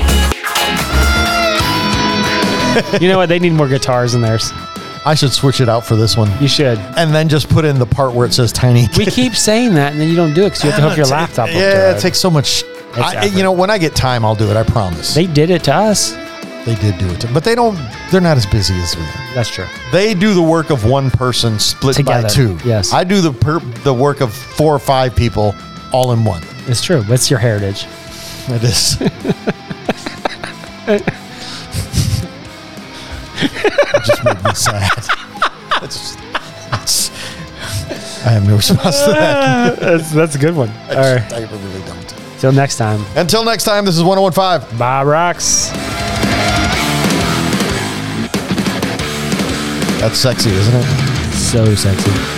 You 3.04 3.10
know 3.10 3.18
what? 3.18 3.28
They 3.28 3.40
need 3.40 3.54
more 3.54 3.68
guitars 3.68 4.14
in 4.16 4.22
theirs. 4.22 4.52
I 5.06 5.16
should 5.16 5.32
switch 5.32 5.62
it 5.62 5.70
out 5.70 5.86
for 5.86 5.96
this 5.96 6.18
one. 6.18 6.30
You 6.42 6.48
should. 6.48 6.78
And 6.98 7.14
then 7.14 7.30
just 7.30 7.50
put 7.50 7.66
in 7.66 7.80
the 7.80 7.86
part 7.86 8.14
where 8.14 8.28
it 8.28 8.34
says 8.34 8.52
tiny. 8.52 8.88
We 8.98 9.06
keep 9.06 9.36
saying 9.36 9.74
that, 9.76 9.94
and 9.94 10.02
then 10.02 10.10
you 10.10 10.16
don't 10.16 10.34
do 10.34 10.42
it 10.44 10.50
because 10.50 10.64
you 10.64 10.72
have 10.72 10.80
to 10.82 10.88
hook 10.90 10.98
your 10.98 11.06
laptop. 11.08 11.50
up 11.50 11.56
Yeah, 11.56 11.92
it. 11.92 11.98
it 11.98 12.02
takes 12.02 12.20
so 12.20 12.30
much. 12.30 12.64
I, 12.96 13.16
effort. 13.18 13.38
you 13.38 13.44
know, 13.44 13.52
when 13.52 13.70
I 13.70 13.78
get 13.78 13.96
time, 13.96 14.26
I'll 14.26 14.36
do 14.36 14.50
it. 14.50 14.58
I 14.58 14.64
promise. 14.64 15.14
They 15.14 15.28
did 15.28 15.50
it 15.50 15.64
to 15.66 15.74
us. 15.74 16.14
They 16.66 16.76
did 16.76 16.98
do 16.98 17.08
it, 17.10 17.22
to, 17.22 17.34
but 17.34 17.46
they 17.46 17.56
don't. 17.56 17.76
They're 18.12 18.20
not 18.20 18.36
as 18.36 18.46
busy 18.46 18.74
as 18.82 18.98
we 18.98 19.04
are. 19.04 19.34
That's 19.36 19.50
true. 19.50 19.66
They 19.94 20.14
do 20.14 20.34
the 20.34 20.42
work 20.42 20.70
of 20.70 20.84
one 20.84 21.10
person 21.12 21.60
split 21.60 22.04
by 22.06 22.24
two. 22.24 22.58
yes. 22.66 22.92
I 22.92 23.06
do 23.06 23.22
the 23.22 23.32
per, 23.32 23.60
the 23.60 23.94
work 23.94 24.20
of 24.20 24.34
four 24.34 24.76
or 24.76 24.80
five 24.80 25.16
people 25.16 25.56
all 25.94 26.12
in 26.12 26.26
one. 26.26 26.44
It's 26.68 26.84
true. 26.84 27.04
What's 27.04 27.30
your 27.30 27.40
heritage? 27.40 27.86
It 28.50 28.64
is. 28.64 28.98
just 34.08 34.24
made 34.24 34.44
me 34.44 34.54
sad. 34.54 34.90
It's, 35.84 36.16
it's, 36.74 37.12
I 38.26 38.32
have 38.32 38.48
no 38.48 38.56
response 38.56 39.00
to 39.04 39.12
that. 39.12 39.80
that's, 39.80 40.12
that's 40.12 40.36
a 40.36 40.40
good 40.40 40.56
one. 40.56 40.70
All 40.90 40.96
right. 40.96 41.34
I 41.34 41.40
really 41.40 41.86
don't. 41.86 42.16
Till 42.40 42.52
next 42.52 42.78
time. 42.78 43.04
Until 43.16 43.44
next 43.44 43.64
time, 43.64 43.86
this 43.86 43.98
is 43.98 44.04
1015. 44.04 44.78
Bye, 44.78 45.04
rocks. 45.04 45.70
That's 50.00 50.18
sexy, 50.18 50.52
isn't 50.52 50.76
it? 50.76 50.86
So 51.34 51.76
sexy. 51.76 52.37